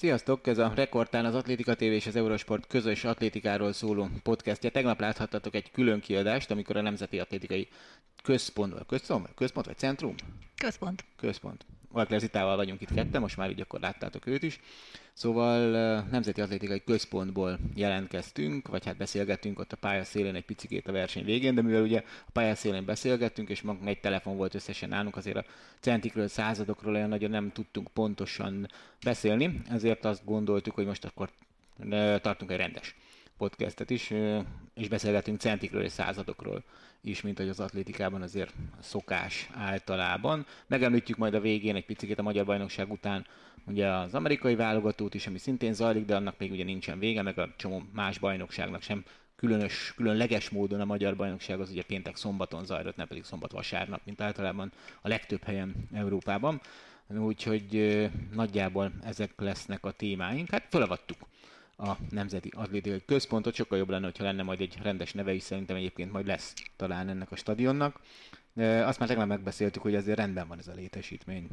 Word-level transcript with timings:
Sziasztok! 0.00 0.46
Ez 0.46 0.58
a 0.58 0.72
Rekordtán 0.74 1.24
az 1.24 1.34
Atlétika 1.34 1.74
TV 1.74 1.82
és 1.82 2.06
az 2.06 2.16
Eurosport 2.16 2.66
közös 2.66 3.04
atlétikáról 3.04 3.72
szóló 3.72 4.08
podcastja. 4.22 4.70
Tegnap 4.70 5.00
láthattatok 5.00 5.54
egy 5.54 5.70
külön 5.70 6.00
kiadást, 6.00 6.50
amikor 6.50 6.76
a 6.76 6.80
Nemzeti 6.80 7.18
Atlétikai 7.18 7.68
Központ, 8.22 8.72
vagy 8.72 8.86
központ, 8.86 9.34
központ 9.34 9.66
vagy 9.66 9.78
centrum? 9.78 10.14
Központ. 10.56 11.04
Központ. 11.16 11.66
Valklezitával 11.92 12.56
vagyunk 12.56 12.80
itt 12.80 12.94
ketten, 12.94 13.20
most 13.20 13.36
már 13.36 13.50
így 13.50 13.60
akkor 13.60 13.80
láttátok 13.80 14.26
őt 14.26 14.42
is. 14.42 14.60
Szóval 15.12 15.60
Nemzeti 16.10 16.40
Atlétikai 16.40 16.84
Központból 16.84 17.58
jelentkeztünk, 17.74 18.68
vagy 18.68 18.84
hát 18.84 18.96
beszélgettünk 18.96 19.58
ott 19.58 19.72
a 19.72 19.76
pályaszélén 19.76 20.34
egy 20.34 20.44
picikét 20.44 20.88
a 20.88 20.92
verseny 20.92 21.24
végén, 21.24 21.54
de 21.54 21.62
mivel 21.62 21.82
ugye 21.82 22.02
a 22.26 22.30
pályaszélén 22.32 22.84
beszélgettünk, 22.84 23.48
és 23.48 23.62
magunk 23.62 23.88
egy 23.88 24.00
telefon 24.00 24.36
volt 24.36 24.54
összesen 24.54 24.88
nálunk, 24.88 25.16
azért 25.16 25.36
a 25.36 25.44
centikről, 25.80 26.28
századokról 26.28 26.94
olyan 26.94 27.08
nagyon 27.08 27.30
nem 27.30 27.52
tudtunk 27.52 27.88
pontosan 27.88 28.68
beszélni, 29.04 29.62
ezért 29.70 30.04
azt 30.04 30.24
gondoltuk, 30.24 30.74
hogy 30.74 30.86
most 30.86 31.04
akkor 31.04 31.30
tartunk 32.20 32.50
egy 32.50 32.56
rendes 32.56 32.94
podcastet 33.36 33.90
is, 33.90 34.12
és 34.74 34.88
beszélgetünk 34.88 35.40
centikről 35.40 35.82
és 35.82 35.92
századokról 35.92 36.64
is, 37.02 37.20
mint 37.20 37.38
hogy 37.38 37.48
az 37.48 37.60
atlétikában 37.60 38.22
azért 38.22 38.54
szokás 38.80 39.50
általában. 39.54 40.46
Megemlítjük 40.66 41.18
majd 41.18 41.34
a 41.34 41.40
végén 41.40 41.74
egy 41.74 41.86
picit 41.86 42.18
a 42.18 42.22
magyar 42.22 42.44
bajnokság 42.44 42.90
után 42.90 43.26
ugye 43.66 43.86
az 43.86 44.14
amerikai 44.14 44.54
válogatót 44.54 45.14
is, 45.14 45.26
ami 45.26 45.38
szintén 45.38 45.72
zajlik, 45.72 46.04
de 46.04 46.16
annak 46.16 46.38
még 46.38 46.50
ugye 46.50 46.64
nincsen 46.64 46.98
vége, 46.98 47.22
meg 47.22 47.38
a 47.38 47.54
csomó 47.56 47.82
más 47.92 48.18
bajnokságnak 48.18 48.82
sem 48.82 49.04
különös, 49.36 49.92
különleges 49.96 50.50
módon 50.50 50.80
a 50.80 50.84
magyar 50.84 51.16
bajnokság 51.16 51.60
az 51.60 51.70
ugye 51.70 51.82
péntek 51.82 52.16
szombaton 52.16 52.64
zajlott, 52.64 52.96
nem 52.96 53.06
pedig 53.06 53.24
szombat 53.24 53.52
vasárnap, 53.52 54.00
mint 54.04 54.20
általában 54.20 54.72
a 55.02 55.08
legtöbb 55.08 55.42
helyen 55.42 55.74
Európában. 55.92 56.60
Úgyhogy 57.18 58.08
nagyjából 58.32 58.92
ezek 59.04 59.32
lesznek 59.36 59.84
a 59.84 59.90
témáink. 59.90 60.50
Hát 60.50 60.66
felavattuk 60.68 61.18
a 61.80 61.96
Nemzeti 62.10 62.52
Atlétikai 62.56 63.02
Központot. 63.06 63.54
Sokkal 63.54 63.78
jobb 63.78 63.90
lenne, 63.90 64.04
hogyha 64.04 64.24
lenne 64.24 64.42
majd 64.42 64.60
egy 64.60 64.78
rendes 64.82 65.12
neve 65.12 65.32
is, 65.32 65.42
szerintem 65.42 65.76
egyébként 65.76 66.12
majd 66.12 66.26
lesz 66.26 66.54
talán 66.76 67.08
ennek 67.08 67.32
a 67.32 67.36
stadionnak. 67.36 68.00
De 68.52 68.86
azt 68.86 68.98
már 68.98 69.08
tegnap 69.08 69.26
megbeszéltük, 69.26 69.82
hogy 69.82 69.94
azért 69.94 70.18
rendben 70.18 70.48
van 70.48 70.58
ez 70.58 70.68
a 70.68 70.74
létesítmény. 70.74 71.48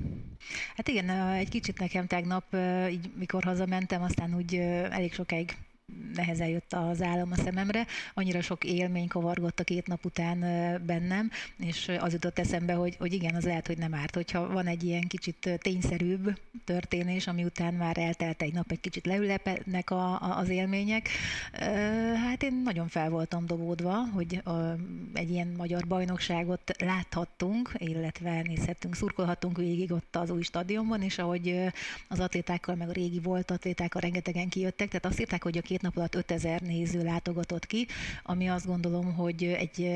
Hát 0.75 0.87
igen, 0.87 1.09
egy 1.09 1.49
kicsit 1.49 1.79
nekem 1.79 2.07
tegnap, 2.07 2.55
így 2.89 3.11
mikor 3.15 3.43
hazamentem, 3.43 4.01
aztán 4.01 4.35
úgy 4.35 4.55
elég 4.55 5.13
sokáig 5.13 5.57
nehezen 6.13 6.47
jött 6.47 6.73
az 6.73 7.01
állam 7.01 7.31
a 7.31 7.35
szememre, 7.35 7.85
annyira 8.13 8.41
sok 8.41 8.63
élmény 8.63 9.07
kavargott 9.07 9.59
a 9.59 9.63
két 9.63 9.87
nap 9.87 10.05
után 10.05 10.39
bennem, 10.85 11.31
és 11.57 11.91
az 11.99 12.13
jutott 12.13 12.39
eszembe, 12.39 12.73
hogy, 12.73 12.95
hogy 12.99 13.13
igen, 13.13 13.35
az 13.35 13.43
lehet, 13.43 13.67
hogy 13.67 13.77
nem 13.77 13.93
árt, 13.93 14.15
hogyha 14.15 14.47
van 14.47 14.67
egy 14.67 14.83
ilyen 14.83 15.07
kicsit 15.07 15.59
tényszerűbb 15.61 16.39
történés, 16.65 17.27
ami 17.27 17.43
után 17.43 17.73
már 17.73 17.97
eltelt 17.97 18.41
egy 18.41 18.53
nap, 18.53 18.71
egy 18.71 18.79
kicsit 18.79 19.05
leülepednek 19.05 19.89
a, 19.89 20.21
a, 20.21 20.37
az 20.37 20.49
élmények. 20.49 21.09
Hát 22.25 22.43
én 22.43 22.61
nagyon 22.63 22.87
fel 22.87 23.09
voltam 23.09 23.45
dobódva, 23.45 24.07
hogy 24.13 24.41
egy 25.13 25.29
ilyen 25.29 25.53
magyar 25.57 25.87
bajnokságot 25.87 26.75
láthattunk, 26.79 27.71
illetve 27.77 28.41
nézhettünk, 28.41 28.95
szurkolhattunk 28.95 29.57
végig 29.57 29.91
ott 29.91 30.15
az 30.15 30.29
új 30.29 30.41
stadionban, 30.41 31.01
és 31.01 31.17
ahogy 31.17 31.59
az 32.07 32.19
atlétákkal, 32.19 32.75
meg 32.75 32.89
a 32.89 32.91
régi 32.91 33.19
volt 33.19 33.51
atlétákkal 33.51 34.01
rengetegen 34.01 34.49
kijöttek, 34.49 34.87
tehát 34.87 35.05
azt 35.05 35.19
írták, 35.19 35.43
hogy 35.43 35.57
a 35.57 35.61
két 35.61 35.76
két 35.77 35.85
nap 35.85 35.97
alatt 35.97 36.15
5000 36.15 36.61
néző 36.61 37.03
látogatott 37.03 37.65
ki, 37.65 37.87
ami 38.23 38.49
azt 38.49 38.65
gondolom, 38.65 39.13
hogy 39.13 39.43
egy 39.43 39.91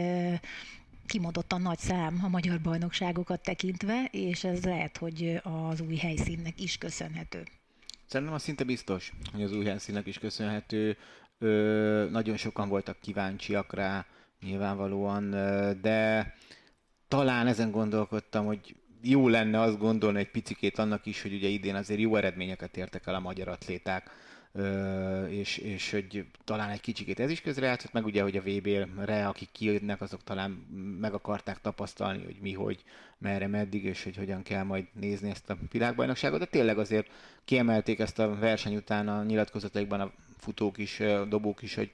kimondottan 1.05 1.61
nagy 1.61 1.77
szám 1.77 2.19
a 2.23 2.27
magyar 2.27 2.61
bajnokságokat 2.61 3.41
tekintve, 3.41 4.07
és 4.11 4.43
ez 4.43 4.63
lehet, 4.63 4.97
hogy 4.97 5.39
az 5.43 5.81
új 5.81 5.95
helyszínnek 5.95 6.61
is 6.61 6.77
köszönhető. 6.77 7.43
Szerintem 8.05 8.35
az 8.35 8.41
szinte 8.41 8.63
biztos, 8.63 9.13
hogy 9.31 9.43
az 9.43 9.53
új 9.53 9.65
helyszínnek 9.65 10.07
is 10.07 10.17
köszönhető. 10.17 10.97
Ö, 11.39 12.07
nagyon 12.11 12.37
sokan 12.37 12.69
voltak 12.69 12.99
kíváncsiak 12.99 13.73
rá, 13.73 14.05
nyilvánvalóan, 14.41 15.29
de 15.81 16.33
talán 17.07 17.47
ezen 17.47 17.71
gondolkodtam, 17.71 18.45
hogy 18.45 18.75
jó 19.01 19.27
lenne 19.27 19.61
azt 19.61 19.77
gondolni 19.77 20.19
egy 20.19 20.31
picikét 20.31 20.79
annak 20.79 21.05
is, 21.05 21.21
hogy 21.21 21.33
ugye 21.33 21.47
idén 21.47 21.75
azért 21.75 21.99
jó 21.99 22.15
eredményeket 22.15 22.77
értek 22.77 23.07
el 23.07 23.15
a 23.15 23.19
magyar 23.19 23.47
atléták 23.47 24.09
és, 25.29 25.57
és 25.57 25.91
hogy 25.91 26.25
talán 26.43 26.69
egy 26.69 26.81
kicsikét 26.81 27.19
ez 27.19 27.29
is 27.29 27.41
közrejátszott, 27.41 27.91
meg 27.91 28.05
ugye, 28.05 28.21
hogy 28.21 28.37
a 28.37 28.41
VB-re, 28.41 29.27
akik 29.27 29.49
kijönnek, 29.51 30.01
azok 30.01 30.23
talán 30.23 30.51
meg 30.99 31.13
akarták 31.13 31.61
tapasztalni, 31.61 32.23
hogy 32.23 32.37
mi, 32.41 32.53
hogy, 32.53 32.83
merre, 33.17 33.47
meddig, 33.47 33.83
és 33.83 34.03
hogy 34.03 34.17
hogyan 34.17 34.43
kell 34.43 34.63
majd 34.63 34.85
nézni 34.99 35.29
ezt 35.29 35.49
a 35.49 35.57
világbajnokságot, 35.71 36.39
de 36.39 36.45
tényleg 36.45 36.77
azért 36.77 37.09
kiemelték 37.45 37.99
ezt 37.99 38.19
a 38.19 38.35
verseny 38.35 38.75
után 38.75 39.07
a 39.07 39.23
nyilatkozataikban 39.23 40.01
a 40.01 40.11
futók 40.37 40.77
is, 40.77 40.99
a 40.99 41.25
dobók 41.25 41.61
is, 41.61 41.75
hogy 41.75 41.91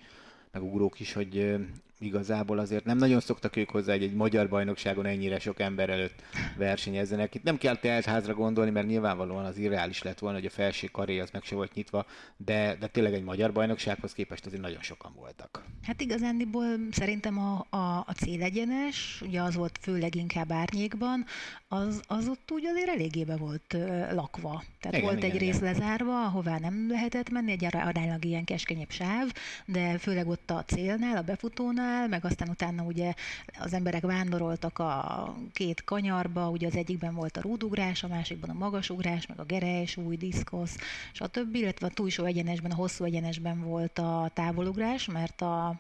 meg 0.52 0.64
ugrók 0.64 1.00
is, 1.00 1.14
hogy 1.14 1.56
igazából 2.00 2.60
azért 2.60 2.86
nem 2.86 2.98
nagyon 2.98 3.20
szoktak 3.20 3.56
ők 3.56 3.70
hozzá, 3.70 3.94
hogy 3.94 4.04
egy 4.04 4.14
magyar 4.14 4.50
bajnokságon 4.50 5.06
ennyire 5.06 5.40
sok 5.40 5.60
ember 5.60 5.90
előtt 5.90 6.24
versenyezzenek. 6.58 7.36
Itt 7.36 7.44
nem 7.44 7.58
kell 7.58 7.76
teltházra 7.76 8.34
gondolni, 8.34 8.72
mert 8.72 8.88
nyilvánvalóan 8.88 9.46
az 9.46 9.58
irreális 9.58 10.02
lett 10.04 10.20
volna, 10.20 10.38
hogy 10.38 10.46
a 10.46 10.50
felső 10.50 10.88
karé 10.88 11.20
az 11.20 11.30
meg 11.32 11.44
se 11.44 11.56
volt 11.56 11.74
nyitva, 11.74 12.06
de, 12.38 12.76
de 12.80 12.88
tényleg 12.88 13.14
egy 13.14 13.24
magyar 13.24 13.52
bajnoksághoz 13.52 14.14
képest 14.14 14.46
azért 14.46 14.62
nagyon 14.62 14.82
sokan 14.82 15.12
voltak. 15.16 15.64
Hát 15.84 16.02
igazándiból 16.02 16.66
szerintem 16.92 17.40
a, 17.40 17.66
a, 17.70 18.04
a 18.08 18.14
célegyenes, 18.16 19.22
ugye 19.26 19.42
az 19.42 19.56
volt 19.56 19.78
főleg 19.82 20.16
inkább 20.16 20.52
árnyékban, 20.52 21.26
az, 21.68 22.02
az 22.08 22.28
ott 22.28 22.52
úgy 22.52 22.66
azért 22.66 22.90
eléggé 22.90 23.24
be 23.24 23.36
volt 23.36 23.74
uh, 23.74 24.14
lakva. 24.14 24.64
Tehát 24.80 24.98
igen, 24.98 25.02
volt 25.02 25.18
igen, 25.18 25.30
egy 25.30 25.36
igen. 25.42 25.48
rész 25.48 25.60
lezárva, 25.60 26.26
ahová 26.26 26.60
nem 26.60 26.88
lehetett 26.90 27.30
menni, 27.30 27.52
egy 27.52 27.66
aránylag 27.66 28.26
ilyen 28.26 28.44
keskenyebb 28.44 28.92
sáv, 28.92 29.32
de 29.66 29.98
főleg 29.98 30.28
ott 30.28 30.52
a 30.52 30.64
célnál, 30.66 31.18
a 31.18 31.22
befutónál, 31.22 31.87
el, 31.88 32.08
meg 32.08 32.26
aztán 32.26 32.50
utána 32.50 32.84
ugye 32.84 33.14
az 33.60 33.74
emberek 33.74 34.02
vándoroltak 34.02 34.80
a 34.80 35.36
két 35.54 35.84
kanyarba, 35.84 36.50
ugye 36.50 36.68
az 36.68 36.76
egyikben 36.76 37.16
volt 37.16 37.38
a 37.38 37.42
rúdugrás, 37.42 38.04
a 38.04 38.08
másikban 38.08 38.50
a 38.50 38.54
magasugrás, 38.54 39.26
meg 39.26 39.40
a 39.40 39.44
geres, 39.44 39.98
új 39.98 40.18
diszkosz, 40.18 40.78
stb. 41.14 41.56
illetve 41.56 41.88
a 41.88 41.90
túlsó 41.94 42.24
egyenesben, 42.24 42.72
a 42.72 42.76
hosszú 42.76 43.04
egyenesben 43.04 43.62
volt 43.62 44.00
a 44.00 44.32
távolugrás, 44.34 45.06
mert 45.06 45.42
a 45.42 45.80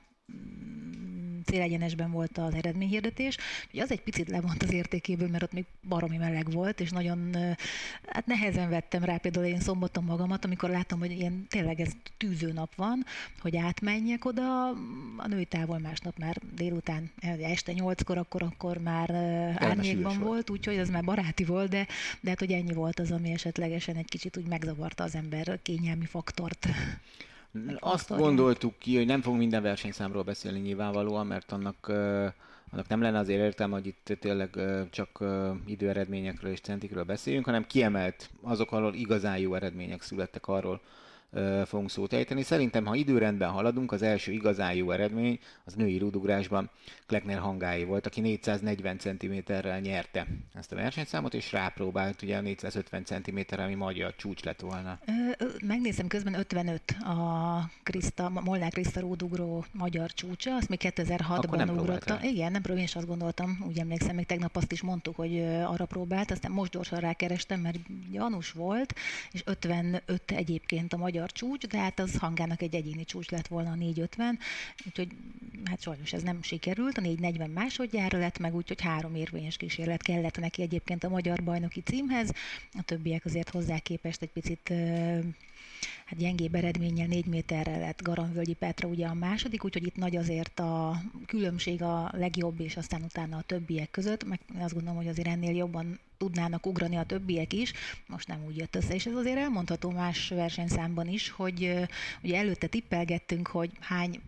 célegyenesben 1.45 2.11
volt 2.11 2.37
az 2.37 2.53
eredményhirdetés, 2.53 3.37
hogy 3.71 3.79
az 3.79 3.91
egy 3.91 4.01
picit 4.01 4.29
levont 4.29 4.63
az 4.63 4.73
értékéből, 4.73 5.27
mert 5.27 5.43
ott 5.43 5.53
még 5.53 5.65
baromi 5.87 6.17
meleg 6.17 6.51
volt, 6.51 6.79
és 6.79 6.89
nagyon 6.89 7.35
hát 8.07 8.25
nehezen 8.25 8.69
vettem 8.69 9.03
rá 9.03 9.17
például 9.17 9.45
én 9.45 9.59
szombaton 9.59 10.03
magamat, 10.03 10.45
amikor 10.45 10.69
láttam, 10.69 10.99
hogy 10.99 11.11
ilyen 11.11 11.45
tényleg 11.49 11.79
ez 11.79 11.91
tűző 12.17 12.51
nap 12.51 12.75
van, 12.75 13.05
hogy 13.41 13.57
átmenjek 13.57 14.25
oda, 14.25 14.69
a 15.17 15.27
női 15.27 15.45
távol 15.45 15.77
másnap 15.79 16.17
már 16.17 16.37
délután, 16.55 17.11
este 17.41 17.71
nyolckor, 17.73 18.17
akkor, 18.17 18.43
akkor 18.43 18.77
már 18.77 19.11
árnyékban 19.55 20.19
volt, 20.19 20.49
úgyhogy 20.49 20.77
az 20.77 20.89
már 20.89 21.03
baráti 21.03 21.43
volt, 21.43 21.69
de, 21.69 21.87
de 22.19 22.29
hát 22.29 22.39
hogy 22.39 22.51
ennyi 22.51 22.73
volt 22.73 22.99
az, 22.99 23.11
ami 23.11 23.31
esetlegesen 23.31 23.95
egy 23.95 24.09
kicsit 24.09 24.37
úgy 24.37 24.47
megzavarta 24.47 25.03
az 25.03 25.15
ember 25.15 25.59
kényelmi 25.61 26.05
faktort. 26.05 26.67
Azt 27.79 28.09
gondoltuk 28.17 28.77
ki, 28.79 28.95
hogy 28.95 29.05
nem 29.05 29.21
fogunk 29.21 29.41
minden 29.41 29.61
versenyszámról 29.61 30.23
beszélni 30.23 30.59
nyilvánvalóan, 30.59 31.27
mert 31.27 31.51
annak, 31.51 31.87
annak 32.71 32.87
nem 32.87 33.01
lenne 33.01 33.17
azért 33.17 33.41
értelme, 33.41 33.73
hogy 33.73 33.87
itt 33.87 34.17
tényleg 34.19 34.59
csak 34.89 35.23
időeredményekről 35.65 36.51
és 36.51 36.59
centikről 36.59 37.03
beszéljünk, 37.03 37.45
hanem 37.45 37.67
kiemelt 37.67 38.29
azok, 38.41 38.71
ahol 38.71 38.93
igazán 38.93 39.37
jó 39.37 39.53
eredmények 39.53 40.01
születtek 40.01 40.47
arról, 40.47 40.81
fogunk 41.65 41.89
szót 41.89 42.13
ejteni. 42.13 42.41
Szerintem, 42.41 42.85
ha 42.85 42.95
időrendben 42.95 43.49
haladunk, 43.49 43.91
az 43.91 44.01
első 44.01 44.31
igazán 44.31 44.73
jó 44.73 44.91
eredmény 44.91 45.39
az 45.63 45.73
női 45.73 45.97
rúdugrásban 45.97 46.69
Kleckner 47.05 47.37
Hangái 47.37 47.83
volt, 47.83 48.05
aki 48.05 48.21
440 48.21 48.97
cm-rel 48.97 49.79
nyerte 49.79 50.27
ezt 50.53 50.71
a 50.71 50.75
versenyszámot, 50.75 51.33
és 51.33 51.51
rápróbált 51.51 52.21
ugye 52.21 52.37
a 52.37 52.41
450 52.41 53.03
cm 53.05 53.39
ami 53.57 53.73
magyar 53.73 54.15
csúcs 54.15 54.43
lett 54.43 54.59
volna. 54.59 54.99
Megnézem 55.63 56.07
közben 56.07 56.33
55 56.33 56.81
a 56.91 57.59
Krista, 57.83 58.29
Molnár 58.29 58.71
Krista 58.71 58.99
rúdugró 58.99 59.65
magyar 59.71 60.11
csúcsa, 60.11 60.55
azt 60.55 60.69
még 60.69 60.79
2006-ban 60.83 61.79
ugrotta. 61.79 62.19
Igen, 62.21 62.51
nem 62.51 62.61
próbálom, 62.61 62.77
én 62.77 62.83
is 62.83 62.95
azt 62.95 63.07
gondoltam, 63.07 63.63
úgy 63.67 63.79
emlékszem, 63.79 64.15
még 64.15 64.25
tegnap 64.25 64.55
azt 64.55 64.71
is 64.71 64.81
mondtuk, 64.81 65.15
hogy 65.15 65.39
arra 65.65 65.85
próbált, 65.85 66.31
aztán 66.31 66.51
most 66.51 66.71
gyorsan 66.71 66.99
rákerestem, 66.99 67.59
mert 67.59 67.77
gyanús 68.11 68.51
volt, 68.51 68.93
és 69.31 69.41
55 69.45 70.31
egyébként 70.31 70.93
a 70.93 70.97
magyar 70.97 71.16
magyar 71.17 71.31
csúcs, 71.31 71.67
de 71.67 71.77
hát 71.77 71.99
az 71.99 72.17
hangának 72.17 72.61
egy 72.61 72.75
egyéni 72.75 73.05
csúcs 73.05 73.29
lett 73.29 73.47
volna 73.47 73.71
a 73.71 73.75
450, 73.75 74.39
úgyhogy 74.85 75.07
hát 75.65 75.81
sajnos 75.81 76.13
ez 76.13 76.23
nem 76.23 76.41
sikerült. 76.41 76.97
A 76.97 77.01
440 77.01 77.49
másodjára 77.49 78.17
lett 78.17 78.39
meg, 78.39 78.55
úgyhogy 78.55 78.81
három 78.81 79.15
érvényes 79.15 79.57
kísérlet 79.57 80.01
kellett 80.01 80.37
neki 80.37 80.61
egyébként 80.61 81.03
a 81.03 81.09
magyar 81.09 81.43
bajnoki 81.43 81.81
címhez. 81.81 82.31
A 82.73 82.81
többiek 82.81 83.25
azért 83.25 83.49
hozzá 83.49 83.79
képest 83.79 84.21
egy 84.21 84.29
picit 84.29 84.73
hát 86.05 86.19
gyengébb 86.19 86.55
eredménnyel 86.55 87.07
4 87.07 87.25
méterre 87.25 87.77
lett 87.77 88.01
Garamvölgyi 88.01 88.53
Petra 88.53 88.87
ugye 88.87 89.07
a 89.07 89.13
második, 89.13 89.63
úgyhogy 89.63 89.85
itt 89.85 89.95
nagy 89.95 90.15
azért 90.15 90.59
a 90.59 91.01
különbség 91.25 91.81
a 91.81 92.11
legjobb, 92.13 92.59
és 92.59 92.77
aztán 92.77 93.01
utána 93.01 93.37
a 93.37 93.41
többiek 93.41 93.91
között, 93.91 94.23
meg 94.23 94.39
azt 94.59 94.73
gondolom, 94.73 94.97
hogy 94.97 95.07
azért 95.07 95.27
ennél 95.27 95.55
jobban 95.55 95.99
tudnának 96.17 96.65
ugrani 96.65 96.95
a 96.95 97.03
többiek 97.03 97.53
is, 97.53 97.73
most 98.07 98.27
nem 98.27 98.45
úgy 98.45 98.57
jött 98.57 98.75
össze, 98.75 98.93
és 98.93 99.05
ez 99.05 99.13
azért 99.13 99.37
elmondható 99.37 99.89
más 99.89 100.29
versenyszámban 100.29 101.07
is, 101.07 101.29
hogy 101.29 101.73
ugye 102.23 102.37
előtte 102.37 102.67
tippelgettünk, 102.67 103.47
hogy 103.47 103.71
hány 103.79 104.21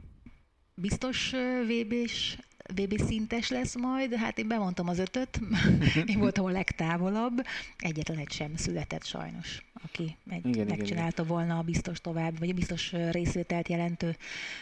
biztos 0.74 1.32
VB-s 1.68 2.38
VB 2.76 3.02
szintes 3.02 3.50
lesz 3.50 3.76
majd, 3.76 4.14
hát 4.14 4.38
én 4.38 4.48
bemondtam 4.48 4.88
az 4.88 5.00
ötöt, 5.00 5.40
én 6.06 6.20
voltam 6.20 6.46
a 6.46 6.50
legtávolabb, 6.50 7.46
egyetlen 7.78 8.18
egy 8.18 8.32
sem 8.32 8.56
született 8.56 9.06
sajnos 9.06 9.64
aki 9.84 10.18
egy, 10.30 10.46
igen, 10.46 10.68
megcsinálta 10.68 11.24
igen, 11.24 11.36
volna 11.36 11.58
a 11.58 11.62
biztos 11.62 12.02
tovább, 12.02 12.40
vagy 12.40 12.50
a 12.50 12.54
biztos 12.54 12.92
részvételt 12.92 13.68
jelentő 13.68 14.16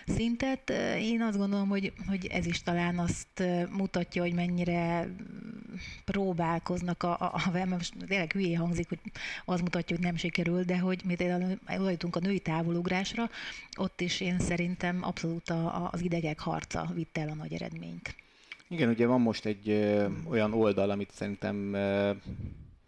szintet. 0.06 0.70
Én 1.00 1.22
azt 1.22 1.38
gondolom, 1.38 1.70
hogy, 1.70 1.94
hogy 2.08 2.26
ez 2.26 2.46
is 2.46 2.64
talán 2.64 3.00
azt 3.00 3.44
mutatja, 3.72 4.22
hogy 4.22 4.34
mennyire 4.34 5.10
próbálkoznak 6.06 7.04
a, 7.04 7.12
a, 7.20 7.42
a 7.56 7.66
most 7.66 7.94
tényleg 8.08 8.32
hülyé 8.32 8.54
hangzik, 8.54 8.90
hogy 8.90 9.00
az 9.46 9.62
mutatja, 9.62 9.96
hogy 9.96 10.06
nem 10.06 10.16
sikerül, 10.16 10.64
de 10.64 10.78
hogy 10.78 11.02
mi 11.06 11.16
odajutunk 11.78 12.16
a 12.16 12.20
női 12.20 12.40
távolugrásra, 12.40 13.30
ott 13.78 14.02
is 14.02 14.22
én 14.22 14.40
szerintem 14.40 15.04
abszolút 15.04 15.50
a, 15.50 15.90
az 15.92 16.02
idegek 16.02 16.40
harca 16.40 16.92
vitte 16.94 17.22
el 17.22 17.30
a 17.30 17.34
nagy 17.34 17.54
eredményt. 17.54 18.16
Igen, 18.68 18.90
ugye 18.90 19.06
van 19.06 19.22
most 19.22 19.46
egy 19.46 19.70
ö, 19.70 20.08
olyan 20.30 20.54
oldal, 20.54 20.90
amit 20.90 21.12
szerintem 21.12 21.74
ö, 21.74 22.12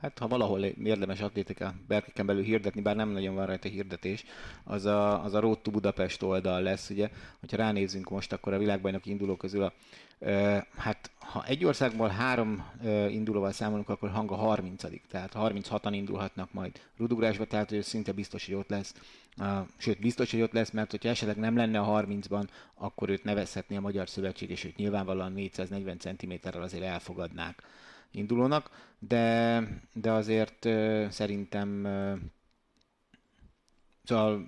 hát 0.01 0.19
ha 0.19 0.28
valahol 0.28 0.66
érdemes 0.66 1.22
atlétika 1.22 1.74
berkeken 1.88 2.25
belül 2.25 2.44
hirdetni, 2.44 2.81
bár 2.81 2.96
nem 2.96 3.10
nagyon 3.10 3.36
van 3.36 3.46
rajta 3.46 3.68
hirdetés, 3.68 4.25
az 4.63 4.86
a, 4.86 5.24
az 5.24 5.34
a 5.34 5.40
Road 5.40 5.60
to 5.60 5.72
Budapest 5.72 6.24
oldal 6.24 6.62
lesz, 6.62 6.90
ugye, 6.90 7.10
hogyha 7.40 7.57
ránézzünk 7.57 8.10
most, 8.10 8.34
akkor 8.34 8.54
a 8.54 8.57
világbajnoki 8.57 9.10
induló 9.10 9.36
közül 9.36 9.63
a, 9.63 9.74
e, 10.25 10.68
hát 10.75 11.12
ha 11.19 11.46
egy 11.46 11.66
országból 11.66 12.07
három 12.07 12.66
e, 12.84 13.10
indulóval 13.10 13.51
számolunk, 13.51 13.90
akkor 13.90 14.10
hang 14.10 14.31
a 14.31 14.36
30 14.36 14.84
tehát 15.10 15.34
36-an 15.36 15.92
indulhatnak 15.92 16.54
majd 16.54 16.81
rudugrásba, 16.98 17.45
tehát 17.45 17.69
hogy 17.69 17.84
szinte 17.84 18.12
biztos, 18.12 18.45
hogy 18.45 18.56
ott 18.56 18.69
lesz. 18.69 18.94
Uh, 19.38 19.68
sőt, 19.78 20.00
biztos, 20.00 20.31
hogy 20.31 20.42
ott 20.42 20.52
lesz, 20.52 20.72
mert 20.72 20.92
hogyha 20.92 21.10
esetleg 21.10 21.38
nem 21.38 21.56
lenne 21.56 21.80
a 21.80 22.02
30-ban, 22.02 22.48
akkor 22.75 23.10
őt 23.10 23.24
nevezhetné 23.24 23.75
a 23.75 23.81
Magyar 23.81 24.10
Szövetség, 24.10 24.50
és 24.50 24.63
őt 24.63 24.75
nyilvánvalóan 24.75 25.31
440 25.31 26.00
cm-rel 26.00 26.62
azért 26.62 26.84
elfogadnák 26.84 27.63
indulónak, 28.12 28.94
de, 29.00 29.64
de 29.94 30.12
azért 30.12 30.68
szerintem 31.12 31.88
szóval 34.04 34.48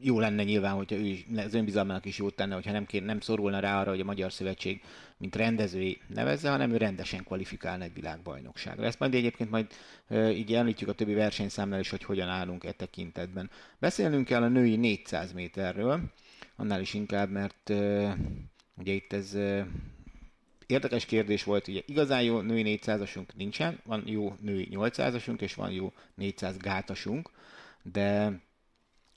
jó 0.00 0.20
lenne 0.20 0.44
nyilván, 0.44 0.74
hogyha 0.74 0.96
ő 0.96 1.04
is, 1.04 1.26
az 1.36 1.54
önbizalmának 1.54 2.04
is 2.04 2.18
jót 2.18 2.34
tenne, 2.34 2.54
hogyha 2.54 2.72
nem, 2.72 2.86
kér, 2.86 3.02
nem 3.02 3.20
szorulna 3.20 3.60
rá 3.60 3.80
arra, 3.80 3.90
hogy 3.90 4.00
a 4.00 4.04
Magyar 4.04 4.32
Szövetség 4.32 4.82
mint 5.18 5.36
rendezői 5.36 6.00
nevezze, 6.06 6.50
hanem 6.50 6.70
ő 6.70 6.76
rendesen 6.76 7.24
kvalifikálna 7.24 7.84
egy 7.84 7.94
világbajnokságra. 7.94 8.84
Ezt 8.84 8.98
majd 8.98 9.14
egyébként 9.14 9.50
majd 9.50 9.66
e, 10.08 10.30
így 10.30 10.54
említjük 10.54 10.88
a 10.88 10.92
többi 10.92 11.14
versenyszámnál 11.14 11.80
is, 11.80 11.90
hogy 11.90 12.04
hogyan 12.04 12.28
állunk 12.28 12.64
e 12.64 12.72
tekintetben. 12.72 13.50
Beszélnünk 13.78 14.24
kell 14.24 14.42
a 14.42 14.48
női 14.48 14.76
400 14.76 15.32
méterről, 15.32 16.00
annál 16.56 16.80
is 16.80 16.94
inkább, 16.94 17.30
mert 17.30 17.70
e, 17.70 18.16
ugye 18.76 18.92
itt 18.92 19.12
ez 19.12 19.36
érdekes 20.68 21.04
kérdés 21.04 21.44
volt, 21.44 21.68
ugye 21.68 21.82
igazán 21.86 22.22
jó 22.22 22.40
női 22.40 22.80
400-asunk 22.82 23.34
nincsen, 23.34 23.80
van 23.84 24.02
jó 24.06 24.34
női 24.40 24.68
800-asunk, 24.70 25.40
és 25.40 25.54
van 25.54 25.70
jó 25.70 25.92
400 26.14 26.56
gátasunk, 26.56 27.30
de, 27.82 28.40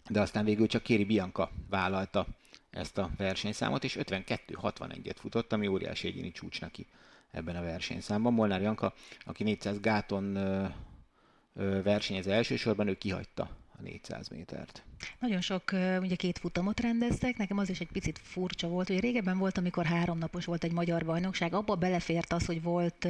de 0.10 0.22
aztán 0.22 0.46
végül 0.46 0.68
csak 0.68 0.84
Kéri 0.84 1.06
Bianca 1.06 1.52
vállalta 1.70 2.28
ezt 2.70 2.98
a 2.98 3.10
versenyszámot, 3.18 3.84
és 3.84 3.98
52-61-et 4.00 5.16
futott, 5.16 5.54
ami 5.54 5.68
óriási 5.68 6.08
egyéni 6.08 6.32
csúcs 6.32 6.62
neki 6.62 6.88
ebben 7.32 7.56
a 7.56 7.62
versenyszámban. 7.62 8.34
Molnár 8.34 8.62
Janka, 8.62 8.94
aki 9.26 9.44
400 9.44 9.80
gáton 9.80 10.36
ö, 10.36 10.66
ö, 11.56 11.82
versenyez 11.82 12.28
elsősorban, 12.28 12.88
ő 12.88 12.98
kihagyta 12.98 13.50
a 13.78 13.82
400 13.82 14.28
métert. 14.28 14.84
Nagyon 15.20 15.42
sok, 15.42 15.72
ugye 16.02 16.16
két 16.16 16.38
futamot 16.38 16.80
rendeztek, 16.80 17.38
nekem 17.38 17.58
az 17.58 17.70
is 17.70 17.80
egy 17.80 17.92
picit 17.92 18.20
furcsa 18.24 18.68
volt, 18.68 18.88
hogy 18.88 19.00
régebben 19.00 19.38
volt, 19.38 19.58
amikor 19.58 19.86
háromnapos 19.86 20.46
volt 20.46 20.64
egy 20.64 20.72
magyar 20.72 21.06
bajnokság, 21.06 21.54
abba 21.54 21.76
belefért 21.76 22.34
az, 22.34 22.46
hogy 22.46 22.62
volt 22.62 23.08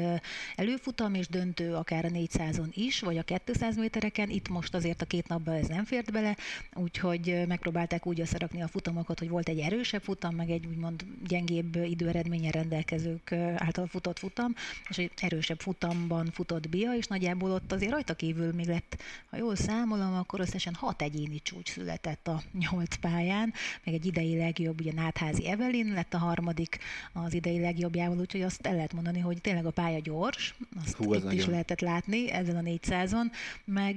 előfutam 0.55 1.13
és 1.13 1.27
döntő 1.27 1.73
akár 1.73 2.05
a 2.05 2.09
400-on 2.09 2.69
is, 2.73 2.99
vagy 2.99 3.17
a 3.17 3.39
200 3.45 3.77
métereken, 3.77 4.29
itt 4.29 4.49
most 4.49 4.73
azért 4.73 5.01
a 5.01 5.05
két 5.05 5.27
napban 5.27 5.53
ez 5.53 5.67
nem 5.67 5.85
fért 5.85 6.11
bele, 6.11 6.37
úgyhogy 6.73 7.43
megpróbálták 7.47 8.05
úgy 8.05 8.19
összerakni 8.19 8.61
a 8.61 8.67
futamokat, 8.67 9.19
hogy 9.19 9.29
volt 9.29 9.49
egy 9.49 9.59
erősebb 9.59 10.01
futam, 10.01 10.35
meg 10.35 10.49
egy 10.49 10.65
úgymond 10.65 11.05
gyengébb 11.27 11.75
időeredményen 11.75 12.51
rendelkezők 12.51 13.31
által 13.55 13.87
futott 13.87 14.19
futam, 14.19 14.53
és 14.89 14.97
egy 14.97 15.11
erősebb 15.15 15.59
futamban 15.59 16.29
futott 16.31 16.69
Bia, 16.69 16.93
és 16.93 17.07
nagyjából 17.07 17.51
ott 17.51 17.71
azért 17.71 17.91
rajta 17.91 18.13
kívül 18.13 18.53
még 18.53 18.67
lett, 18.67 19.01
ha 19.29 19.37
jól 19.37 19.55
számolom, 19.55 20.13
akkor 20.13 20.39
összesen 20.39 20.73
hat 20.73 21.01
egyéni 21.01 21.41
csúcs 21.41 21.71
született 21.81 22.27
a 22.27 22.41
nyolc 22.53 22.95
pályán, 22.95 23.53
meg 23.83 23.93
egy 23.93 24.05
idei 24.05 24.37
legjobb, 24.37 24.79
ugye 24.79 24.93
Nátházi 24.93 25.47
Evelyn 25.47 25.93
lett 25.93 26.13
a 26.13 26.17
harmadik 26.17 26.79
az 27.13 27.33
idei 27.33 27.59
legjobbjával, 27.59 28.19
úgyhogy 28.19 28.41
azt 28.41 28.67
el 28.67 28.75
lehet 28.75 28.93
mondani, 28.93 29.19
hogy 29.19 29.41
tényleg 29.41 29.65
a 29.65 29.71
pálya 29.71 29.99
gyors, 29.99 30.55
azt 30.83 30.95
Hú, 30.95 31.13
itt 31.13 31.23
nagyon. 31.23 31.39
is 31.39 31.45
lehetett 31.45 31.79
látni 31.79 32.31
ezen 32.31 32.55
a 32.55 32.61
400-on, 32.61 33.31
meg 33.65 33.95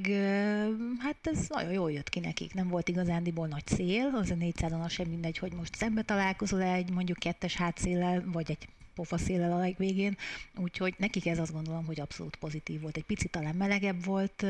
hát 0.99 1.17
ez 1.23 1.47
nagyon 1.49 1.73
jól 1.73 1.93
jött 1.93 2.09
ki 2.09 2.21
nekik, 2.21 2.55
nem 2.55 2.69
volt 2.69 2.89
igazándiból 2.89 3.47
nagy 3.47 3.67
szél, 3.67 4.11
az 4.15 4.31
a 4.31 4.35
400-on 4.35 4.85
az 4.85 4.93
sem 4.93 5.09
mindegy, 5.09 5.39
hogy 5.39 5.53
most 5.53 5.75
szembe 5.75 6.03
találkozol 6.03 6.63
egy 6.63 6.91
mondjuk 6.91 7.19
kettes 7.19 7.57
hátszéllel, 7.57 8.25
vagy 8.33 8.51
egy 8.51 8.69
pofaszéllel 8.95 9.53
a 9.53 9.59
legvégén, 9.59 10.17
úgyhogy 10.57 10.95
nekik 10.99 11.27
ez 11.27 11.39
azt 11.39 11.53
gondolom, 11.53 11.85
hogy 11.87 12.01
abszolút 12.01 12.37
pozitív 12.37 12.81
volt. 12.81 12.97
Egy 12.97 13.05
picit 13.05 13.31
talán 13.31 13.55
melegebb 13.55 14.05
volt, 14.05 14.47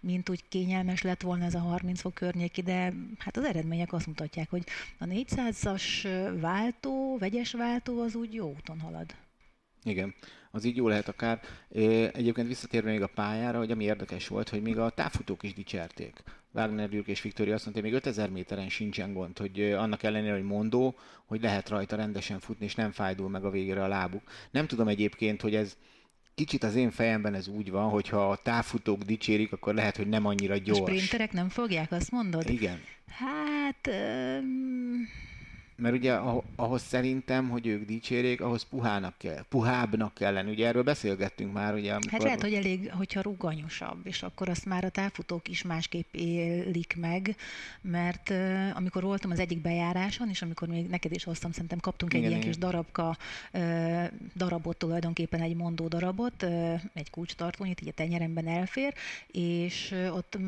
mint 0.00 0.28
úgy 0.28 0.44
kényelmes 0.48 1.02
lett 1.02 1.22
volna 1.22 1.44
ez 1.44 1.54
a 1.54 1.58
30 1.58 2.00
fok 2.00 2.14
környéki, 2.14 2.62
de 2.62 2.92
hát 3.18 3.36
az 3.36 3.44
eredmények 3.44 3.92
azt 3.92 4.06
mutatják, 4.06 4.50
hogy 4.50 4.64
a 4.98 5.04
400-as 5.04 6.08
váltó, 6.40 7.18
vegyes 7.18 7.52
váltó 7.52 8.00
az 8.00 8.14
úgy 8.14 8.34
jó 8.34 8.54
úton 8.56 8.80
halad. 8.80 9.14
Igen, 9.82 10.14
az 10.50 10.64
így 10.64 10.76
jó 10.76 10.88
lehet 10.88 11.08
akár. 11.08 11.40
Egyébként 12.12 12.46
visszatérve 12.46 12.90
még 12.90 13.02
a 13.02 13.06
pályára, 13.06 13.58
hogy 13.58 13.70
ami 13.70 13.84
érdekes 13.84 14.28
volt, 14.28 14.48
hogy 14.48 14.62
még 14.62 14.78
a 14.78 14.90
távfutók 14.90 15.42
is 15.42 15.54
dicsérték. 15.54 16.22
Wagner 16.54 16.88
Gyürk 16.88 17.06
és 17.06 17.22
Viktória 17.22 17.54
azt 17.54 17.64
mondta, 17.64 17.82
hogy 17.82 17.90
még 17.90 18.00
5000 18.00 18.30
méteren 18.30 18.68
sincsen 18.68 19.12
gond, 19.12 19.38
hogy 19.38 19.60
annak 19.60 20.02
ellenére, 20.02 20.32
hogy 20.32 20.42
mondó, 20.42 20.94
hogy 21.24 21.42
lehet 21.42 21.68
rajta 21.68 21.96
rendesen 21.96 22.38
futni, 22.38 22.64
és 22.64 22.74
nem 22.74 22.90
fájdul 22.90 23.28
meg 23.28 23.44
a 23.44 23.50
végére 23.50 23.82
a 23.82 23.88
lábuk. 23.88 24.22
Nem 24.50 24.66
tudom 24.66 24.88
egyébként, 24.88 25.40
hogy 25.40 25.54
ez 25.54 25.76
kicsit 26.34 26.64
az 26.64 26.74
én 26.74 26.90
fejemben 26.90 27.34
ez 27.34 27.48
úgy 27.48 27.70
van, 27.70 27.90
hogyha 27.90 28.30
a 28.30 28.36
távfutók 28.36 29.02
dicsérik, 29.02 29.52
akkor 29.52 29.74
lehet, 29.74 29.96
hogy 29.96 30.08
nem 30.08 30.26
annyira 30.26 30.56
gyors. 30.56 30.80
A 30.80 30.82
sprinterek 30.82 31.32
nem 31.32 31.48
fogják, 31.48 31.92
azt 31.92 32.10
mondod? 32.10 32.50
Igen. 32.50 32.80
Hát... 33.06 33.90
Mert 35.76 35.94
ugye 35.94 36.12
ahhoz 36.56 36.82
szerintem, 36.82 37.48
hogy 37.48 37.66
ők 37.66 37.84
dicsérjék, 37.84 38.40
ahhoz 38.40 38.62
puhának 38.62 39.14
kell, 39.18 39.44
puhábbnak 39.48 40.14
kell 40.14 40.32
lenni. 40.32 40.50
Ugye 40.50 40.66
erről 40.66 40.82
beszélgettünk 40.82 41.52
már, 41.52 41.74
ugye. 41.74 41.90
Amikor... 41.90 42.12
Hát 42.12 42.22
lehet, 42.22 42.40
hogy 42.40 42.54
elég, 42.54 42.90
hogyha 42.92 43.20
ruganyosabb, 43.20 44.06
és 44.06 44.22
akkor 44.22 44.48
azt 44.48 44.64
már 44.64 44.84
a 44.84 44.88
távfutók 44.88 45.48
is 45.48 45.62
másképp 45.62 46.14
élik 46.14 46.96
meg, 47.00 47.36
mert 47.80 48.30
uh, 48.30 48.70
amikor 48.74 49.02
voltam 49.02 49.30
az 49.30 49.38
egyik 49.38 49.60
bejáráson, 49.60 50.28
és 50.28 50.42
amikor 50.42 50.68
még 50.68 50.86
neked 50.86 51.12
is 51.12 51.24
hoztam, 51.24 51.52
szerintem 51.52 51.78
kaptunk 51.78 52.12
igen, 52.12 52.24
egy 52.24 52.30
ilyen 52.30 52.42
kis 52.42 52.58
darabka, 52.58 53.16
uh, 53.52 54.04
darabot 54.36 54.76
tulajdonképpen, 54.76 55.40
egy 55.40 55.56
mondó 55.56 55.88
darabot, 55.88 56.42
uh, 56.42 56.80
egy 56.92 57.10
kulcstartónyit, 57.10 57.80
így 57.80 57.88
a 57.88 57.92
tenyeremben 57.92 58.46
elfér, 58.46 58.94
és 59.26 59.94
ott 60.10 60.34
um, 60.34 60.42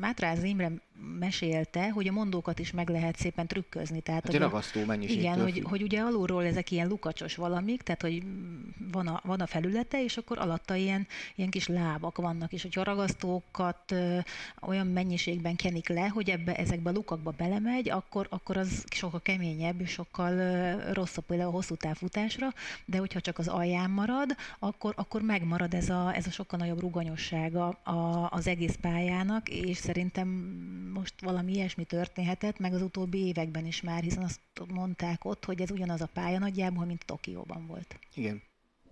Mátráz 0.00 0.42
Imre 0.42 0.70
mesélte, 1.18 1.90
hogy 1.90 2.08
a 2.08 2.12
mondókat 2.12 2.58
is 2.58 2.70
meg 2.70 2.88
lehet 2.88 3.16
szépen 3.16 3.46
trükközni. 3.46 4.00
Tehát, 4.00 4.15
hát 4.22 4.32
hogy 4.32 4.40
ragasztó 4.40 4.84
mennyiség. 4.84 5.18
Igen, 5.18 5.42
hogy, 5.42 5.62
hogy 5.64 5.82
ugye 5.82 6.00
alulról 6.00 6.44
ezek 6.44 6.70
ilyen 6.70 6.88
lukacsos 6.88 7.34
valamik, 7.34 7.82
tehát 7.82 8.02
hogy 8.02 8.22
van 8.92 9.06
a, 9.06 9.20
van 9.24 9.40
a 9.40 9.46
felülete, 9.46 10.02
és 10.02 10.16
akkor 10.16 10.38
alatta 10.38 10.74
ilyen, 10.74 11.06
ilyen 11.34 11.50
kis 11.50 11.68
lábak 11.68 12.16
vannak, 12.16 12.52
és 12.52 12.62
hogyha 12.62 12.80
a 12.80 12.84
ragasztókat 12.84 13.90
ö, 13.90 14.18
olyan 14.60 14.86
mennyiségben 14.86 15.56
kenik 15.56 15.88
le, 15.88 16.08
hogy 16.08 16.30
ebbe, 16.30 16.54
ezekbe 16.54 16.90
a 16.90 16.92
lukakba 16.92 17.34
belemegy, 17.36 17.90
akkor, 17.90 18.26
akkor 18.30 18.56
az 18.56 18.84
sokkal 18.94 19.22
keményebb, 19.22 19.80
és 19.80 19.90
sokkal 19.90 20.32
ö, 20.32 20.92
rosszabb 20.92 21.24
például 21.24 21.48
a 21.48 21.52
hosszú 21.52 21.74
távfutásra, 21.74 22.48
de 22.84 22.98
hogyha 22.98 23.20
csak 23.20 23.38
az 23.38 23.48
alján 23.48 23.90
marad, 23.90 24.36
akkor, 24.58 24.94
akkor 24.96 25.22
megmarad 25.22 25.74
ez 25.74 25.88
a, 25.88 26.14
ez 26.14 26.26
a 26.26 26.30
sokkal 26.30 26.58
nagyobb 26.58 26.80
ruganyossága 26.80 27.68
a, 27.68 28.28
az 28.30 28.46
egész 28.46 28.78
pályának, 28.80 29.48
és 29.48 29.76
szerintem 29.76 30.28
most 30.94 31.14
valami 31.20 31.52
ilyesmi 31.52 31.84
történhetett, 31.84 32.58
meg 32.58 32.74
az 32.74 32.82
utóbbi 32.82 33.26
években 33.26 33.66
is 33.66 33.82
már, 33.82 34.04
hiszen 34.06 34.24
azt 34.24 34.40
mondták 34.68 35.24
ott, 35.24 35.44
hogy 35.44 35.60
ez 35.60 35.70
ugyanaz 35.70 36.00
a 36.00 36.08
pálya 36.12 36.38
nagyjából, 36.38 36.84
mint 36.84 37.04
Tokióban 37.04 37.66
volt. 37.66 37.98
Igen. 38.14 38.42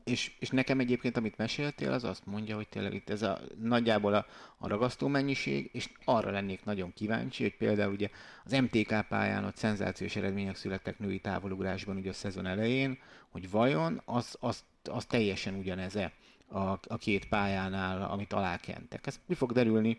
és, 0.05 0.33
és 0.39 0.49
nekem 0.49 0.81
egyébként, 0.81 1.17
amit 1.17 1.37
meséltél, 1.37 1.93
az 1.93 2.05
azt 2.05 2.27
mondja, 2.27 2.57
hogy 2.57 2.69
tényleg 2.69 2.95
itt 2.95 3.11
ez 3.11 3.23
a 3.23 3.41
nagyjából 3.61 4.15
a, 4.15 4.27
a 4.59 4.69
ragasztó 4.69 5.09
mennyiség, 5.09 5.71
és 5.73 5.91
arra 6.05 6.31
lennék 6.31 6.65
nagyon 6.65 6.93
kíváncsi, 6.93 7.43
hogy 7.43 7.57
például 7.57 7.93
ugye 7.93 8.09
az 8.45 8.53
MTK 8.53 9.07
pályán 9.09 9.45
ott 9.45 9.57
szenzációs 9.57 10.17
eredmények 10.17 10.57
születtek 10.57 10.99
női 10.99 11.19
távolugrásban 11.21 11.97
ugye 11.97 12.11
a 12.11 12.13
szezon 12.13 12.47
elején, 12.47 12.99
hogy 13.31 13.51
vajon 13.51 14.03
az, 14.05 14.37
az, 14.41 14.65
az 14.85 15.05
teljesen 15.05 15.55
ugyanez-e 15.55 16.13
a, 16.49 16.59
a 16.69 16.97
két 16.99 17.29
pályánál, 17.29 18.03
amit 18.03 18.33
alákentek. 18.33 19.07
Ez 19.07 19.21
mi 19.27 19.35
fog 19.35 19.53
derülni, 19.53 19.99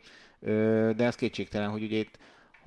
de 0.95 1.03
ez 1.03 1.15
kétségtelen, 1.15 1.69
hogy 1.69 1.83
ugye 1.83 1.97
itt 1.97 2.17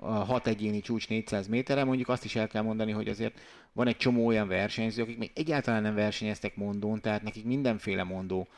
a 0.00 0.11
hat 0.11 0.47
egyéni 0.47 0.81
csúcs 0.81 1.09
400 1.09 1.47
méterre, 1.47 1.85
mondjuk 1.85 2.09
azt 2.09 2.25
is 2.25 2.37
el 2.37 2.47
kell 2.47 2.62
mondani, 2.62 2.93
hogy 2.93 3.09
azért 3.09 3.40
van 3.73 3.87
egy 3.87 3.97
csomó 3.97 4.26
olyan 4.26 4.49
versenyző, 4.49 5.02
akik 5.02 5.19
még 5.19 5.31
egyáltalán 5.35 5.83
nem 5.83 5.95
versenyeztek 5.95 6.57
mondón, 6.57 7.00
tehát 7.00 7.23
nekik 7.23 7.45
mindenféle 7.45 8.02
mondó 8.02 8.49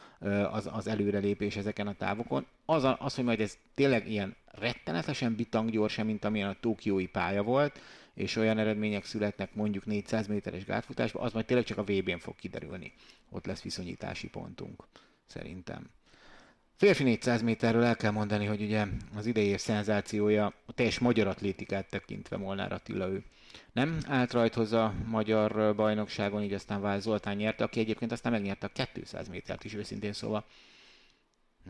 az, 0.51 0.69
az 0.73 0.87
előrelépés 0.87 1.57
ezeken 1.57 1.87
a 1.87 1.95
távokon. 1.95 2.47
Az, 2.65 2.85
a, 2.85 2.97
az, 3.01 3.15
hogy 3.15 3.25
majd 3.25 3.41
ez 3.41 3.59
tényleg 3.75 4.11
ilyen 4.11 4.37
rettenetesen 4.47 5.35
bitang 5.35 5.71
gyorsan, 5.71 6.07
mint 6.07 6.25
amilyen 6.25 6.49
a 6.49 6.57
Tokiói 6.61 7.07
pálya 7.07 7.43
volt, 7.43 7.81
és 8.15 8.37
olyan 8.37 8.59
eredmények 8.59 9.05
születnek 9.05 9.55
mondjuk 9.55 9.87
400 9.87 10.27
méteres 10.27 10.65
gátfutásban, 10.65 11.23
az 11.23 11.33
majd 11.33 11.47
tényleg 11.47 11.67
csak 11.67 11.79
a 11.79 11.85
VB-n 11.85 12.19
fog 12.19 12.35
kiderülni. 12.37 12.93
Ott 13.31 13.47
lesz 13.47 13.63
viszonyítási 13.63 14.29
pontunk, 14.29 14.85
szerintem. 15.27 15.91
Férfi 16.81 17.03
400 17.03 17.43
méterről 17.43 17.85
el 17.85 17.97
kell 17.97 18.11
mondani, 18.11 18.45
hogy 18.45 18.63
ugye 18.63 18.87
az 19.15 19.27
idei 19.27 19.47
év 19.47 19.59
szenzációja 19.59 20.55
a 20.67 20.73
teljes 20.73 20.99
magyar 20.99 21.27
atlétikát 21.27 21.89
tekintve 21.89 22.37
Molnár 22.37 22.73
Attila 22.73 23.09
ő. 23.09 23.25
Nem 23.73 23.99
állt 24.07 24.33
rajthoz 24.33 24.73
a 24.73 24.95
magyar 25.07 25.75
bajnokságon, 25.75 26.43
így 26.43 26.53
aztán 26.53 26.81
Vál 26.81 27.01
Zoltán 27.01 27.37
nyerte, 27.37 27.65
aki 27.65 27.81
egyébként 27.81 28.13
aztán 28.13 28.33
megnyerte 28.33 28.71
a 28.75 28.87
200 28.93 29.29
métert 29.29 29.65
is 29.65 29.75
őszintén 29.75 30.13
szóval. 30.13 30.45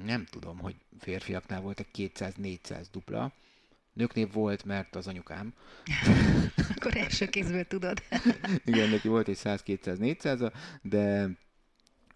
Nem 0.05 0.25
tudom, 0.25 0.59
hogy 0.59 0.75
férfiaknál 0.99 1.61
volt 1.61 1.81
egy 1.81 2.13
200-400 2.15 2.85
dupla. 2.93 3.33
Nőknél 3.93 4.29
volt, 4.33 4.65
mert 4.65 4.97
az 4.97 5.07
anyukám. 5.07 5.55
Akkor 6.77 6.97
első 6.97 7.27
kézből 7.27 7.65
tudod. 7.65 8.03
Igen, 8.65 8.89
neki 8.89 9.09
volt 9.09 9.29
egy 9.29 9.39
100-200-400, 9.43 10.53
de 10.83 11.31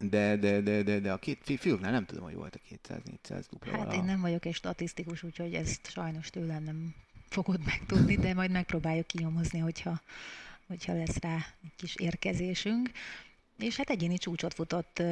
de, 0.08 0.37
de, 0.37 0.61
de, 0.61 0.82
de, 0.82 1.00
de 1.00 1.12
a 1.12 1.16
két 1.16 1.38
fiúknál 1.58 1.90
nem 1.90 2.04
tudom, 2.04 2.25
hogy 2.25 2.34
volt 2.34 2.54
a 2.54 2.75
200-400 2.88 3.44
dupla. 3.50 3.70
Hát 3.70 3.80
valaha. 3.80 3.94
én 3.96 4.04
nem 4.04 4.20
vagyok 4.20 4.46
egy 4.46 4.54
statisztikus, 4.54 5.23
úgyhogy 5.23 5.54
ezt 5.54 5.90
sajnos 5.90 6.30
tőlem 6.30 6.62
nem 6.62 6.94
fogod 7.28 7.64
megtudni, 7.73 8.16
de 8.16 8.34
majd 8.34 8.50
megpróbáljuk 8.50 9.06
kinyomozni, 9.06 9.58
hogyha, 9.58 10.00
hogyha 10.66 10.92
lesz 10.92 11.16
rá 11.16 11.37
egy 11.62 11.75
kis 11.76 11.94
érkezésünk 11.96 12.90
és 13.58 13.76
hát 13.76 13.90
egyéni 13.90 14.18
csúcsot 14.18 14.54
futott 14.54 15.02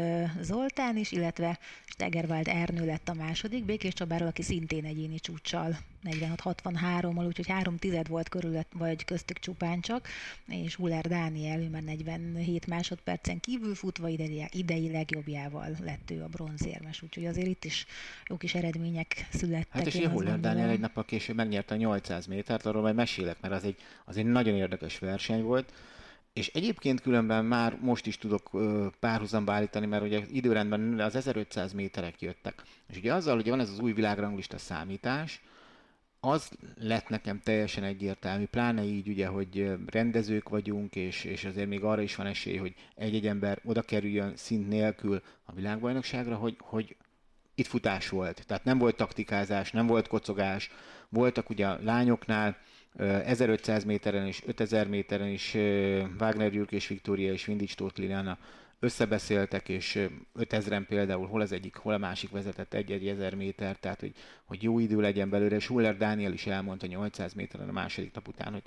Zoltán 0.40 0.96
is, 0.96 1.12
illetve 1.12 1.58
Stegerwald 1.84 2.48
Ernő 2.48 2.86
lett 2.86 3.08
a 3.08 3.14
második, 3.14 3.64
Békés 3.64 3.92
Csabáról, 3.92 4.28
aki 4.28 4.42
szintén 4.42 4.84
egyéni 4.84 5.18
csúccsal 5.18 5.78
46-63-mal, 6.04 7.26
úgyhogy 7.26 7.48
három 7.48 7.76
tized 7.76 8.08
volt 8.08 8.28
körülött, 8.28 8.72
vagy 8.74 9.04
köztük 9.04 9.38
csupán 9.38 9.80
csak, 9.80 10.08
és 10.48 10.74
Huller 10.74 11.06
Dániel, 11.06 11.60
ő 11.60 11.68
már 11.68 11.82
47 11.82 12.66
másodpercen 12.66 13.40
kívül 13.40 13.74
futva 13.74 14.08
idei, 14.08 14.46
idei 14.50 14.90
legjobbjával 14.90 15.76
lett 15.84 16.10
ő 16.10 16.22
a 16.22 16.26
bronzérmes, 16.26 17.02
úgyhogy 17.02 17.26
azért 17.26 17.46
itt 17.46 17.64
is 17.64 17.86
jó 18.28 18.36
kis 18.36 18.54
eredmények 18.54 19.26
születtek. 19.32 19.72
Hát 19.72 19.86
és 19.86 20.06
Huller 20.06 20.40
Dániel 20.40 20.68
egy 20.68 20.80
nappal 20.80 21.04
később 21.04 21.36
megnyerte 21.36 21.74
a 21.74 21.76
800 21.76 22.26
métert, 22.26 22.66
arról 22.66 22.82
majd 22.82 22.94
mesélek, 22.94 23.40
mert 23.40 23.54
az 23.54 23.64
egy, 23.64 23.76
az 24.04 24.16
egy 24.16 24.26
nagyon 24.26 24.56
érdekes 24.56 24.98
verseny 24.98 25.42
volt, 25.42 25.72
és 26.32 26.48
egyébként 26.48 27.00
különben 27.00 27.44
már 27.44 27.78
most 27.80 28.06
is 28.06 28.18
tudok 28.18 28.50
párhuzamba 29.00 29.52
állítani, 29.52 29.86
mert 29.86 30.02
ugye 30.02 30.20
időrendben 30.30 31.00
az 31.00 31.14
1500 31.14 31.72
méterek 31.72 32.20
jöttek. 32.20 32.62
És 32.88 32.96
ugye 32.96 33.14
azzal, 33.14 33.34
hogy 33.34 33.48
van 33.48 33.60
ez 33.60 33.70
az 33.70 33.78
új 33.78 33.92
világranglista 33.92 34.58
számítás, 34.58 35.42
az 36.20 36.50
lett 36.74 37.08
nekem 37.08 37.40
teljesen 37.40 37.84
egyértelmű, 37.84 38.44
pláne 38.44 38.84
így 38.84 39.08
ugye, 39.08 39.26
hogy 39.26 39.72
rendezők 39.86 40.48
vagyunk, 40.48 40.96
és, 40.96 41.24
és 41.24 41.44
azért 41.44 41.68
még 41.68 41.84
arra 41.84 42.02
is 42.02 42.16
van 42.16 42.26
esély, 42.26 42.56
hogy 42.56 42.74
egy-egy 42.94 43.26
ember 43.26 43.60
oda 43.64 43.82
kerüljön 43.82 44.36
szint 44.36 44.68
nélkül 44.68 45.22
a 45.44 45.52
világbajnokságra, 45.52 46.36
hogy, 46.36 46.56
hogy 46.60 46.96
itt 47.54 47.66
futás 47.66 48.08
volt. 48.08 48.46
Tehát 48.46 48.64
nem 48.64 48.78
volt 48.78 48.96
taktikázás, 48.96 49.70
nem 49.70 49.86
volt 49.86 50.08
kocogás, 50.08 50.70
voltak 51.08 51.50
ugye 51.50 51.66
a 51.66 51.78
lányoknál, 51.82 52.56
1500 52.96 53.84
méteren 53.84 54.26
és 54.26 54.42
5000 54.46 54.86
méteren 54.86 55.28
is 55.28 55.54
Wagner 56.18 56.50
Gyurk 56.50 56.72
és 56.72 56.88
Viktória 56.88 57.32
és 57.32 57.44
Vindics 57.44 57.74
Tóth 57.74 57.98
Liliana 57.98 58.38
összebeszéltek, 58.82 59.68
és 59.68 60.08
5000-en 60.38 60.84
például 60.88 61.26
hol 61.26 61.40
az 61.40 61.52
egyik, 61.52 61.76
hol 61.76 61.94
a 61.94 61.98
másik 61.98 62.30
vezetett 62.30 62.74
egy-egy 62.74 63.08
ezer 63.08 63.34
méter, 63.34 63.76
tehát 63.76 64.00
hogy, 64.00 64.12
hogy 64.44 64.62
jó 64.62 64.78
idő 64.78 65.00
legyen 65.00 65.30
belőle, 65.30 65.56
és 65.56 65.66
Huller 65.66 65.96
Dániel 65.96 66.32
is 66.32 66.46
elmondta 66.46 66.86
800 66.86 67.32
méteren 67.32 67.68
a 67.68 67.72
második 67.72 68.14
nap 68.14 68.28
után, 68.28 68.52
hogy 68.52 68.62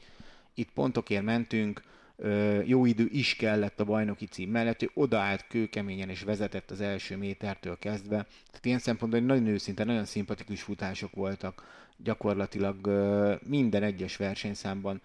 itt 0.54 0.72
pontokért 0.72 1.24
mentünk, 1.24 1.82
jó 2.66 2.86
idő 2.86 3.08
is 3.12 3.36
kellett 3.36 3.80
a 3.80 3.84
bajnoki 3.84 4.26
cím 4.26 4.50
mellett, 4.50 4.82
ő 4.82 4.90
odaállt 4.94 5.46
kőkeményen 5.48 6.10
és 6.10 6.22
vezetett 6.22 6.72
az 6.72 6.82
első 6.82 7.18
métertől 7.18 7.78
kezdve. 7.80 8.16
Tehát 8.48 8.66
ilyen 8.66 8.80
szempontból 8.80 9.20
nagyon 9.20 9.48
őszinte, 9.48 9.84
nagyon 9.84 10.06
szimpatikus 10.06 10.62
futások 10.62 11.16
voltak 11.16 11.84
gyakorlatilag 11.98 12.88
minden 13.48 13.84
egyes 13.84 14.18
versenyszámban 14.18 15.02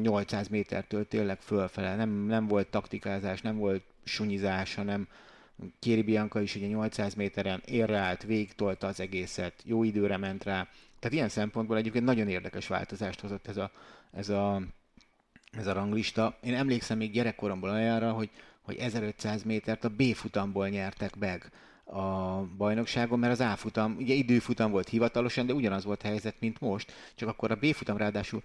800 0.00 0.48
mm, 0.48 0.52
métertől 0.52 1.08
tényleg 1.08 1.40
fölfele. 1.40 1.96
Nem, 1.96 2.10
nem 2.10 2.46
volt 2.46 2.68
taktikázás, 2.68 3.40
nem 3.40 3.56
volt 3.56 3.82
sunyizás, 4.04 4.74
hanem 4.74 5.08
Kéri 5.78 6.02
Bianca 6.02 6.40
is 6.40 6.54
ugye 6.54 6.66
800 6.66 7.14
méteren 7.14 7.62
érreállt, 7.64 8.22
végtolta 8.22 8.86
az 8.86 9.00
egészet, 9.00 9.62
jó 9.64 9.82
időre 9.82 10.16
ment 10.16 10.44
rá. 10.44 10.68
Tehát 10.98 11.16
ilyen 11.16 11.28
szempontból 11.28 11.76
egyébként 11.76 12.04
nagyon 12.04 12.28
érdekes 12.28 12.66
változást 12.66 13.20
hozott 13.20 13.46
ez 13.46 13.56
a, 13.56 13.70
ez 14.12 14.28
a, 14.28 14.62
ez 15.58 15.66
a 15.66 15.72
ranglista. 15.72 16.38
Én 16.42 16.54
emlékszem 16.54 16.98
még 16.98 17.12
gyerekkoromból 17.12 17.70
olyanra, 17.70 18.12
hogy, 18.12 18.30
hogy 18.62 18.76
1500 18.76 19.42
métert 19.42 19.84
a 19.84 19.88
B 19.88 20.02
futamból 20.02 20.68
nyertek 20.68 21.16
meg 21.16 21.50
a 21.84 22.42
bajnokságon, 22.56 23.18
mert 23.18 23.32
az 23.32 23.40
A 23.40 23.56
futam, 23.56 23.96
ugye 23.98 24.14
időfutam 24.14 24.70
volt 24.70 24.88
hivatalosan, 24.88 25.46
de 25.46 25.52
ugyanaz 25.52 25.84
volt 25.84 26.02
a 26.02 26.06
helyzet, 26.06 26.34
mint 26.38 26.60
most, 26.60 26.92
csak 27.14 27.28
akkor 27.28 27.50
a 27.50 27.54
B 27.54 27.64
futam 27.66 27.96
ráadásul 27.96 28.42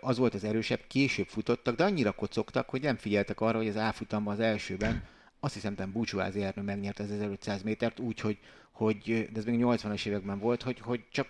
az 0.00 0.18
volt 0.18 0.34
az 0.34 0.44
erősebb, 0.44 0.80
később 0.86 1.26
futottak, 1.26 1.76
de 1.76 1.84
annyira 1.84 2.12
kocogtak, 2.12 2.68
hogy 2.68 2.82
nem 2.82 2.96
figyeltek 2.96 3.40
arra, 3.40 3.58
hogy 3.58 3.68
az 3.68 3.76
A 3.76 3.92
futamban 3.92 4.32
az 4.32 4.40
elsőben, 4.40 5.02
azt 5.40 5.54
hiszem, 5.54 5.74
hogy 5.76 5.88
Búcsúházi 5.88 6.42
Ernő 6.42 6.62
megnyerte 6.62 7.02
az 7.02 7.10
1500 7.10 7.62
métert 7.62 8.00
úgy, 8.00 8.20
hogy, 8.20 8.38
hogy 8.70 9.28
de 9.32 9.38
ez 9.38 9.44
még 9.44 9.60
80-as 9.62 10.06
években 10.06 10.38
volt, 10.38 10.62
hogy, 10.62 10.80
hogy 10.80 11.04
csak 11.10 11.28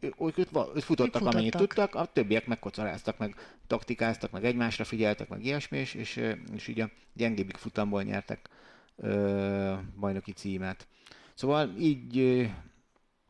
ők, 0.00 0.14
ők, 0.20 0.38
ők 0.38 0.46
futottak, 0.46 0.82
futottak, 0.82 1.26
amennyit 1.26 1.56
tudtak, 1.56 1.94
a 1.94 2.04
többiek 2.04 2.46
megkocaráztak, 2.46 3.18
meg 3.18 3.34
taktikáztak, 3.66 4.30
meg 4.30 4.44
egymásra 4.44 4.84
figyeltek, 4.84 5.28
meg 5.28 5.44
ilyesmi, 5.44 5.78
és, 5.78 5.94
és, 5.94 6.20
és 6.54 6.68
így 6.68 6.80
a 6.80 6.90
gyengébbik 7.12 7.56
futamból 7.56 8.02
nyertek 8.02 8.48
ö, 8.96 9.74
bajnoki 10.00 10.32
címet. 10.32 10.86
Szóval 11.34 11.74
így 11.78 12.18
ö, 12.18 12.44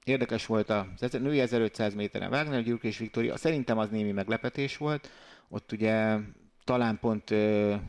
érdekes 0.04 0.46
volt 0.46 0.70
a 0.70 0.86
női 1.12 1.40
1500 1.40 1.94
méteren 1.94 2.30
Wagner, 2.30 2.62
Gyurk 2.62 2.82
és 2.82 2.98
Viktória. 2.98 3.36
Szerintem 3.36 3.78
az 3.78 3.88
némi 3.88 4.12
meglepetés 4.12 4.76
volt. 4.76 5.10
Ott 5.48 5.72
ugye 5.72 6.16
talán 6.64 6.98
pont 6.98 7.28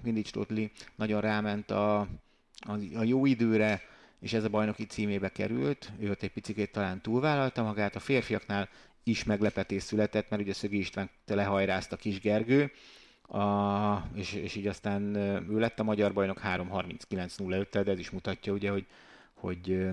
Vindics 0.01 0.31
Totli 0.31 0.71
nagyon 0.95 1.21
ráment 1.21 1.71
a, 1.71 1.99
a, 1.99 2.73
a 2.95 3.03
jó 3.03 3.25
időre, 3.25 3.81
és 4.21 4.33
ez 4.33 4.43
a 4.43 4.49
bajnoki 4.49 4.85
címébe 4.85 5.29
került. 5.29 5.91
Ő 5.99 6.09
ott 6.09 6.21
egy 6.21 6.31
picit 6.31 6.71
talán 6.71 7.01
túlvállalta 7.01 7.63
magát. 7.63 7.95
A 7.95 7.99
férfiaknál 7.99 8.69
is 9.03 9.23
meglepetés 9.23 9.83
született, 9.83 10.29
mert 10.29 10.41
ugye 10.41 10.53
Szögi 10.53 10.77
István 10.77 11.09
lehajrázta 11.25 11.95
Kis 11.95 12.19
Gergő, 12.19 12.71
a, 13.21 13.95
és, 14.13 14.33
és 14.33 14.55
így 14.55 14.67
aztán 14.67 15.15
ő 15.49 15.59
lett 15.59 15.79
a 15.79 15.83
magyar 15.83 16.13
bajnok 16.13 16.41
3.39.05-tel, 16.43 17.81
de 17.83 17.91
ez 17.91 17.99
is 17.99 18.09
mutatja 18.09 18.53
ugye, 18.53 18.69
hogy, 18.69 18.85
hogy 19.33 19.89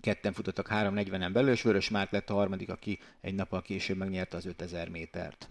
ketten 0.00 0.32
futottak 0.32 0.68
3.40-en 0.70 1.30
belül, 1.32 1.50
és 1.50 1.62
Vörös 1.62 1.90
Márk 1.90 2.10
lett 2.10 2.30
a 2.30 2.34
harmadik, 2.34 2.70
aki 2.70 2.98
egy 3.20 3.34
nappal 3.34 3.62
később 3.62 3.96
megnyerte 3.96 4.36
az 4.36 4.46
5000 4.46 4.88
métert 4.88 5.48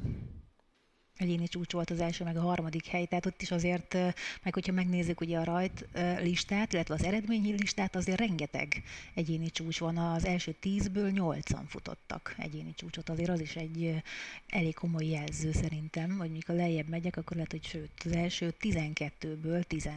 egyéni 1.18 1.48
csúcs 1.48 1.72
volt 1.72 1.90
az 1.90 2.00
első, 2.00 2.24
meg 2.24 2.38
a 2.38 2.42
harmadik 2.42 2.86
hely, 2.86 3.06
tehát 3.06 3.26
ott 3.26 3.42
is 3.42 3.52
azért, 3.52 3.94
meg 4.44 4.54
hogyha 4.54 4.72
megnézzük 4.72 5.22
ugye 5.22 5.38
a 5.38 5.44
rajt 5.44 5.88
listát, 6.20 6.74
illetve 6.74 6.94
az 6.94 7.04
eredményi 7.04 7.52
listát, 7.52 7.96
azért 7.96 8.20
rengeteg 8.20 8.84
egyéni 9.14 9.50
csúcs 9.50 9.80
van, 9.80 9.98
az 9.98 10.26
első 10.26 10.52
tízből 10.52 11.10
nyolcan 11.10 11.66
futottak 11.68 12.36
egyéni 12.38 12.74
csúcsot, 12.76 13.10
azért 13.10 13.30
az 13.30 13.40
is 13.40 13.56
egy 13.56 14.04
elég 14.48 14.74
komoly 14.74 15.06
jelző 15.06 15.52
szerintem, 15.52 16.18
hogy 16.18 16.32
mikor 16.32 16.56
lejjebb 16.56 16.88
megyek, 16.88 17.18
akkor 17.18 17.36
lehet, 17.36 17.52
hogy 17.52 17.66
sőt, 17.66 17.92
az 18.06 18.12
első 18.12 18.54
12-ből 18.60 19.64
10 19.64 19.90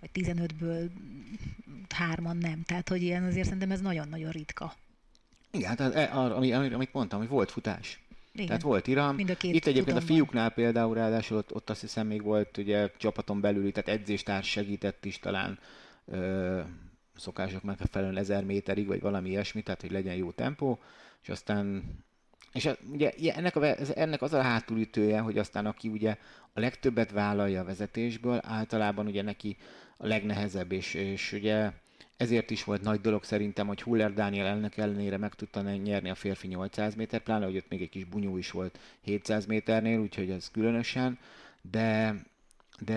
vagy 0.00 0.10
15-ből 0.14 0.90
hárman 1.88 2.36
nem. 2.36 2.62
Tehát, 2.62 2.88
hogy 2.88 3.02
ilyen 3.02 3.24
azért 3.24 3.44
szerintem 3.44 3.70
ez 3.70 3.80
nagyon-nagyon 3.80 4.30
ritka. 4.30 4.74
Igen, 5.50 5.68
hát 5.68 5.80
ami, 6.14 6.52
amit 6.52 6.92
mondtam, 6.92 7.18
hogy 7.18 7.28
volt 7.28 7.50
futás. 7.50 8.00
Igen. 8.32 8.46
Tehát 8.46 8.62
volt 8.62 8.86
iram. 8.86 9.14
Mind 9.14 9.30
a 9.30 9.34
két 9.34 9.54
Itt 9.54 9.66
egyébként 9.66 9.96
a 9.96 10.00
fiúknál 10.00 10.50
például 10.50 10.94
ráadásul 10.94 11.36
ott, 11.36 11.54
ott 11.54 11.70
azt 11.70 11.80
hiszem 11.80 12.06
még 12.06 12.22
volt 12.22 12.56
ugye 12.56 12.90
csapaton 12.96 13.40
belül, 13.40 13.72
tehát 13.72 14.00
edzéstárs 14.00 14.48
segített 14.48 15.04
is 15.04 15.18
talán 15.18 15.58
ö, 16.04 16.60
szokások 17.16 17.62
megfelelően 17.62 18.16
1000 18.16 18.44
méterig, 18.44 18.86
vagy 18.86 19.00
valami 19.00 19.28
ilyesmi, 19.28 19.62
tehát 19.62 19.80
hogy 19.80 19.90
legyen 19.90 20.14
jó 20.14 20.30
tempó, 20.30 20.78
és 21.22 21.28
aztán 21.28 21.82
és 22.52 22.66
a, 22.66 22.76
ugye 22.90 23.12
ennek, 23.34 23.56
a, 23.56 23.76
ennek 23.94 24.22
az 24.22 24.32
a 24.32 24.42
hátulütője, 24.42 25.20
hogy 25.20 25.38
aztán 25.38 25.66
aki 25.66 25.88
ugye 25.88 26.16
a 26.52 26.60
legtöbbet 26.60 27.10
vállalja 27.10 27.60
a 27.60 27.64
vezetésből, 27.64 28.40
általában 28.42 29.06
ugye 29.06 29.22
neki 29.22 29.56
a 29.96 30.06
legnehezebb, 30.06 30.72
és, 30.72 30.94
és 30.94 31.32
ugye 31.32 31.70
ezért 32.20 32.50
is 32.50 32.64
volt 32.64 32.82
nagy 32.82 33.00
dolog 33.00 33.24
szerintem, 33.24 33.66
hogy 33.66 33.82
Huller 33.82 34.12
Dániel 34.12 34.46
ennek 34.46 34.76
ellenére 34.76 35.16
meg 35.16 35.34
tudta 35.34 35.60
nyerni 35.60 36.10
a 36.10 36.14
férfi 36.14 36.46
800 36.46 36.94
méter, 36.94 37.20
pláne, 37.20 37.44
hogy 37.44 37.56
ott 37.56 37.68
még 37.68 37.82
egy 37.82 37.88
kis 37.88 38.04
bunyó 38.04 38.36
is 38.36 38.50
volt 38.50 38.78
700 39.00 39.46
méternél, 39.46 39.98
úgyhogy 39.98 40.30
ez 40.30 40.50
különösen, 40.50 41.18
de, 41.70 42.16
de 42.84 42.96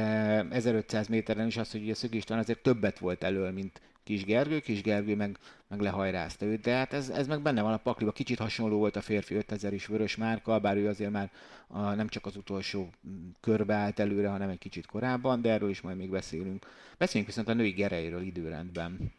1500 0.49 1.07
méteren 1.07 1.47
is 1.47 1.57
az, 1.57 1.71
hogy 1.71 1.81
ugye 1.81 1.93
Szögi 1.93 2.17
István 2.17 2.39
azért 2.39 2.61
többet 2.61 2.99
volt 2.99 3.23
elől, 3.23 3.51
mint 3.51 3.81
Kis 4.03 4.23
Gergő, 4.23 4.59
Kis 4.59 4.81
Gergő 4.81 5.15
meg, 5.15 5.37
meg 5.73 5.81
lehajrázta 5.81 6.45
őt, 6.45 6.61
de 6.61 6.71
hát 6.75 6.93
ez, 6.93 7.09
ez 7.09 7.27
meg 7.27 7.41
benne 7.41 7.61
van 7.61 7.73
a 7.73 7.77
pakliba. 7.77 8.11
Kicsit 8.11 8.39
hasonló 8.39 8.77
volt 8.77 8.95
a 8.95 9.01
férfi 9.01 9.35
5000 9.35 9.73
is 9.73 9.85
vörös 9.85 10.15
márka, 10.15 10.59
bár 10.59 10.77
ő 10.77 10.87
azért 10.87 11.11
már 11.11 11.31
a, 11.67 11.93
nem 11.93 12.07
csak 12.07 12.25
az 12.25 12.35
utolsó 12.35 12.89
körbe 13.41 13.73
állt 13.73 13.99
előre, 13.99 14.27
hanem 14.27 14.49
egy 14.49 14.57
kicsit 14.57 14.85
korábban, 14.85 15.41
de 15.41 15.49
erről 15.49 15.69
is 15.69 15.81
majd 15.81 15.97
még 15.97 16.09
beszélünk. 16.09 16.65
Beszéljünk 16.97 17.33
viszont 17.33 17.49
a 17.49 17.53
női 17.53 17.71
gereiről 17.71 18.21
időrendben. 18.21 19.11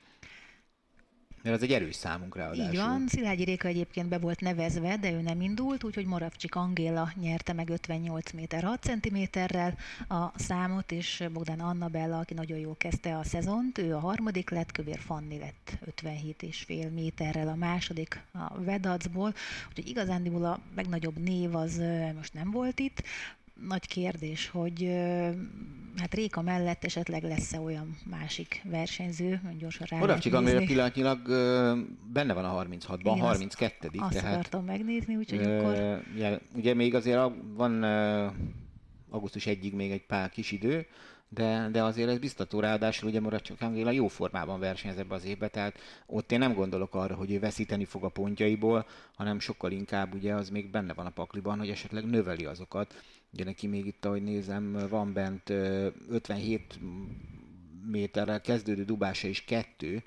Mert 1.44 1.56
az 1.56 1.62
egy 1.62 1.72
erős 1.72 1.94
számunk 1.94 2.36
ráadásul. 2.36 2.72
Így 2.72 2.76
van, 2.76 3.08
Szilágyi 3.08 3.44
Réka 3.44 3.68
egyébként 3.68 4.08
be 4.08 4.18
volt 4.18 4.40
nevezve, 4.40 4.96
de 4.96 5.10
ő 5.12 5.20
nem 5.20 5.40
indult, 5.40 5.84
úgyhogy 5.84 6.06
Moravcsik 6.06 6.54
Angéla 6.54 7.12
nyerte 7.20 7.52
meg 7.52 7.68
58 7.68 8.32
méter 8.32 8.62
6 8.62 8.82
centiméterrel 8.82 9.78
a 10.08 10.38
számot, 10.38 10.92
és 10.92 11.24
Bogdan 11.32 11.60
Annabella, 11.60 12.18
aki 12.18 12.34
nagyon 12.34 12.58
jól 12.58 12.76
kezdte 12.76 13.18
a 13.18 13.24
szezont, 13.24 13.78
ő 13.78 13.94
a 13.94 13.98
harmadik 13.98 14.50
lett, 14.50 14.72
Kövér 14.72 14.98
Fanni 14.98 15.38
lett 15.38 15.78
57,5 16.02 16.92
méterrel 16.92 17.48
a 17.48 17.54
második 17.54 18.20
a 18.32 18.62
Vedacból, 18.62 19.34
úgyhogy 19.68 19.88
igazándiból 19.88 20.44
a 20.44 20.60
legnagyobb 20.76 21.18
név 21.18 21.54
az 21.54 21.82
most 22.16 22.34
nem 22.34 22.50
volt 22.50 22.80
itt, 22.80 23.02
nagy 23.54 23.87
kérdés, 23.87 24.49
hogy 24.49 24.88
hát 25.96 26.14
Réka 26.14 26.42
mellett 26.42 26.84
esetleg 26.84 27.23
lesz-e 27.23 27.61
olyan 27.61 27.99
másik 28.04 28.62
versenyző, 28.64 29.40
gyorsan 29.58 29.87
rá 29.90 30.18
csak 30.18 30.34
amire 30.34 30.64
pillanatnyilag 30.64 31.18
benne 32.12 32.32
van 32.32 32.44
a 32.44 32.64
36-ban, 32.64 33.16
32 33.20 33.88
Azt, 33.92 34.02
azt 34.02 34.14
tehát, 34.14 34.34
akartam 34.34 34.64
megnézni, 34.64 35.16
úgyhogy 35.16 35.38
ö, 35.38 35.58
akkor... 35.58 36.02
Ja, 36.16 36.40
ugye 36.54 36.75
még 36.75 36.94
azért 36.94 37.30
van 37.54 37.82
augusztus 39.11 39.46
egyig 39.46 39.75
még 39.75 39.90
egy 39.90 40.06
pár 40.06 40.30
kis 40.30 40.50
idő, 40.52 40.87
de, 41.28 41.68
de 41.73 41.82
azért 41.82 42.08
ez 42.08 42.18
biztató, 42.18 42.61
ráadásul 42.61 43.08
ugye 43.08 43.20
Moracsok 43.20 43.61
Angéla 43.61 43.90
jó 43.90 44.08
formában 44.08 44.61
versenyez 44.61 44.99
ebbe 44.99 45.14
az 45.14 45.25
évbe, 45.25 45.49
tehát 45.49 45.78
ott 46.06 46.32
én 46.32 46.38
nem 46.38 46.54
gondolok 46.54 46.94
arra, 46.94 47.14
hogy 47.14 47.32
ő 47.32 47.38
veszíteni 47.38 47.84
fog 47.84 48.04
a 48.04 48.08
pontjaiból, 48.08 48.87
hanem 49.16 49.40
sokkal 49.40 49.70
inkább 49.70 50.14
ugye 50.14 50.34
az 50.34 50.50
még 50.50 50.70
benne 50.70 50.92
van 50.92 51.06
a 51.06 51.11
pakliban, 51.11 51.58
hogy 51.58 51.70
esetleg 51.70 52.04
növeli 52.04 52.44
azokat. 52.44 52.94
Ugye 53.35 53.45
neki 53.45 53.67
még 53.67 53.87
itt, 53.87 54.05
ahogy 54.05 54.23
nézem, 54.23 54.87
van 54.88 55.12
bent 55.12 55.50
57 55.50 56.79
méterrel 57.87 58.41
kezdődő 58.41 58.85
dubása 58.85 59.29
is 59.29 59.45
kettő, 59.45 60.03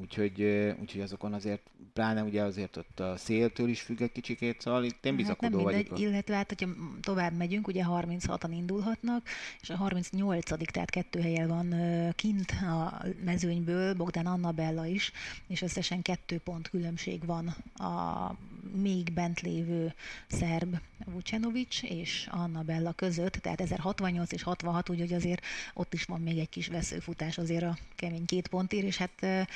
úgyhogy, 0.00 0.42
úgyhogy 0.80 1.00
azokon 1.00 1.32
azért 1.32 1.62
pláne 1.92 2.22
ugye 2.22 2.42
azért 2.42 2.76
ott 2.76 3.00
a 3.00 3.16
széltől 3.16 3.68
is 3.68 3.80
függ 3.80 4.00
egy 4.00 4.12
kicsikét, 4.12 4.60
szóval 4.60 4.84
itt 4.84 5.04
én 5.04 5.16
bizakodó 5.16 5.56
hát 5.56 5.64
nem 5.64 5.74
mindegy, 5.74 5.90
vagyok. 5.90 6.08
Illetve 6.08 6.34
hát, 6.34 6.48
hogyha 6.48 6.74
tovább 7.00 7.36
megyünk, 7.36 7.66
ugye 7.66 7.84
36-an 7.88 8.50
indulhatnak, 8.50 9.26
és 9.60 9.70
a 9.70 9.76
38 9.76 10.70
tehát 10.70 10.90
kettő 10.90 11.20
helye 11.20 11.46
van 11.46 11.74
kint 12.14 12.50
a 12.50 13.04
mezőnyből, 13.24 13.94
Bogdan 13.94 14.26
Annabella 14.26 14.86
is, 14.86 15.12
és 15.46 15.62
összesen 15.62 16.02
kettő 16.02 16.38
pont 16.38 16.68
különbség 16.68 17.26
van 17.26 17.48
a 17.74 18.36
még 18.74 19.12
bent 19.12 19.40
lévő 19.40 19.94
szerb 20.26 20.76
Vucenovic 21.04 21.82
és 21.82 22.28
Annabella 22.30 22.92
között, 22.92 23.32
tehát 23.32 23.60
1068 23.60 24.32
és 24.32 24.42
66, 24.42 24.88
úgyhogy 24.88 25.12
azért 25.12 25.44
ott 25.74 25.94
is 25.94 26.04
van 26.04 26.20
még 26.20 26.38
egy 26.38 26.48
kis 26.48 26.68
veszőfutás 26.68 27.38
azért 27.38 27.62
a 27.62 27.76
kemény 27.96 28.24
két 28.24 28.48
pontért, 28.48 28.84
és 28.84 28.96
hát 28.96 29.48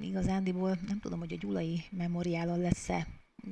igazándiból 0.00 0.78
nem 0.86 1.00
tudom, 1.00 1.18
hogy 1.18 1.32
a 1.32 1.36
Gyulai 1.36 1.84
memoriálon 1.90 2.60
lesz-e 2.60 3.06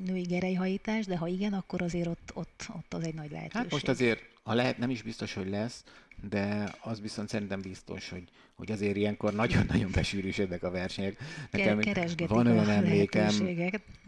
női 0.04 0.22
gerejhajítás, 0.22 1.06
de 1.06 1.16
ha 1.16 1.26
igen, 1.26 1.52
akkor 1.52 1.82
azért 1.82 2.06
ott, 2.06 2.30
ott, 2.34 2.66
ott 2.76 2.94
az 2.94 3.04
egy 3.04 3.14
nagy 3.14 3.30
lehetőség. 3.30 3.62
Hát 3.62 3.70
most 3.70 3.88
azért, 3.88 4.20
ha 4.42 4.54
lehet, 4.54 4.78
nem 4.78 4.90
is 4.90 5.02
biztos, 5.02 5.34
hogy 5.34 5.48
lesz, 5.48 5.84
de 6.28 6.74
az 6.80 7.00
viszont 7.00 7.28
szerintem 7.28 7.60
biztos, 7.60 8.08
hogy, 8.08 8.28
hogy 8.54 8.70
azért 8.70 8.96
ilyenkor 8.96 9.34
nagyon-nagyon 9.34 9.90
besűrűsödnek 9.92 10.62
a 10.62 10.70
versenyek. 10.70 11.18
Nekem 11.50 11.80
van 12.26 12.46
olyan 12.46 12.68
emlékem, 12.68 13.30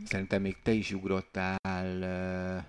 szerintem 0.04 0.42
még 0.42 0.56
te 0.62 0.72
is 0.72 0.92
ugrottál 0.92 1.58
uh, 2.00 2.64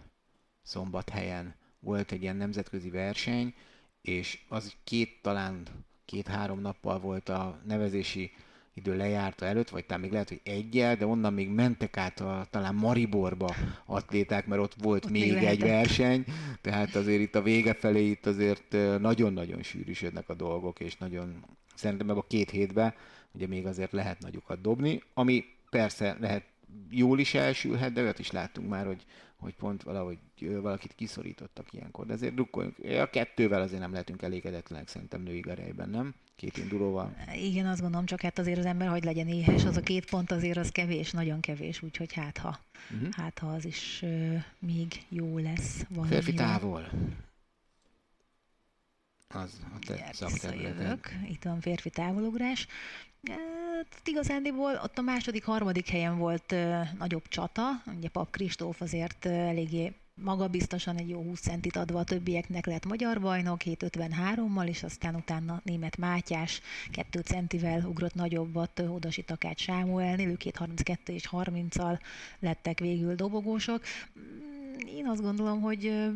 szombathelyen. 0.61 1.55
Volt 1.79 2.11
egy 2.11 2.21
ilyen 2.21 2.35
nemzetközi 2.35 2.89
verseny, 2.89 3.53
és 4.01 4.39
az 4.47 4.73
két, 4.83 5.19
talán 5.21 5.67
két-három 6.05 6.59
nappal 6.59 6.99
volt 6.99 7.29
a 7.29 7.61
nevezési 7.65 8.31
idő 8.73 8.97
lejárta 8.97 9.45
előtt, 9.45 9.69
vagy 9.69 9.85
talán 9.85 10.01
még 10.01 10.11
lehet, 10.11 10.29
hogy 10.29 10.41
egyel, 10.43 10.95
de 10.95 11.05
onnan 11.05 11.33
még 11.33 11.49
mentek 11.49 11.97
át 11.97 12.19
a, 12.19 12.45
talán 12.49 12.75
Mariborba 12.75 13.55
atléták, 13.85 14.47
mert 14.47 14.61
ott 14.61 14.73
volt 14.81 15.05
ott 15.05 15.11
még 15.11 15.33
egy 15.33 15.59
verseny, 15.59 16.25
tehát 16.61 16.95
azért 16.95 17.21
itt 17.21 17.35
a 17.35 17.41
vége 17.41 17.73
felé 17.73 18.09
itt 18.09 18.25
azért 18.25 18.75
nagyon-nagyon 18.99 19.63
sűrűsödnek 19.63 20.29
a 20.29 20.33
dolgok, 20.33 20.79
és 20.79 20.97
nagyon 20.97 21.45
szerintem 21.75 22.07
meg 22.07 22.17
a 22.17 22.25
két 22.27 22.49
hétben 22.49 22.93
ugye 23.33 23.47
még 23.47 23.65
azért 23.65 23.91
lehet 23.91 24.19
nagyokat 24.19 24.61
dobni, 24.61 25.01
ami 25.13 25.43
persze 25.69 26.17
lehet 26.19 26.43
jól 26.89 27.19
is 27.19 27.33
elsülhet, 27.33 27.93
de 27.93 28.01
olyat 28.01 28.19
is 28.19 28.31
láttunk 28.31 28.69
már, 28.69 28.85
hogy, 28.85 29.05
hogy 29.35 29.55
pont 29.55 29.83
valahogy 29.83 30.17
valakit 30.61 30.93
kiszorítottak 30.95 31.73
ilyenkor. 31.73 32.05
De 32.05 32.13
azért 32.13 32.33
drukkoljunk. 32.33 32.75
A 33.01 33.09
kettővel 33.09 33.61
azért 33.61 33.81
nem 33.81 33.91
lehetünk 33.91 34.21
elégedetlenek 34.21 34.87
szerintem 34.87 35.21
női 35.21 35.39
garejben, 35.39 35.89
nem? 35.89 36.13
Két 36.35 36.57
indulóval. 36.57 37.15
Igen, 37.35 37.65
azt 37.65 37.81
gondolom, 37.81 38.05
csak 38.05 38.21
hát 38.21 38.39
azért 38.39 38.57
az 38.57 38.65
ember, 38.65 38.87
hogy 38.87 39.03
legyen 39.03 39.27
éhes, 39.27 39.65
az 39.65 39.77
a 39.77 39.81
két 39.81 40.09
pont 40.09 40.31
azért 40.31 40.57
az 40.57 40.69
kevés, 40.69 41.11
nagyon 41.11 41.39
kevés, 41.39 41.81
úgyhogy 41.81 42.13
hát 42.13 42.37
ha, 42.37 42.59
uh-huh. 42.93 43.11
hát 43.11 43.39
ha 43.39 43.47
az 43.47 43.65
is 43.65 43.99
uh, 44.03 44.43
még 44.59 45.05
jó 45.09 45.37
lesz. 45.37 45.85
Valamivel. 45.89 46.21
Férfi 46.21 46.37
távol. 46.37 46.89
Az 49.33 49.59
a 49.75 49.79
te 49.85 50.09
szakterületed. 50.11 50.99
Itt 51.27 51.43
van 51.43 51.61
férfi 51.61 51.89
távolugrás. 51.89 52.67
Hát, 53.29 54.01
igazándiból 54.03 54.79
ott 54.83 54.97
a 54.97 55.01
második, 55.01 55.43
harmadik 55.43 55.89
helyen 55.89 56.17
volt 56.17 56.51
uh, 56.51 56.81
nagyobb 56.97 57.27
csata. 57.27 57.69
Ugye 57.97 58.09
Pap 58.09 58.31
Kristóf 58.31 58.81
azért 58.81 59.25
uh, 59.25 59.31
eléggé 59.31 59.93
magabiztosan 60.15 60.97
egy 60.97 61.09
jó 61.09 61.21
20 61.21 61.39
centit 61.39 61.75
adva 61.75 61.99
a 61.99 62.03
többieknek 62.03 62.65
lett 62.65 62.85
magyar 62.85 63.21
bajnok, 63.21 63.61
7.53-mal, 63.65 64.67
és 64.67 64.83
aztán 64.83 65.15
utána 65.15 65.61
német 65.63 65.97
Mátyás 65.97 66.61
2 66.91 67.19
centivel 67.19 67.85
ugrott 67.85 68.13
nagyobbat 68.13 68.79
Odasi 68.79 69.23
Takács 69.23 69.61
Sámuelnél, 69.61 70.29
ők 70.29 70.41
2.32 70.43 70.97
és 71.07 71.29
30-al 71.31 71.99
lettek 72.39 72.79
végül 72.79 73.15
dobogósok. 73.15 73.83
Én 74.87 75.07
azt 75.07 75.21
gondolom, 75.21 75.61
hogy 75.61 76.09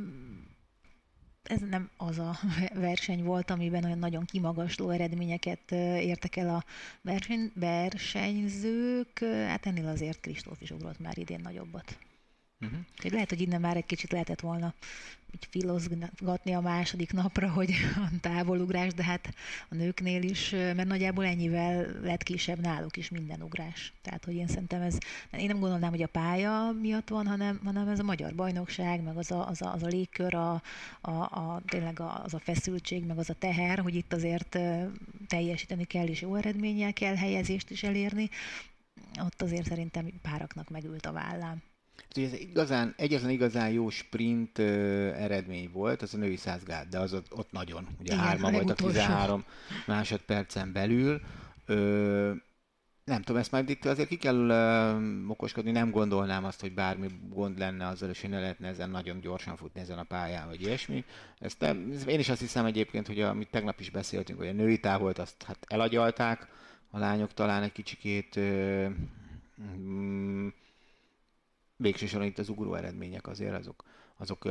ez 1.48 1.60
nem 1.70 1.90
az 1.98 2.20
a 2.20 2.40
verseny 2.74 3.24
volt, 3.24 3.50
amiben 3.50 3.84
olyan 3.84 4.00
nagyon 4.00 4.26
kimagasló 4.26 4.90
eredményeket 4.90 5.72
értek 6.02 6.36
el 6.36 6.50
a 6.50 6.64
verseny, 7.02 7.52
versenyzők. 7.56 9.20
Hát 9.24 9.66
ennél 9.66 9.88
azért 9.88 10.20
Kristóf 10.20 10.62
is 10.62 10.72
ugrott 10.72 11.00
már 11.00 11.18
idén 11.18 11.40
nagyobbat. 11.44 11.98
Uh-huh. 12.62 12.80
lehet, 13.12 13.30
hogy 13.30 13.42
innen 13.42 13.62
már 13.62 13.78
egy 13.78 13.86
kicsit 13.86 14.12
lehetett 14.12 14.40
volna 14.40 14.74
így 15.36 15.48
filozgatni 15.50 16.54
a 16.54 16.60
második 16.60 17.14
napra, 17.14 17.50
hogy 17.50 17.72
a 17.96 18.20
távolugrás, 18.22 18.94
de 18.94 19.04
hát 19.04 19.34
a 19.70 19.76
nőknél 19.76 20.24
is, 20.24 20.50
mert 20.50 20.86
nagyjából 20.86 21.26
ennyivel 21.26 21.86
lett 22.02 22.24
kisebb 22.24 22.60
náluk 22.60 22.98
is 22.98 23.10
minden 23.10 23.42
ugrás. 23.42 23.94
Tehát, 24.02 24.26
hogy 24.26 24.36
én 24.36 24.48
szerintem 24.48 24.82
ez, 24.82 24.98
én 25.38 25.46
nem 25.46 25.60
gondolnám, 25.60 25.90
hogy 25.90 26.02
a 26.02 26.08
pálya 26.08 26.72
miatt 26.82 27.10
van, 27.10 27.28
hanem, 27.28 27.62
hanem 27.64 27.88
ez 27.88 28.00
a 28.00 28.04
magyar 28.04 28.36
bajnokság, 28.36 29.02
meg 29.02 29.18
az 29.18 29.32
a, 29.32 29.48
az 29.48 29.62
a, 29.62 29.74
az 29.74 29.84
a 29.84 29.88
légkör, 29.88 30.36
a, 30.36 30.62
a, 31.02 31.12
a, 31.12 31.62
tényleg 31.68 32.00
az 32.00 32.34
a 32.34 32.40
feszültség, 32.40 33.06
meg 33.06 33.18
az 33.18 33.30
a 33.30 33.34
teher, 33.34 33.80
hogy 33.80 33.96
itt 33.96 34.14
azért 34.14 34.60
teljesíteni 35.28 35.84
kell, 35.84 36.08
és 36.08 36.22
jó 36.22 36.36
eredménnyel 36.36 36.94
kell 36.94 37.16
helyezést 37.16 37.70
is 37.70 37.84
elérni. 37.84 38.30
Ott 39.20 39.42
azért 39.42 39.68
szerintem 39.68 40.10
páraknak 40.22 40.70
megült 40.70 41.06
a 41.06 41.12
vállám. 41.12 41.62
Ez 42.10 42.34
igazán, 42.34 42.94
egyetlen 42.98 43.30
igazán 43.30 43.70
jó 43.70 43.90
sprint 43.90 44.58
uh, 44.58 44.66
eredmény 45.18 45.70
volt, 45.72 46.02
az 46.02 46.14
a 46.14 46.18
női 46.18 46.36
százgát, 46.36 46.88
de 46.90 47.00
az 47.00 47.14
ott, 47.14 47.34
ott 47.34 47.52
nagyon, 47.52 47.88
ugye 48.00 48.14
Igen, 48.14 48.26
hárma 48.26 48.52
volt 48.52 48.70
a 48.70 48.74
13 48.74 49.46
másodpercen 49.86 50.72
belül. 50.72 51.22
Uh, 51.68 52.32
nem 53.04 53.22
tudom, 53.22 53.42
ezt 53.42 53.52
majd 53.52 53.70
itt 53.70 53.86
azért 53.86 54.08
ki 54.08 54.18
kell 54.18 54.50
uh, 54.50 55.30
okoskodni, 55.30 55.72
nem 55.72 55.92
gondolnám 55.92 56.46
azt, 56.46 56.62
hogy 56.62 56.74
bármi 56.74 57.08
gond 57.30 57.58
lenne 57.58 57.88
azzal, 57.88 58.10
és 58.10 58.22
hogy 58.22 58.30
ne 58.30 58.40
lehetne 58.40 58.68
ezen 58.68 58.90
nagyon 58.90 59.20
gyorsan 59.20 59.58
futni 59.58 59.80
ezen 59.80 59.98
a 59.98 60.04
pályán, 60.04 60.48
vagy 60.48 60.62
ilyesmi. 60.62 61.06
Ezt, 61.40 61.64
én 62.08 62.20
is 62.20 62.30
azt 62.30 62.40
hiszem 62.40 62.66
egyébként, 62.66 63.08
hogy 63.08 63.22
amit 63.22 63.50
tegnap 63.50 63.80
is 63.80 63.90
beszéltünk, 63.90 64.40
hogy 64.40 64.48
a 64.48 64.54
női 64.54 64.80
távolt, 64.80 65.20
azt 65.20 65.44
hát 65.44 65.58
elagyalták, 65.68 66.48
a 66.92 67.00
lányok 67.00 67.34
talán 67.34 67.64
egy 67.64 67.72
kicsikét 67.72 68.36
uh, 68.36 68.88
um, 69.58 70.54
végső 71.78 72.06
soron 72.06 72.26
itt 72.26 72.38
az 72.38 72.50
ugró 72.50 72.74
eredmények 72.76 73.28
azért 73.28 73.54
azok, 73.54 73.84
azok 74.18 74.50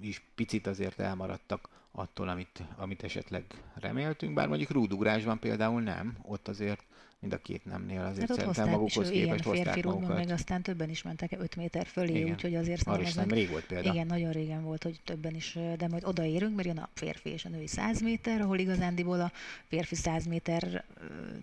is 0.00 0.22
picit 0.34 0.66
azért 0.66 1.00
elmaradtak 1.00 1.68
attól, 1.92 2.28
amit, 2.28 2.62
amit 2.76 3.02
esetleg 3.02 3.44
reméltünk, 3.74 4.34
bár 4.34 4.48
mondjuk 4.48 4.70
rúdugrásban 4.70 5.38
például 5.38 5.82
nem, 5.82 6.18
ott 6.22 6.48
azért 6.48 6.84
mind 7.22 7.34
a 7.34 7.38
két 7.38 7.64
nemnél 7.64 8.00
azért 8.00 8.28
hát 8.28 8.36
szerintem 8.36 8.68
magukhoz 8.68 9.08
képest 9.08 9.44
igen, 9.44 9.54
férfi 9.54 9.82
magukat. 9.82 10.16
meg 10.16 10.30
aztán 10.30 10.62
többen 10.62 10.90
is 10.90 11.02
mentek 11.02 11.32
5 11.38 11.56
méter 11.56 11.86
fölé, 11.86 12.30
úgyhogy 12.30 12.54
azért 12.54 12.86
Arra 12.86 13.02
is 13.02 13.14
nem 13.14 13.28
rég 13.28 13.50
volt 13.50 13.64
példa. 13.64 13.92
Igen, 13.92 14.06
nagyon 14.06 14.32
régen 14.32 14.62
volt, 14.62 14.82
hogy 14.82 15.00
többen 15.04 15.34
is, 15.34 15.58
de 15.76 15.88
majd 15.88 16.04
odaérünk, 16.04 16.54
mert 16.54 16.68
jön 16.68 16.78
a 16.78 16.88
férfi 16.94 17.30
és 17.30 17.44
a 17.44 17.48
női 17.48 17.66
100 17.66 18.00
méter, 18.00 18.40
ahol 18.40 18.58
igazándiból 18.58 19.20
a 19.20 19.32
férfi 19.68 19.94
100 19.94 20.26
méter 20.26 20.84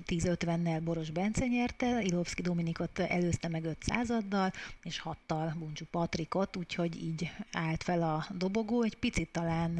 10-50-nel 0.07 0.81
Boros 0.83 1.09
Bence 1.09 1.45
nyerte, 1.45 2.01
Ilovszki 2.01 2.41
Dominikot 2.41 2.99
előzte 2.99 3.47
meg 3.47 3.63
5 3.63 3.77
századdal, 3.79 4.51
és 4.83 5.01
6-tal 5.05 5.53
Buncsú 5.59 5.85
Patrikot, 5.91 6.55
úgyhogy 6.57 7.03
így 7.03 7.31
állt 7.51 7.83
fel 7.83 8.01
a 8.01 8.25
dobogó, 8.37 8.83
egy 8.83 8.95
picit 8.95 9.29
talán 9.31 9.79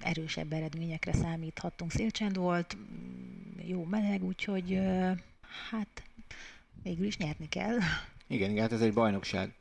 erősebb 0.00 0.52
eredményekre 0.52 1.12
számíthattunk. 1.12 1.90
Szélcsend 1.90 2.36
volt, 2.36 2.76
jó 3.66 3.84
meleg, 3.84 4.24
úgyhogy 4.24 4.80
hát 5.70 6.02
végül 6.82 7.06
is 7.06 7.16
nyerni 7.16 7.48
kell. 7.48 7.76
Igen, 8.26 8.50
igen, 8.50 8.62
hát 8.62 8.72
ez 8.72 8.80
egy 8.80 8.92
bajnokság, 8.92 9.54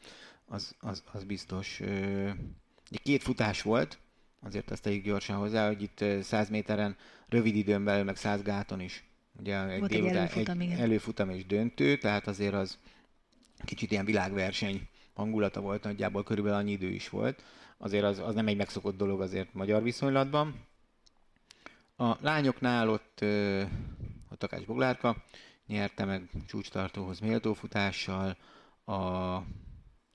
az, 0.45 0.76
az, 0.80 1.04
az 1.12 1.23
biztos. 1.23 1.82
Két 3.04 3.23
futás 3.23 3.62
volt, 3.62 4.00
azért 4.39 4.71
azt 4.71 4.82
tegyük 4.82 5.04
gyorsan 5.04 5.38
hozzá, 5.38 5.67
hogy 5.67 5.82
itt 5.82 6.04
100 6.21 6.50
méteren 6.50 6.95
rövid 7.30 7.56
időn 7.56 7.84
belül, 7.84 8.04
meg 8.04 8.15
100 8.15 8.41
gáton 8.41 8.80
is. 8.80 9.04
Ugye 9.39 9.67
egy, 9.67 9.84
délután, 9.84 10.15
egy, 10.15 10.21
előfutam, 10.21 10.60
egy 10.60 10.71
előfutam 10.71 11.30
és 11.30 11.45
döntő, 11.45 11.97
tehát 11.97 12.28
azért 12.28 12.54
az 12.54 12.78
kicsit 13.65 13.91
ilyen 13.91 14.06
világverseny 14.06 14.88
hangulata 15.13 15.62
volt, 15.62 15.84
nagyjából 15.84 16.23
körülbelül 16.23 16.60
annyi 16.60 16.71
idő 16.71 16.89
is 16.89 17.10
volt 17.10 17.43
azért 17.78 18.04
az, 18.04 18.20
az 18.20 18.36
nem 18.36 18.48
egy 18.48 18.58
megszokott 18.58 18.98
dolog 18.98 19.22
azért 19.22 19.54
magyar 19.54 19.84
viszonylatban. 19.84 20.66
A 21.96 22.16
lányoknál 22.22 22.90
ott 22.90 23.20
a 24.30 24.36
Takács 24.38 24.66
Boglárka 24.66 25.24
nyerte 25.68 26.06
meg 26.06 26.30
csúcstartóhoz 26.48 27.20
méltó 27.20 27.54
futással 27.54 28.38
a 28.86 29.38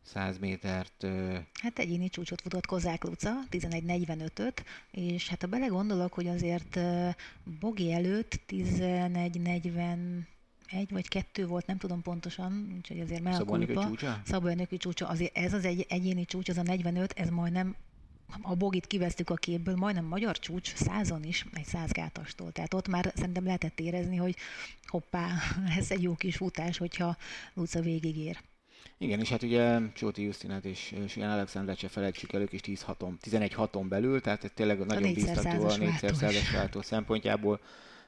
100 0.02 0.38
métert. 0.38 1.06
Hát 1.62 1.78
egyéni 1.78 2.08
csúcsot 2.08 2.40
futott 2.40 2.66
Kozák 2.66 3.04
Luca, 3.04 3.30
11.45-öt, 3.50 4.64
és 4.90 5.28
hát 5.28 5.40
ha 5.40 5.46
belegondolok, 5.46 6.12
hogy 6.12 6.26
azért 6.26 6.78
Bogi 7.60 7.92
előtt 7.92 8.40
11.40 8.48 10.22
egy 10.72 10.90
vagy 10.90 11.08
kettő 11.08 11.46
volt, 11.46 11.66
nem 11.66 11.78
tudom 11.78 12.02
pontosan, 12.02 12.72
úgyhogy 12.76 13.00
azért 13.00 13.22
meg 13.22 13.40
a 13.40 13.44
kulpa. 13.44 13.82
csúcsa? 13.82 14.20
Szabolyanöki 14.24 14.76
csúcsa, 14.76 15.08
azért 15.08 15.36
ez 15.36 15.52
az 15.52 15.64
egy 15.64 15.86
egyéni 15.88 16.24
csúcs, 16.24 16.48
az 16.48 16.56
a 16.56 16.62
45, 16.62 17.12
ez 17.12 17.28
majdnem 17.28 17.76
a 18.42 18.54
bogit 18.54 18.86
kiveztük 18.86 19.30
a 19.30 19.34
képből, 19.34 19.76
majdnem 19.76 20.04
magyar 20.04 20.38
csúcs 20.38 20.74
százon 20.74 21.24
is, 21.24 21.46
egy 21.52 21.64
százgátastól. 21.64 22.52
Tehát 22.52 22.74
ott 22.74 22.88
már 22.88 23.12
szerintem 23.14 23.44
lehetett 23.44 23.80
érezni, 23.80 24.16
hogy 24.16 24.36
hoppá, 24.86 25.28
ez 25.78 25.90
egy 25.90 26.02
jó 26.02 26.14
kis 26.14 26.36
futás, 26.36 26.78
hogyha 26.78 27.16
Luca 27.54 27.80
végigér. 27.80 28.38
Igen, 28.98 29.20
és 29.20 29.28
hát 29.28 29.42
ugye 29.42 29.78
Csóti 29.94 30.22
Justinát 30.22 30.64
és 30.64 30.94
Sian 31.08 31.30
Alexandrát 31.30 31.78
se 31.78 31.88
felejtsük 31.88 32.32
el, 32.32 32.40
ők 32.40 32.52
is 32.52 32.60
10 32.60 32.82
haton, 32.82 33.18
11 33.20 33.54
haton 33.54 33.88
belül, 33.88 34.20
tehát 34.20 34.52
tényleg 34.54 34.86
nagyon 34.86 35.12
biztató 35.12 35.68
a 35.68 35.76
négyszer 35.76 36.14
százas 36.14 36.50
váltó 36.50 36.82
szempontjából. 36.82 37.60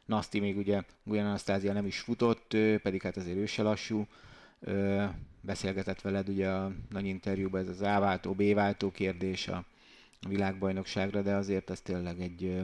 Nasti 0.04 0.40
még 0.40 0.56
ugye 0.56 0.82
Guyan 1.04 1.26
Anasztázia 1.26 1.72
nem 1.72 1.86
is 1.86 2.00
futott, 2.00 2.56
pedig 2.82 3.02
hát 3.02 3.16
azért 3.16 3.36
ő 3.36 3.46
se 3.46 3.62
lassú. 3.62 4.06
Beszélgetett 5.40 6.00
veled 6.00 6.28
ugye 6.28 6.50
a 6.50 6.72
nagy 6.90 7.06
interjúban 7.06 7.60
ez 7.60 7.68
az 7.68 7.80
A-váltó, 7.80 8.32
B-váltó 8.32 8.90
kérdés 8.90 9.48
a 9.48 9.64
világbajnokságra, 10.28 11.22
de 11.22 11.34
azért 11.34 11.70
ez 11.70 11.80
tényleg 11.80 12.20
egy, 12.20 12.62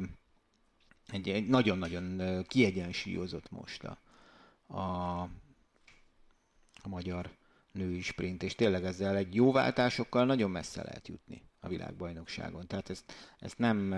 egy, 1.13 1.29
egy 1.29 1.47
nagyon-nagyon 1.47 2.43
kiegyensúlyozott 2.47 3.51
most 3.51 3.85
a, 3.85 3.99
a, 4.67 5.21
a 6.83 6.89
magyar 6.89 7.31
női 7.73 8.01
sprint, 8.01 8.43
és 8.43 8.55
tényleg 8.55 8.85
ezzel 8.85 9.17
egy 9.17 9.35
jó 9.35 9.53
váltásokkal 9.53 10.25
nagyon 10.25 10.51
messze 10.51 10.83
lehet 10.83 11.09
jutni 11.09 11.43
a 11.61 11.69
világbajnokságon. 11.69 12.67
Tehát 12.67 12.91
ezt, 12.91 13.13
ezt 13.39 13.59
nem 13.59 13.95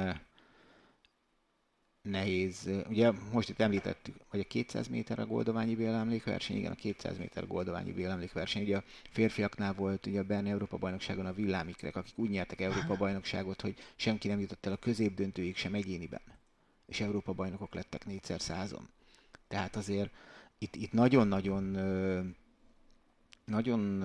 nehéz. 2.03 2.71
Ugye 2.89 3.11
most 3.33 3.49
itt 3.49 3.61
említettük, 3.61 4.15
hogy 4.29 4.41
a 4.41 4.45
200 4.45 4.89
méter 4.89 5.19
a 5.19 5.27
Goldoványi 5.27 5.75
vélemlékverseny, 5.75 6.57
igen, 6.57 6.73
a 6.73 6.75
200 6.75 7.19
méter 7.19 7.47
Goldoványi 7.47 7.93
vélemlékverseny. 7.93 8.63
Ugye 8.63 8.77
a 8.77 8.83
férfiaknál 9.11 9.73
volt 9.75 10.07
ugye 10.07 10.21
a 10.21 10.25
Berni 10.25 10.51
Európa 10.51 10.77
bajnokságon 10.77 11.27
a 11.27 11.33
villámikrek, 11.33 11.97
akik 11.97 12.19
úgy 12.19 12.31
nyertek 12.31 12.61
Európa 12.61 12.97
bajnokságot, 12.97 13.61
hogy 13.61 13.75
senki 13.97 14.29
nem 14.29 14.41
jutott 14.41 14.67
el 14.67 14.73
a 14.73 14.77
középdöntőig 14.77 15.57
sem 15.57 15.75
egyéniben. 15.75 16.21
És 16.87 17.01
Európa 17.01 17.33
bajnokok 17.33 17.75
lettek 17.75 18.07
négyszer 18.07 18.41
százon. 18.41 18.89
Tehát 19.49 19.77
azért 19.77 20.11
itt, 20.59 20.75
itt 20.77 20.93
nagyon-nagyon 20.93 21.65
nagyon 23.45 24.05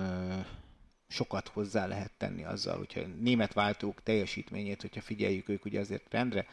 sokat 1.08 1.48
hozzá 1.48 1.86
lehet 1.86 2.10
tenni 2.16 2.44
azzal, 2.44 2.76
hogyha 2.76 3.00
német 3.20 3.52
váltók 3.52 4.02
teljesítményét, 4.02 4.80
hogyha 4.80 5.00
figyeljük 5.00 5.48
ők 5.48 5.64
ugye 5.64 5.80
azért 5.80 6.10
rendre 6.10 6.46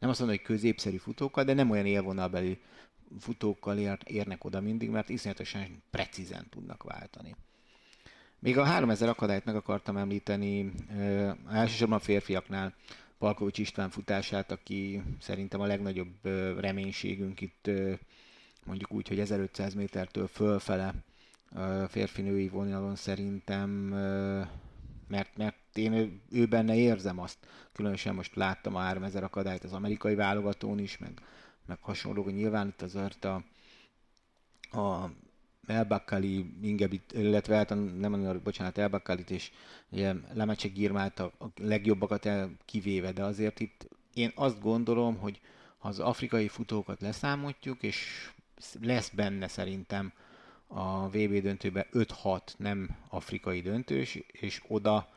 nem 0.00 0.10
azt 0.10 0.18
mondom, 0.18 0.36
hogy 0.36 0.46
középszerű 0.46 0.96
futókkal, 0.96 1.44
de 1.44 1.54
nem 1.54 1.70
olyan 1.70 1.86
élvonalbeli 1.86 2.58
futókkal 3.18 3.78
ér, 3.78 3.98
érnek 4.04 4.44
oda 4.44 4.60
mindig, 4.60 4.90
mert 4.90 5.08
iszonyatosan 5.08 5.82
precízen 5.90 6.46
tudnak 6.50 6.82
váltani. 6.82 7.36
Még 8.38 8.58
a 8.58 8.64
3000 8.64 9.08
akadályt 9.08 9.44
meg 9.44 9.56
akartam 9.56 9.96
említeni, 9.96 10.72
uh, 10.90 11.30
elsősorban 11.50 11.98
a 11.98 12.00
férfiaknál 12.00 12.74
Palkovics 13.18 13.58
István 13.58 13.90
futását, 13.90 14.50
aki 14.50 15.02
szerintem 15.20 15.60
a 15.60 15.66
legnagyobb 15.66 16.14
uh, 16.24 16.60
reménységünk 16.60 17.40
itt 17.40 17.66
uh, 17.66 17.98
mondjuk 18.64 18.92
úgy, 18.92 19.08
hogy 19.08 19.20
1500 19.20 19.74
métertől 19.74 20.26
fölfele 20.26 20.94
férfi-női 21.88 22.48
vonalon 22.48 22.96
szerintem 22.96 23.94
mert, 25.10 25.36
mert 25.36 25.56
én 25.74 25.92
ő, 25.92 26.20
ő 26.30 26.46
benne 26.46 26.76
érzem 26.76 27.18
azt, 27.18 27.38
különösen 27.72 28.14
most 28.14 28.34
láttam 28.34 28.74
a 28.74 28.78
3000 28.78 29.22
akadályt 29.22 29.64
az 29.64 29.72
amerikai 29.72 30.14
válogatón 30.14 30.78
is, 30.78 30.98
meg, 30.98 31.20
meg 31.66 31.78
hasonló, 31.80 32.22
hogy 32.22 32.34
nyilván 32.34 32.68
itt 32.68 32.82
azért 32.82 33.24
a, 33.24 33.44
a 34.70 35.10
Elbakkali, 35.66 36.54
Ingebit, 36.62 37.12
illetve 37.12 37.56
hát 37.56 37.98
nem 37.98 38.40
bocsánat, 38.42 38.78
Elbakkalit 38.78 39.30
és 39.30 39.50
ugye 39.90 40.14
Lemecse 40.32 40.68
Girmát 40.68 41.18
a, 41.18 41.32
a 41.38 41.46
legjobbakat 41.56 42.26
el 42.26 42.50
kivéve, 42.64 43.12
de 43.12 43.24
azért 43.24 43.60
itt 43.60 43.88
én 44.14 44.32
azt 44.34 44.60
gondolom, 44.60 45.18
hogy 45.18 45.40
ha 45.78 45.88
az 45.88 45.98
afrikai 45.98 46.48
futókat 46.48 47.00
leszámoljuk, 47.00 47.82
és 47.82 48.30
lesz 48.80 49.08
benne 49.08 49.48
szerintem 49.48 50.12
a 50.72 51.08
VB 51.08 51.40
döntőben 51.40 51.86
5-6 51.92 52.40
nem 52.56 52.96
afrikai 53.08 53.60
döntős, 53.60 54.18
és 54.26 54.62
oda 54.68 55.08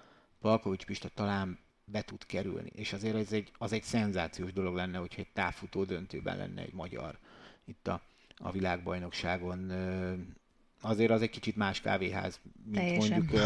Palkovics 0.41 0.85
Pista 0.85 1.09
talán 1.13 1.59
be 1.85 2.01
tud 2.01 2.25
kerülni. 2.25 2.69
És 2.75 2.93
azért 2.93 3.15
ez 3.15 3.31
egy, 3.31 3.51
az 3.57 3.71
egy 3.71 3.83
szenzációs 3.83 4.53
dolog 4.53 4.75
lenne, 4.75 4.97
hogyha 4.97 5.21
egy 5.21 5.31
távfutó 5.33 5.83
döntőben 5.83 6.37
lenne 6.37 6.61
egy 6.61 6.73
magyar 6.73 7.17
itt 7.65 7.87
a, 7.87 8.01
a 8.37 8.51
világbajnokságon. 8.51 9.71
Azért 10.81 11.11
az 11.11 11.21
egy 11.21 11.29
kicsit 11.29 11.55
más 11.55 11.81
kávéház, 11.81 12.39
mint 12.65 12.75
Teljesen. 12.75 13.17
mondjuk 13.17 13.41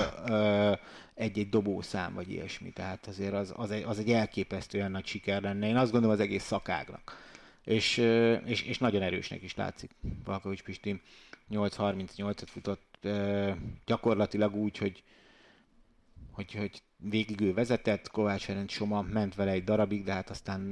egy-egy 1.14 1.50
dobószám, 1.50 2.14
vagy 2.14 2.32
ilyesmi. 2.32 2.72
Tehát 2.72 3.08
azért 3.08 3.34
az, 3.34 3.54
az, 3.56 3.72
egy, 3.72 3.84
az 3.84 4.00
egy 4.00 4.12
elképesztően 4.12 4.92
nagy 4.92 5.06
siker 5.06 5.42
lenne. 5.42 5.68
Én 5.68 5.78
azt 5.78 5.92
gondolom 5.92 6.16
az 6.16 6.22
egész 6.22 6.44
szakágnak. 6.44 7.26
És, 7.68 7.98
és, 8.46 8.62
és 8.62 8.78
nagyon 8.78 9.02
erősnek 9.02 9.44
is 9.44 9.56
látszik 9.56 9.92
Palkovics 10.24 10.64
Pisti 10.64 11.02
8.38-at 11.52 12.44
futott 12.46 13.08
gyakorlatilag 13.86 14.56
úgy, 14.56 14.78
hogy, 14.78 15.04
hogy, 16.32 16.54
hogy 16.54 16.82
végig 16.98 17.42
ő 17.42 17.54
vezetett, 17.54 18.10
Kovács 18.10 18.44
Ferenc 18.44 18.72
Soma 18.72 19.02
ment 19.02 19.36
vele 19.36 19.52
egy 19.52 19.64
darabig, 19.64 20.04
de 20.04 20.14
hát 20.14 20.30
aztán 20.30 20.72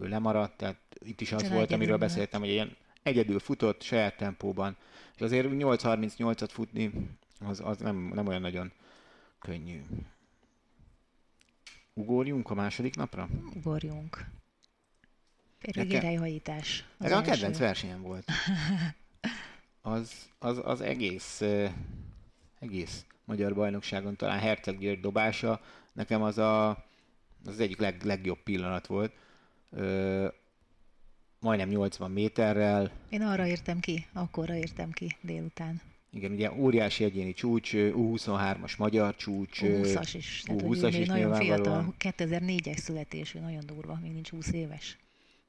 ő 0.00 0.08
lemaradt, 0.08 0.56
tehát 0.56 0.80
itt 0.98 1.20
is 1.20 1.32
az 1.32 1.42
Csak 1.42 1.52
volt, 1.52 1.72
amiről 1.72 1.98
beszéltem, 1.98 2.40
hogy 2.40 2.50
ilyen 2.50 2.76
egyedül 3.02 3.38
futott, 3.38 3.82
saját 3.82 4.16
tempóban, 4.16 4.76
és 5.14 5.20
azért 5.20 5.48
8.38-at 5.50 6.48
futni, 6.52 6.92
az, 7.40 7.60
az 7.64 7.78
nem, 7.78 8.10
nem 8.14 8.26
olyan 8.26 8.40
nagyon 8.40 8.72
könnyű. 9.38 9.82
Ugorjunk 11.94 12.50
a 12.50 12.54
második 12.54 12.96
napra? 12.96 13.28
Ugorjunk. 13.54 14.24
Férjük 15.72 15.92
irányhajítás. 15.92 16.84
Ez 16.98 17.12
a 17.12 17.20
kedvenc 17.20 17.58
versenyem 17.58 18.02
volt. 18.02 18.24
az, 19.80 20.12
az, 20.38 20.60
az 20.64 20.80
egész, 20.80 21.42
egész 22.58 23.04
magyar 23.24 23.54
bajnokságon 23.54 24.16
talán 24.16 24.38
Herceg 24.38 24.78
György 24.78 25.00
dobása 25.00 25.60
nekem 25.92 26.22
az 26.22 26.38
a, 26.38 26.68
az 27.44 27.60
egyik 27.60 27.78
leg, 27.78 28.02
legjobb 28.04 28.42
pillanat 28.42 28.86
volt. 28.86 29.12
Ö, 29.70 30.26
majdnem 31.40 31.68
80 31.68 32.10
méterrel. 32.10 32.90
Én 33.08 33.22
arra 33.22 33.46
értem 33.46 33.80
ki, 33.80 34.06
akkorra 34.12 34.54
értem 34.54 34.90
ki 34.90 35.16
délután. 35.20 35.80
Igen, 36.10 36.30
ugye 36.32 36.52
óriási 36.52 37.04
egyéni 37.04 37.32
csúcs, 37.32 37.70
U23-as 37.74 38.78
magyar 38.78 39.16
csúcs. 39.16 39.60
U20-as 39.62 40.10
is. 40.12 40.42
U20-as 40.46 40.96
is 40.98 41.06
nagyon 41.06 41.34
fiatal, 41.34 41.94
2004-es 41.98 42.76
születésű, 42.76 43.38
nagyon 43.38 43.66
durva, 43.66 43.98
még 44.02 44.12
nincs 44.12 44.30
20 44.30 44.52
éves. 44.52 44.98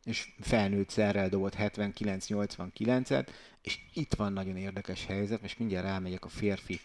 És 0.08 0.30
felnőtt 0.40 0.90
szerrel 0.90 1.30
dobott 1.30 1.56
79-89-et, 1.58 3.28
és 3.62 3.80
itt 3.94 4.14
van 4.14 4.34
nagyon 4.34 4.58
érdekes 4.58 5.06
helyzet, 5.06 5.44
és 5.44 5.58
mindjárt 5.58 5.86
rámegyek 5.86 6.26
a 6.26 6.30
férfi 6.30 6.80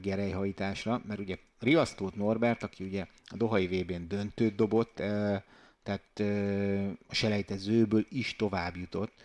gerejhajításra, 0.00 1.02
mert 1.06 1.20
ugye 1.20 1.38
Riasztót 1.60 2.14
Norbert, 2.14 2.62
aki 2.62 2.84
ugye 2.84 3.06
a 3.24 3.36
Dohai 3.36 3.66
VB-n 3.66 4.08
döntőt 4.08 4.54
dobott, 4.54 4.94
tehát 5.82 6.20
a 7.08 7.14
selejtezőből 7.14 8.06
is 8.08 8.36
tovább 8.36 8.76
jutott, 8.76 9.24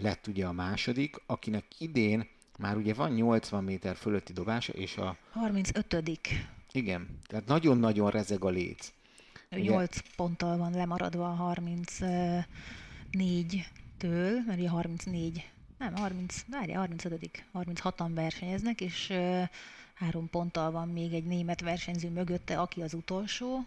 lett 0.00 0.26
ugye 0.26 0.46
a 0.46 0.52
második, 0.52 1.16
akinek 1.26 1.64
idén 1.78 2.28
már 2.58 2.76
ugye 2.76 2.94
van 2.94 3.10
80 3.12 3.64
méter 3.64 3.96
fölötti 3.96 4.32
dobása, 4.32 4.72
és 4.72 4.96
a... 4.96 5.16
35 5.30 6.20
Igen, 6.72 7.18
tehát 7.26 7.46
nagyon-nagyon 7.46 8.10
rezeg 8.10 8.44
a 8.44 8.48
léc. 8.48 8.92
Ő 9.56 9.60
ugye... 9.60 9.70
8 9.70 9.98
ponttal 10.16 10.56
van 10.56 10.72
lemaradva 10.72 11.30
a 11.30 11.54
34-től, 11.54 12.44
mert 14.46 14.58
ugye 14.58 14.68
34, 14.68 15.50
nem, 15.78 15.96
30, 15.96 16.44
várja, 16.50 16.78
35 16.78 17.44
36-an 17.54 18.10
versenyeznek, 18.14 18.80
és 18.80 19.12
három 19.94 20.30
ponttal 20.30 20.70
van 20.70 20.88
még 20.88 21.12
egy 21.12 21.24
német 21.24 21.60
versenyző 21.60 22.10
mögötte, 22.10 22.60
aki 22.60 22.80
az 22.80 22.94
utolsó, 22.94 23.66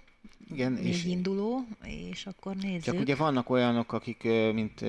igen, 0.52 0.72
még 0.72 0.86
és 0.86 1.06
induló, 1.06 1.66
és 1.84 2.26
akkor 2.26 2.56
nézzük. 2.56 2.84
Csak 2.84 3.00
ugye 3.00 3.16
vannak 3.16 3.50
olyanok, 3.50 3.94
akik 3.94 4.24
mint 4.54 4.86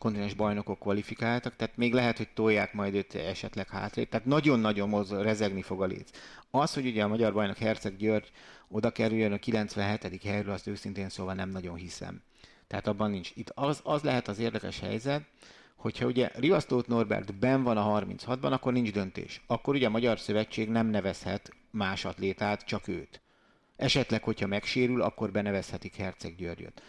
kontinens 0.00 0.34
bajnokok 0.34 0.78
kvalifikáltak, 0.78 1.56
tehát 1.56 1.76
még 1.76 1.92
lehet, 1.92 2.16
hogy 2.16 2.28
tolják 2.34 2.72
majd 2.72 2.94
őt 2.94 3.14
esetleg 3.14 3.68
hátrébb. 3.68 4.08
Tehát 4.08 4.26
nagyon-nagyon 4.26 4.88
moz, 4.88 5.10
rezegni 5.10 5.62
fog 5.62 5.82
a 5.82 5.86
léc. 5.86 6.10
Az, 6.50 6.74
hogy 6.74 6.86
ugye 6.86 7.02
a 7.02 7.08
magyar 7.08 7.32
bajnok 7.32 7.56
Herceg 7.56 7.96
György 7.96 8.30
oda 8.68 8.90
kerüljön 8.90 9.32
a 9.32 9.38
97. 9.38 10.22
helyről, 10.22 10.52
azt 10.52 10.66
őszintén 10.66 11.08
szóval 11.08 11.34
nem 11.34 11.50
nagyon 11.50 11.74
hiszem. 11.74 12.22
Tehát 12.66 12.86
abban 12.86 13.10
nincs. 13.10 13.30
Itt 13.34 13.50
az, 13.54 13.80
az 13.84 14.02
lehet 14.02 14.28
az 14.28 14.38
érdekes 14.38 14.80
helyzet, 14.80 15.22
hogyha 15.76 16.06
ugye 16.06 16.30
Rivasztót 16.34 16.86
Norbert 16.86 17.34
ben 17.34 17.62
van 17.62 17.76
a 17.76 18.00
36-ban, 18.00 18.50
akkor 18.50 18.72
nincs 18.72 18.92
döntés. 18.92 19.42
Akkor 19.46 19.74
ugye 19.74 19.86
a 19.86 19.90
Magyar 19.90 20.18
Szövetség 20.18 20.68
nem 20.68 20.86
nevezhet 20.86 21.50
más 21.70 22.04
atlétát, 22.04 22.64
csak 22.64 22.88
őt. 22.88 23.20
Esetleg, 23.76 24.22
hogyha 24.22 24.46
megsérül, 24.46 25.02
akkor 25.02 25.30
benevezhetik 25.30 25.96
Herceg 25.96 26.36
Györgyöt. 26.36 26.82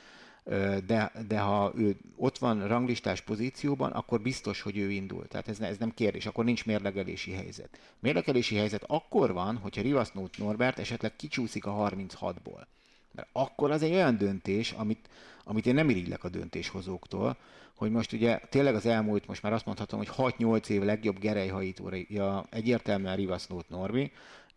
De, 0.86 1.12
de 1.28 1.40
ha 1.40 1.72
ő 1.76 1.98
ott 2.16 2.38
van 2.38 2.68
ranglistás 2.68 3.22
pozícióban, 3.22 3.92
akkor 3.92 4.22
biztos, 4.22 4.62
hogy 4.62 4.78
ő 4.78 4.92
indul. 4.92 5.28
Tehát 5.28 5.48
ez, 5.48 5.58
ne, 5.58 5.68
ez 5.68 5.78
nem 5.78 5.94
kérdés, 5.94 6.26
akkor 6.26 6.46
nincs 6.46 6.66
mérlegelési 6.66 7.32
helyzet. 7.32 7.80
Mérlegelési 8.00 8.56
helyzet 8.56 8.84
akkor 8.88 9.34
van, 9.34 9.58
hogyha 9.58 9.82
Rivasznót 9.82 10.38
Norbert 10.38 10.80
esetleg 10.80 11.16
kicsúszik 11.16 11.66
a 11.66 11.90
36-ból. 11.90 12.66
Mert 13.12 13.28
akkor 13.32 13.72
az 13.72 13.82
egy 13.82 13.94
olyan 13.94 14.18
döntés, 14.18 14.72
amit, 14.72 15.10
amit 15.44 15.66
én 15.66 15.74
nem 15.74 15.90
irigylek 15.90 16.24
a 16.24 16.30
döntéshozóktól, 16.30 17.38
hogy 17.76 17.92
most 17.92 18.14
ugye 18.14 18.40
tényleg 18.50 18.76
az 18.76 18.86
elmúlt, 18.86 19.28
most 19.28 19.42
már 19.42 19.54
azt 19.54 19.66
mondhatom, 19.66 20.00
hogy 20.00 20.34
6-8 20.38 20.68
év 20.68 20.82
legjobb 20.82 21.20
gerejhajítója 21.20 22.46
egyértelműen 22.50 23.16
Rivasznót 23.16 23.70
Norbi. 23.70 24.12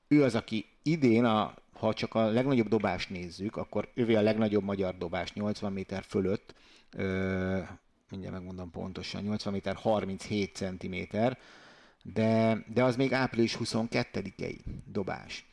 Ő 0.08 0.22
az, 0.22 0.34
aki 0.34 0.66
idén 0.82 1.24
a 1.24 1.54
ha 1.74 1.92
csak 1.92 2.14
a 2.14 2.26
legnagyobb 2.26 2.68
dobást 2.68 3.10
nézzük, 3.10 3.56
akkor 3.56 3.88
ővé 3.94 4.14
a 4.14 4.20
legnagyobb 4.20 4.62
magyar 4.64 4.98
dobás 4.98 5.32
80 5.32 5.72
méter 5.72 6.02
fölött, 6.02 6.54
ö, 6.90 7.60
mindjárt 8.10 8.34
megmondom 8.34 8.70
pontosan, 8.70 9.22
80 9.22 9.52
méter 9.52 9.74
37 9.74 10.54
centiméter, 10.54 11.38
de, 12.02 12.64
de 12.74 12.84
az 12.84 12.96
még 12.96 13.12
április 13.12 13.56
22-i 13.60 14.58
dobás. 14.86 15.46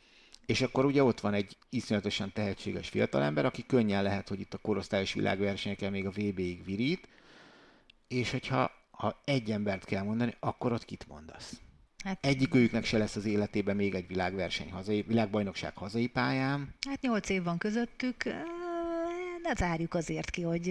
És 0.46 0.60
akkor 0.60 0.84
ugye 0.84 1.02
ott 1.02 1.20
van 1.20 1.34
egy 1.34 1.56
iszonyatosan 1.70 2.32
tehetséges 2.32 2.88
fiatalember, 2.88 3.44
aki 3.44 3.66
könnyen 3.66 4.02
lehet, 4.02 4.28
hogy 4.28 4.40
itt 4.40 4.54
a 4.54 4.58
korosztályos 4.58 5.12
világversenyeken 5.12 5.90
még 5.90 6.06
a 6.06 6.10
VB-ig 6.10 6.64
virít, 6.64 7.08
és 8.08 8.30
hogyha 8.30 8.70
ha 8.90 9.20
egy 9.24 9.50
embert 9.50 9.84
kell 9.84 10.02
mondani, 10.02 10.36
akkor 10.40 10.72
ott 10.72 10.84
kit 10.84 11.08
mondasz? 11.08 11.60
Hát, 12.04 12.26
Egyikőjüknek 12.26 12.84
se 12.84 12.98
lesz 12.98 13.16
az 13.16 13.24
életében 13.24 13.76
még 13.76 13.94
egy 13.94 14.06
világverseny, 14.06 14.70
hazai, 14.70 15.02
világbajnokság 15.02 15.76
hazai 15.76 16.06
pályán. 16.06 16.74
Hát 16.88 17.00
nyolc 17.00 17.28
év 17.28 17.42
van 17.42 17.58
közöttük, 17.58 18.24
ne 19.42 19.54
zárjuk 19.54 19.94
azért 19.94 20.30
ki, 20.30 20.42
hogy 20.42 20.68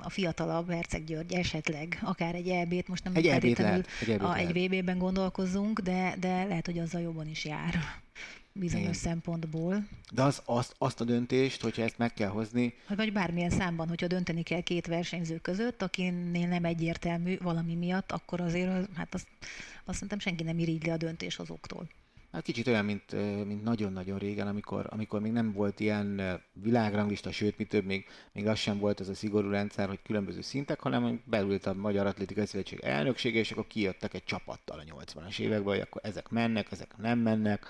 a 0.00 0.10
fiatalabb 0.10 0.70
Herceg 0.70 1.04
György 1.04 1.32
esetleg 1.32 1.98
akár 2.02 2.34
egy 2.34 2.48
EB-t, 2.48 2.88
most 2.88 3.04
nem 3.04 3.12
egy 3.16 3.26
feltétlenül 3.26 3.82
egy, 4.06 4.20
a, 4.20 4.36
egy 4.36 4.66
VB-ben 4.66 4.98
gondolkozzunk, 4.98 5.80
de, 5.80 6.14
de 6.20 6.44
lehet, 6.44 6.66
hogy 6.66 6.78
azzal 6.78 7.00
jobban 7.00 7.28
is 7.28 7.44
jár 7.44 7.74
bizonyos 8.52 8.82
Igen. 8.82 8.92
szempontból. 8.92 9.88
De 10.12 10.22
az, 10.22 10.42
azt, 10.44 10.74
azt 10.78 11.00
a 11.00 11.04
döntést, 11.04 11.62
hogyha 11.62 11.82
ezt 11.82 11.98
meg 11.98 12.14
kell 12.14 12.28
hozni... 12.28 12.74
Vagy 12.96 13.12
bármilyen 13.12 13.50
számban, 13.50 13.88
hogyha 13.88 14.06
dönteni 14.06 14.42
kell 14.42 14.60
két 14.60 14.86
versenyző 14.86 15.38
között, 15.38 15.82
akinél 15.82 16.48
nem 16.48 16.64
egyértelmű 16.64 17.38
valami 17.38 17.74
miatt, 17.74 18.12
akkor 18.12 18.40
azért 18.40 18.94
hát 18.94 19.14
azt, 19.14 19.26
azt 19.84 19.94
szerintem 19.94 20.18
senki 20.18 20.42
nem 20.42 20.58
irigyli 20.58 20.90
a 20.90 20.96
döntéshozóktól. 20.96 21.88
Hát 22.32 22.42
kicsit 22.42 22.66
olyan, 22.66 22.84
mint, 22.84 23.12
mint 23.46 23.64
nagyon-nagyon 23.64 24.18
régen, 24.18 24.46
amikor, 24.46 24.86
amikor 24.90 25.20
még 25.20 25.32
nem 25.32 25.52
volt 25.52 25.80
ilyen 25.80 26.40
világranglista, 26.52 27.32
sőt, 27.32 27.58
mi 27.58 27.64
több, 27.64 27.84
még, 27.84 28.06
még 28.32 28.46
az 28.46 28.58
sem 28.58 28.78
volt 28.78 29.00
ez 29.00 29.08
a 29.08 29.14
szigorú 29.14 29.48
rendszer, 29.48 29.88
hogy 29.88 30.02
különböző 30.02 30.40
szintek, 30.40 30.80
hanem 30.80 31.22
belült 31.24 31.66
a 31.66 31.74
Magyar 31.74 32.06
Atlétikai 32.06 32.46
Szövetség 32.46 32.80
elnöksége, 32.80 33.38
és 33.38 33.50
akkor 33.50 33.66
kijöttek 33.66 34.14
egy 34.14 34.24
csapattal 34.24 34.78
a 34.78 34.94
80-as 34.96 35.38
években, 35.38 35.74
hogy 35.74 35.80
akkor 35.80 36.00
ezek 36.04 36.28
mennek, 36.28 36.72
ezek 36.72 36.96
nem 36.96 37.18
mennek 37.18 37.66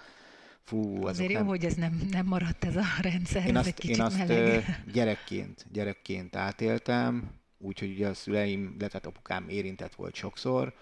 Fú, 0.68 1.07
Azért 1.07 1.31
jó, 1.31 1.38
nem... 1.38 1.46
hogy 1.46 1.64
ez 1.64 1.74
nem, 1.74 2.00
nem 2.11 2.26
maradt 2.26 2.64
ez 2.64 2.76
a 2.76 2.85
rendszer, 3.11 3.46
én 3.46 3.50
ez 3.50 3.57
azt, 3.57 3.66
egy 3.66 3.74
kicsit 3.74 3.96
én 3.96 4.02
azt 4.02 4.18
meleg. 4.18 4.85
gyerekként, 4.92 5.66
gyerekként 5.72 6.37
átéltem, 6.37 7.31
úgyhogy 7.59 7.90
ugye 7.90 8.09
a 8.09 8.14
szüleim, 8.14 8.74
de 8.78 8.87
tehát 8.87 9.07
apukám 9.07 9.48
érintett 9.48 9.94
volt 9.94 10.14
sokszor, 10.14 10.72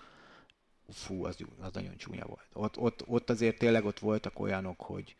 fú, 0.89 1.25
az, 1.25 1.37
az 1.61 1.73
nagyon 1.73 1.97
csúnya 1.97 2.27
volt. 2.27 2.47
Ott, 2.53 2.79
ott, 2.79 3.05
ott 3.07 3.31
azért 3.31 3.59
tényleg 3.59 3.85
ott 3.85 3.99
voltak 3.99 4.41
olyanok, 4.41 4.81
hogy, 4.81 5.17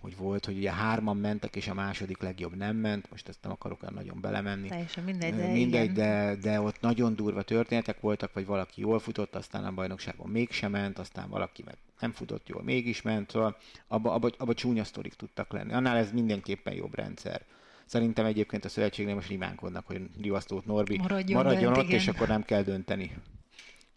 hogy 0.00 0.16
volt, 0.16 0.44
hogy 0.44 0.56
ugye 0.56 0.72
hárman 0.72 1.16
mentek, 1.16 1.56
és 1.56 1.68
a 1.68 1.74
második 1.74 2.20
legjobb 2.20 2.56
nem 2.56 2.76
ment, 2.76 3.10
most 3.10 3.28
ezt 3.28 3.42
nem 3.42 3.52
akarok 3.52 3.82
olyan 3.82 3.94
nagyon 3.94 4.20
belemenni. 4.20 4.68
Teljesen 4.68 5.04
mindegy, 5.04 5.34
de, 5.34 5.46
mindegy 5.46 5.92
de, 5.92 6.36
de 6.42 6.60
ott 6.60 6.80
nagyon 6.80 7.14
durva 7.14 7.42
történetek 7.42 8.00
voltak, 8.00 8.32
vagy 8.32 8.46
valaki 8.46 8.80
jól 8.80 8.98
futott, 8.98 9.34
aztán 9.34 9.64
a 9.64 9.72
bajnokságon 9.72 10.28
mégsem 10.30 10.70
ment, 10.70 10.98
aztán 10.98 11.28
valaki 11.28 11.62
meg 11.62 11.76
nem 12.00 12.12
futott 12.12 12.48
jól, 12.48 12.62
mégis 12.62 13.02
ment, 13.02 13.30
szóval 13.30 13.56
abba, 13.86 14.12
abba, 14.12 14.30
abba 14.38 14.54
csúnya 14.54 14.84
sztorik 14.84 15.14
tudtak 15.14 15.52
lenni. 15.52 15.72
Annál 15.72 15.96
ez 15.96 16.12
mindenképpen 16.12 16.74
jobb 16.74 16.94
rendszer. 16.94 17.44
Szerintem 17.84 18.24
egyébként 18.24 18.64
a 18.64 18.68
szövetségnél 18.68 19.14
most 19.14 19.30
imánkodnak, 19.30 19.86
hogy 19.86 20.02
Rivasztót 20.20 20.66
Norbi 20.66 20.98
maradjon, 20.98 21.42
maradjon 21.42 21.72
ott, 21.72 21.82
igen. 21.82 21.98
és 21.98 22.08
akkor 22.08 22.28
nem 22.28 22.42
kell 22.42 22.62
dönteni. 22.62 23.16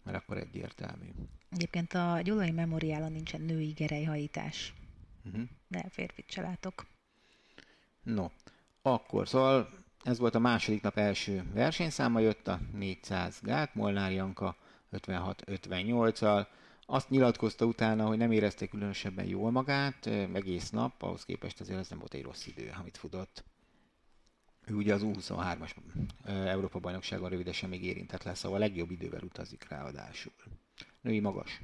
Mert 0.02 0.16
akkor 0.16 0.36
egyértelmű. 0.36 1.06
Egyébként 1.50 1.92
a 1.94 2.20
Gyulai 2.22 2.50
Memoriálon 2.50 3.12
nincsen 3.12 3.40
női 3.40 3.70
gerejhajítás. 3.70 4.74
Uh-huh. 5.24 5.42
De 5.68 5.84
férfit 5.90 6.30
se 6.30 6.42
látok. 6.42 6.86
No, 8.02 8.26
akkor 8.82 9.28
szóval 9.28 9.68
ez 10.02 10.18
volt 10.18 10.34
a 10.34 10.38
második 10.38 10.82
nap 10.82 10.98
első 10.98 11.44
versenyszáma, 11.54 12.20
jött 12.20 12.48
a 12.48 12.60
400 12.72 13.40
gát, 13.42 13.74
Molnár 13.74 14.12
Janka 14.12 14.56
56-58-al. 14.92 16.46
Azt 16.86 17.10
nyilatkozta 17.10 17.64
utána, 17.64 18.06
hogy 18.06 18.16
nem 18.16 18.32
érezte 18.32 18.66
különösebben 18.66 19.26
jól 19.26 19.50
magát, 19.50 20.06
egész 20.32 20.70
nap, 20.70 21.02
ahhoz 21.02 21.24
képest 21.24 21.60
azért 21.60 21.78
ez 21.78 21.88
nem 21.88 21.98
volt 21.98 22.14
egy 22.14 22.22
rossz 22.22 22.46
idő, 22.46 22.72
amit 22.78 22.96
futott. 22.96 23.44
Ő 24.66 24.74
ugye 24.74 24.94
az 24.94 25.02
U23-as 25.04 25.70
Európa 26.24 26.78
bajnokságon 26.78 27.30
rövidesen 27.30 27.68
még 27.68 27.84
érintett 27.84 28.22
lesz, 28.22 28.38
szóval 28.38 28.56
a 28.56 28.60
legjobb 28.60 28.90
idővel 28.90 29.22
utazik 29.22 29.68
ráadásul. 29.68 30.32
Női 31.00 31.20
magas. 31.20 31.60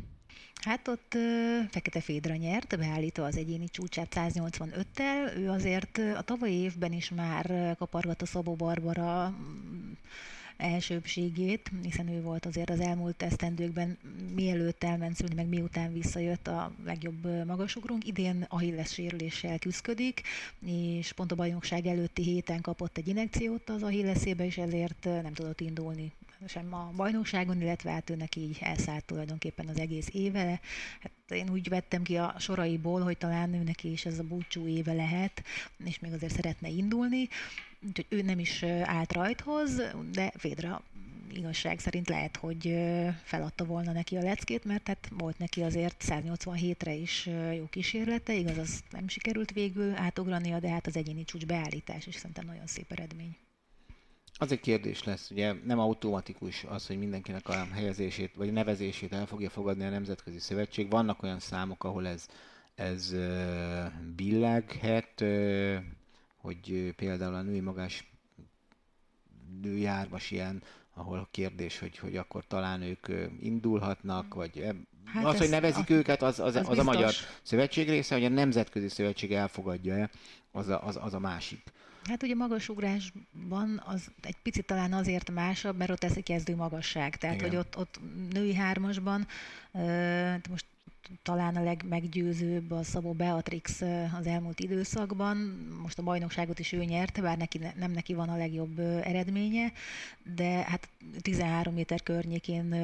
Hát 0.63 0.89
ott 0.89 1.15
uh, 1.15 1.69
Fekete 1.71 2.01
Fédra 2.01 2.35
nyert, 2.35 2.79
beállítva 2.79 3.25
az 3.25 3.37
egyéni 3.37 3.69
csúcsát 3.69 4.13
185-tel. 4.15 5.37
Ő 5.37 5.51
azért 5.51 5.99
a 5.99 6.23
tavalyi 6.23 6.55
évben 6.55 6.93
is 6.93 7.11
már 7.11 7.77
kapargatta 7.79 8.27
Szabó 8.27 8.55
Barbara 8.55 9.35
elsőbségét, 10.59 11.71
hiszen 11.83 12.09
ő 12.09 12.23
volt 12.23 12.47
azért 12.47 12.71
az 12.71 12.81
elmúlt 12.81 13.23
esztendőkben, 13.23 13.99
mielőtt 14.35 14.85
elment 14.85 15.17
szülni, 15.17 15.35
meg 15.35 15.49
miután 15.49 15.93
visszajött 15.93 16.47
a 16.47 16.73
legjobb 16.85 17.47
magasugrunk. 17.47 18.07
Idén 18.07 18.47
Achilles 18.49 18.93
sérüléssel 18.93 19.59
küzdik, 19.59 20.23
és 20.67 21.13
pont 21.13 21.33
a 21.33 21.35
bajnokság 21.35 21.87
előtti 21.87 22.23
héten 22.23 22.61
kapott 22.61 22.99
egy 22.99 23.09
inekciót 23.09 23.71
az 23.71 23.83
Achillesszébe, 23.83 24.45
és 24.45 24.59
ezért 24.59 25.05
nem 25.05 25.33
tudott 25.33 25.61
indulni 25.61 26.13
sem 26.47 26.75
a 26.75 26.93
bajnokságon, 26.97 27.61
illetve 27.61 27.91
hát 27.91 28.11
őnek 28.11 28.37
így 28.37 28.59
elszállt 28.61 29.05
tulajdonképpen 29.05 29.69
az 29.69 29.79
egész 29.79 30.09
éve. 30.13 30.61
Hát 31.01 31.13
én 31.29 31.51
úgy 31.51 31.69
vettem 31.69 32.03
ki 32.03 32.17
a 32.17 32.35
soraiból, 32.39 33.01
hogy 33.01 33.19
talán 33.19 33.55
őnek 33.55 33.85
is 33.85 34.05
ez 34.05 34.19
a 34.19 34.23
búcsú 34.23 34.67
éve 34.67 34.93
lehet, 34.93 35.45
és 35.85 35.99
még 35.99 36.13
azért 36.13 36.35
szeretne 36.35 36.69
indulni, 36.69 37.29
úgyhogy 37.87 38.07
ő 38.09 38.23
nem 38.23 38.39
is 38.39 38.63
állt 38.83 39.13
rajthoz, 39.13 39.83
de 40.13 40.33
Védra 40.43 40.83
igazság 41.33 41.79
szerint 41.79 42.09
lehet, 42.09 42.37
hogy 42.37 42.75
feladta 43.23 43.65
volna 43.65 43.93
neki 43.93 44.17
a 44.17 44.23
leckét, 44.23 44.65
mert 44.65 44.87
hát 44.87 45.09
volt 45.11 45.39
neki 45.39 45.63
azért 45.63 46.05
187-re 46.07 46.93
is 46.95 47.27
jó 47.57 47.67
kísérlete, 47.71 48.35
igaz, 48.35 48.59
az 48.59 48.83
nem 48.91 49.09
sikerült 49.09 49.53
végül 49.53 49.95
átugrania, 49.97 50.59
de 50.59 50.69
hát 50.69 50.87
az 50.87 50.97
egyéni 50.97 51.25
csúcs 51.25 51.47
beállítás 51.47 52.07
is 52.07 52.15
szerintem 52.15 52.47
nagyon 52.47 52.67
szép 52.67 52.93
eredmény. 52.93 53.37
Az 54.41 54.53
egy 54.53 54.61
kérdés 54.61 55.05
lesz, 55.05 55.31
ugye 55.31 55.55
nem 55.65 55.79
automatikus 55.79 56.65
az, 56.65 56.87
hogy 56.87 56.99
mindenkinek 56.99 57.49
a 57.49 57.67
helyezését 57.73 58.35
vagy 58.35 58.53
nevezését 58.53 59.13
el 59.13 59.27
fogja 59.27 59.51
fogadni 59.51 59.85
a 59.85 59.91
Nemzetközi 59.91 60.39
Szövetség. 60.39 60.91
Vannak 60.91 61.23
olyan 61.23 61.39
számok, 61.39 61.85
ahol 61.85 62.07
ez, 62.07 62.27
ez 62.75 63.15
billeghet, 64.17 65.25
hogy 66.37 66.93
például 66.97 67.35
a 67.35 67.43
női 67.43 67.61
magás 67.61 68.11
nőjárvas 69.63 70.31
ilyen 70.31 70.63
ahol 70.99 71.19
a 71.19 71.29
kérdés, 71.31 71.79
hogy, 71.79 71.99
hogy 71.99 72.17
akkor 72.17 72.47
talán 72.47 72.83
ők 72.83 73.07
indulhatnak, 73.41 74.35
vagy 74.35 74.65
hát 75.05 75.25
az, 75.25 75.39
hogy 75.39 75.49
nevezik 75.49 75.91
a, 75.91 75.93
őket, 75.93 76.23
az, 76.23 76.41
az, 76.41 76.57
az, 76.57 76.69
az 76.69 76.79
a 76.79 76.83
Magyar 76.83 77.13
Szövetség 77.43 77.89
része, 77.89 78.15
hogy 78.15 78.25
a 78.25 78.29
Nemzetközi 78.29 78.89
Szövetség 78.89 79.33
elfogadja-e, 79.33 80.11
az 80.53 80.69
a, 80.69 80.87
az, 80.87 80.99
az 81.03 81.15
a 81.15 81.19
másik. 81.19 81.63
Hát 82.05 82.23
ugye 82.23 82.35
magasugrásban 82.35 83.83
az 83.85 84.11
egy 84.23 84.37
picit 84.43 84.67
talán 84.67 84.93
azért 84.93 85.31
másabb, 85.31 85.77
mert 85.77 85.91
ott 85.91 86.05
egy 86.05 86.23
kezdő 86.23 86.57
magasság. 86.57 87.17
Tehát, 87.17 87.37
Igen. 87.37 87.49
hogy 87.49 87.59
ott, 87.59 87.77
ott 87.77 88.01
női 88.33 88.55
hármasban, 88.55 89.27
most 90.51 90.65
talán 91.23 91.57
a 91.57 91.63
legmeggyőzőbb 91.63 92.71
a 92.71 92.83
Szabó 92.83 93.13
Beatrix 93.13 93.81
az 94.19 94.27
elmúlt 94.27 94.61
időszakban. 94.61 95.37
Most 95.83 95.99
a 95.99 96.03
bajnokságot 96.03 96.59
is 96.59 96.73
ő 96.73 96.85
nyerte, 96.85 97.23
bár 97.23 97.37
neki, 97.37 97.61
nem 97.79 97.91
neki 97.91 98.15
van 98.15 98.29
a 98.29 98.37
legjobb 98.37 98.79
eredménye, 98.79 99.73
de 100.35 100.49
hát 100.49 100.89
13 101.21 101.75
méter 101.75 102.03
környékén 102.03 102.75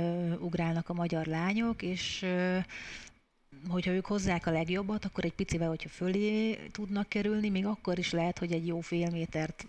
ugrálnak 0.40 0.88
a 0.88 0.94
magyar 0.94 1.26
lányok, 1.26 1.82
és 1.82 2.26
hogyha 3.68 3.92
ők 3.92 4.06
hozzák 4.06 4.46
a 4.46 4.50
legjobbat, 4.50 5.04
akkor 5.04 5.24
egy 5.24 5.34
picivel, 5.34 5.68
hogyha 5.68 5.88
fölé 5.88 6.58
tudnak 6.72 7.08
kerülni, 7.08 7.48
még 7.48 7.66
akkor 7.66 7.98
is 7.98 8.10
lehet, 8.10 8.38
hogy 8.38 8.52
egy 8.52 8.66
jó 8.66 8.80
fél 8.80 9.10
métert 9.10 9.66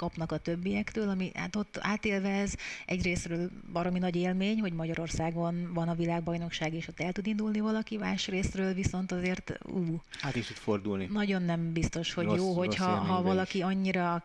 kapnak 0.00 0.32
a 0.32 0.38
többiektől, 0.38 1.08
ami 1.08 1.30
hát 1.34 1.56
ott 1.56 1.78
átélve 1.80 2.28
ez 2.28 2.54
egyrésztről 2.86 3.50
baromi 3.72 3.98
nagy 3.98 4.16
élmény, 4.16 4.60
hogy 4.60 4.72
Magyarországon 4.72 5.70
van 5.74 5.88
a 5.88 5.94
világbajnokság, 5.94 6.74
és 6.74 6.88
ott 6.88 7.00
el 7.00 7.12
tud 7.12 7.26
indulni 7.26 7.60
valaki, 7.60 7.96
másrésztről 7.96 8.74
viszont 8.74 9.12
azért 9.12 9.58
ú, 9.64 10.00
hát 10.10 10.36
is 10.36 10.46
tud 10.46 10.56
fordulni. 10.56 11.08
Nagyon 11.12 11.42
nem 11.42 11.72
biztos, 11.72 12.12
hogy 12.12 12.24
rossz, 12.24 12.36
jó, 12.36 12.52
hogyha 12.52 12.84
ha 12.84 13.22
valaki 13.22 13.62
annyira 13.62 14.24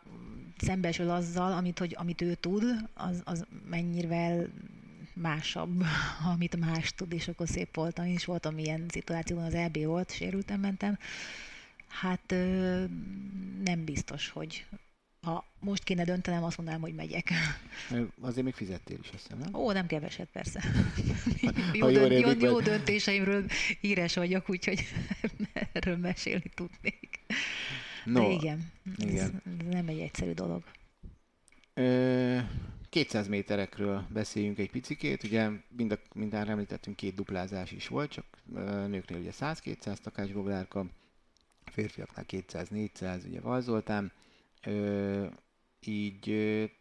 szembesül 0.58 1.10
azzal, 1.10 1.52
amit, 1.52 1.80
hogy, 1.80 1.96
amit 2.00 2.22
ő 2.22 2.34
tud, 2.34 2.64
az, 2.94 3.22
az 3.24 3.46
mennyivel 3.70 4.48
másabb, 5.16 5.84
amit 6.34 6.56
más 6.56 6.94
tud, 6.94 7.14
és 7.14 7.28
akkor 7.28 7.48
szép 7.48 7.76
voltam. 7.76 8.06
Én 8.06 8.14
is 8.14 8.26
voltam 8.26 8.58
ilyen 8.58 8.86
szituációban, 8.88 9.46
az 9.46 9.54
EB 9.54 9.86
volt, 9.86 10.12
sérültem, 10.12 10.60
mentem. 10.60 10.98
Hát 11.88 12.36
nem 13.64 13.84
biztos, 13.86 14.30
hogy 14.30 14.66
ha 15.26 15.46
most 15.60 15.84
kéne 15.84 16.04
döntenem, 16.04 16.44
azt 16.44 16.58
mondanám, 16.58 16.82
hogy 16.82 16.94
megyek. 16.96 17.32
Azért 18.22 18.46
még 18.46 18.54
fizettél 18.54 18.98
is, 19.02 19.10
azt 19.14 19.36
nem? 19.40 19.56
Ó, 19.56 19.72
nem 19.72 19.88
keveset, 19.88 20.28
persze. 20.32 20.64
jó, 21.74 21.92
dönt, 21.92 22.20
jó, 22.20 22.48
jó 22.48 22.60
döntéseimről 22.60 23.46
híres 23.82 24.16
vagyok, 24.16 24.50
úgyhogy 24.50 24.80
erről 25.74 25.98
mesélni 25.98 26.52
tudnék. 26.56 27.20
No, 28.06 28.20
De 28.20 28.34
igen, 28.34 28.72
igen. 28.98 29.16
Ez, 29.16 29.22
ez 29.24 29.32
nem 29.70 29.88
egy 29.88 30.00
egyszerű 30.00 30.32
dolog. 30.32 30.64
Ö, 31.74 32.40
200 32.96 33.28
méterekről 33.28 34.06
beszéljünk 34.10 34.58
egy 34.58 34.72
picikét, 34.72 35.24
ugye 35.24 35.50
mind 35.70 35.92
a, 35.92 35.98
mindán 36.14 36.50
említettünk 36.50 36.96
két 36.96 37.16
duplázás 37.16 37.72
is 37.72 37.88
volt, 37.88 38.12
csak 38.12 38.26
nőknél 38.88 39.20
ugye 39.20 39.32
100-200 39.40 39.98
takácsboglárka, 39.98 40.86
férfiaknál 41.66 42.26
200-400, 42.28 43.26
ugye 43.28 43.42
Valzoltán, 43.42 44.12
Ö, 44.66 45.26
így 45.80 46.34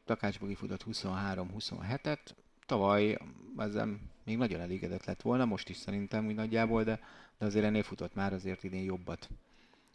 Takácsbogi 0.05 0.55
futott 0.55 0.85
23-27-et, 0.91 2.19
tavaly 2.67 3.19
ezzel 3.57 3.99
még 4.25 4.37
nagyon 4.37 4.61
elégedett 4.61 5.05
lett 5.05 5.23
volna, 5.23 5.45
most 5.45 5.69
is 5.69 5.77
szerintem 5.77 6.27
úgy 6.27 6.35
nagyjából, 6.35 6.85
de, 6.85 7.01
de 7.39 7.47
azért 7.47 7.65
ennél 7.65 7.83
futott 7.83 8.15
már 8.15 8.33
azért 8.33 8.65
idén 8.65 8.85
jobbat. 8.85 9.29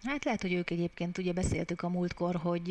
Hát 0.03 0.25
lehet, 0.25 0.41
hogy 0.41 0.53
ők 0.53 0.69
egyébként, 0.69 1.17
ugye 1.17 1.33
beszéltük 1.33 1.81
a 1.81 1.89
múltkor, 1.89 2.35
hogy 2.35 2.67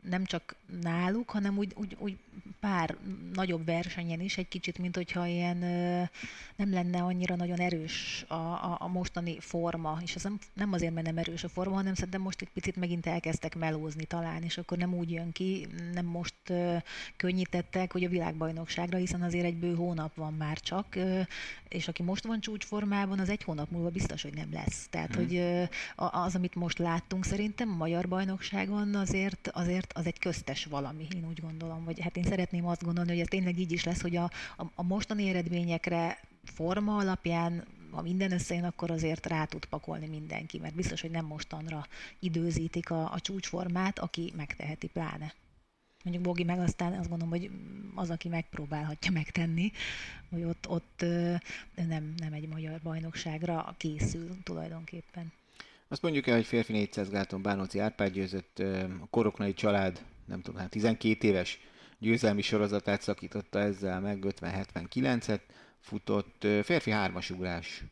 nem 0.00 0.24
csak 0.24 0.54
náluk, 0.80 1.30
hanem 1.30 1.58
úgy, 1.58 1.72
úgy, 1.76 1.96
úgy 1.98 2.16
pár 2.60 2.96
nagyobb 3.32 3.64
versenyen 3.64 4.20
is 4.20 4.38
egy 4.38 4.48
kicsit, 4.48 4.78
mint 4.78 4.96
hogyha 4.96 5.26
ilyen 5.26 5.56
nem 6.56 6.72
lenne 6.72 7.02
annyira 7.02 7.36
nagyon 7.36 7.58
erős 7.58 8.24
a, 8.28 8.34
a, 8.34 8.76
a 8.80 8.88
mostani 8.88 9.40
forma, 9.40 9.98
és 10.02 10.14
ez 10.14 10.22
nem, 10.22 10.38
nem 10.54 10.72
azért, 10.72 10.94
mert 10.94 11.06
nem 11.06 11.18
erős 11.18 11.44
a 11.44 11.48
forma, 11.48 11.74
hanem 11.74 11.94
szerintem 11.94 12.20
most 12.20 12.40
egy 12.40 12.50
picit 12.54 12.76
megint 12.76 13.06
elkezdtek 13.06 13.56
melózni 13.56 14.04
talán, 14.04 14.42
és 14.42 14.58
akkor 14.58 14.78
nem 14.78 14.94
úgy 14.94 15.10
jön 15.10 15.32
ki, 15.32 15.66
nem 15.92 16.06
most 16.06 16.34
könnyítettek, 17.16 17.92
hogy 17.92 18.04
a 18.04 18.08
világbajnokságra, 18.08 18.98
hiszen 18.98 19.22
azért 19.22 19.44
egy 19.44 19.56
bő 19.56 19.74
hónap 19.74 20.14
van 20.14 20.32
már 20.32 20.60
csak, 20.60 20.98
és 21.68 21.88
aki 21.88 22.02
most 22.02 22.26
van 22.26 22.40
csúcsformában, 22.40 23.18
az 23.18 23.28
egy 23.28 23.42
hónap 23.42 23.70
múlva 23.70 23.90
biztos, 23.90 24.22
hogy 24.22 24.34
nem 24.34 24.48
lesz. 24.52 24.86
Tehát, 24.90 25.14
hmm. 25.14 25.24
hogy 25.24 25.38
az, 25.96 26.31
amit 26.34 26.54
most 26.54 26.78
láttunk 26.78 27.24
szerintem 27.24 27.70
a 27.70 27.76
magyar 27.76 28.08
bajnokságon, 28.08 28.94
azért, 28.94 29.48
azért 29.48 29.92
az 29.92 30.06
egy 30.06 30.18
köztes 30.18 30.64
valami, 30.64 31.06
én 31.14 31.26
úgy 31.28 31.40
gondolom, 31.40 31.84
vagy 31.84 32.00
hát 32.00 32.16
én 32.16 32.24
szeretném 32.24 32.66
azt 32.66 32.84
gondolni, 32.84 33.10
hogy 33.10 33.20
ez 33.20 33.26
tényleg 33.28 33.58
így 33.58 33.72
is 33.72 33.84
lesz, 33.84 34.00
hogy 34.00 34.16
a, 34.16 34.30
a, 34.56 34.64
a 34.74 34.82
mostani 34.82 35.28
eredményekre 35.28 36.20
forma 36.44 36.96
alapján 36.96 37.64
ha 37.90 38.02
minden 38.02 38.32
összejön, 38.32 38.64
akkor 38.64 38.90
azért 38.90 39.26
rá 39.26 39.44
tud 39.44 39.64
pakolni 39.64 40.06
mindenki, 40.06 40.58
mert 40.58 40.74
biztos, 40.74 41.00
hogy 41.00 41.10
nem 41.10 41.24
mostanra 41.24 41.86
időzítik 42.18 42.90
a, 42.90 43.12
a 43.12 43.20
csúcsformát, 43.20 43.98
aki 43.98 44.32
megteheti 44.36 44.86
pláne. 44.86 45.34
Mondjuk 46.04 46.24
Bogi 46.24 46.44
meg 46.44 46.58
aztán 46.58 46.92
azt 46.92 47.08
gondolom, 47.08 47.32
hogy 47.32 47.50
az, 47.94 48.10
aki 48.10 48.28
megpróbálhatja 48.28 49.10
megtenni, 49.10 49.72
hogy 50.30 50.42
ott, 50.42 50.68
ott 50.68 51.04
nem, 51.74 52.14
nem 52.16 52.32
egy 52.32 52.48
magyar 52.48 52.80
bajnokságra 52.82 53.74
készül 53.76 54.42
tulajdonképpen. 54.42 55.32
Azt 55.92 56.02
mondjuk 56.02 56.26
el, 56.26 56.34
hogy 56.34 56.46
férfi 56.46 56.72
400 56.72 57.10
gáton 57.10 57.42
Bánóci 57.42 57.78
Árpád 57.78 58.12
győzött, 58.12 58.58
a 59.00 59.06
koroknai 59.10 59.54
család, 59.54 60.04
nem 60.26 60.40
tudom, 60.40 60.60
hát 60.60 60.70
12 60.70 61.28
éves 61.28 61.60
győzelmi 61.98 62.42
sorozatát 62.42 63.02
szakította 63.02 63.58
ezzel 63.58 64.00
meg, 64.00 64.24
50-79-et 64.28 65.40
futott, 65.80 66.46
férfi 66.62 66.90
hármasugrás 66.90 67.84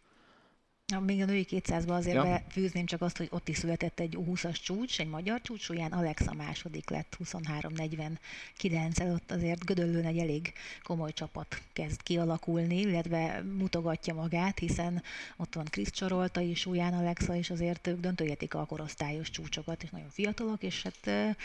még 0.99 1.23
a 1.23 1.25
női 1.25 1.47
200-ba 1.51 1.89
azért 1.89 2.15
ja. 2.15 2.23
befűzném 2.23 2.87
csak 2.87 3.03
azt, 3.03 3.17
hogy 3.17 3.29
ott 3.31 3.49
is 3.49 3.57
született 3.57 4.01
egy 4.01 4.19
20-as 4.21 4.63
csúcs, 4.63 5.01
egy 5.01 5.09
magyar 5.09 5.41
csúcs, 5.41 5.69
olyan 5.69 5.93
Alexa 5.93 6.35
második 6.35 6.91
lett 6.91 7.17
23-49 7.25 9.13
ott 9.15 9.31
azért 9.31 9.65
Gödöllőn 9.65 10.05
egy 10.05 10.19
elég 10.19 10.53
komoly 10.83 11.13
csapat 11.13 11.63
kezd 11.73 12.03
kialakulni, 12.03 12.81
illetve 12.81 13.43
mutogatja 13.43 14.15
magát, 14.15 14.59
hiszen 14.59 15.03
ott 15.37 15.55
van 15.55 15.65
Krisz 15.65 15.91
Csarolta 15.91 16.41
is, 16.41 16.67
Uján 16.67 16.95
Alexa, 16.95 17.35
és 17.35 17.51
azért 17.51 17.87
ők 17.87 18.01
döntőjetik 18.01 18.55
a 18.55 18.65
korosztályos 18.65 19.31
csúcsokat, 19.31 19.83
és 19.83 19.91
nagyon 19.91 20.11
fiatalok, 20.11 20.63
és 20.63 20.83
hát 20.83 21.37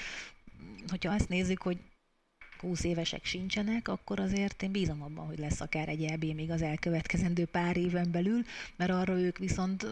hogyha 0.88 1.14
azt 1.14 1.30
nézzük, 1.30 1.62
hogy 1.62 1.78
20 2.60 2.84
évesek 2.84 3.26
sincsenek, 3.26 3.88
akkor 3.88 4.20
azért 4.20 4.62
én 4.64 4.72
bízom 4.72 5.02
abban, 5.02 5.26
hogy 5.26 5.40
lesz 5.40 5.62
akár 5.62 5.90
egy 5.90 6.04
EB 6.04 6.24
még 6.24 6.52
az 6.52 6.62
elkövetkezendő 6.62 7.46
pár 7.46 7.78
éven 7.78 8.12
belül, 8.12 8.42
mert 8.76 8.92
arra 8.92 9.20
ők 9.20 9.38
viszont 9.38 9.86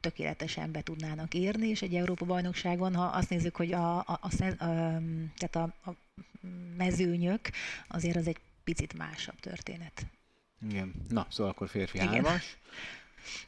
tökéletesen 0.00 0.72
be 0.72 0.80
tudnának 0.82 1.34
érni, 1.34 1.68
és 1.68 1.82
egy 1.82 1.94
Európa-bajnokságon, 1.94 2.94
ha 2.94 3.04
azt 3.04 3.30
nézzük, 3.30 3.56
hogy 3.56 3.72
a, 3.72 3.98
a, 3.98 4.04
a, 4.06 4.44
a, 4.44 4.56
tehát 5.36 5.56
a, 5.56 5.90
a 5.90 5.94
mezőnyök, 6.76 7.40
azért 7.88 8.16
az 8.16 8.26
egy 8.26 8.38
picit 8.64 8.96
másabb 8.96 9.40
történet. 9.40 10.06
Igen. 10.68 10.92
Na, 11.08 11.26
szóval 11.30 11.52
akkor 11.52 11.68
férfi 11.68 11.98
hármas. 11.98 12.56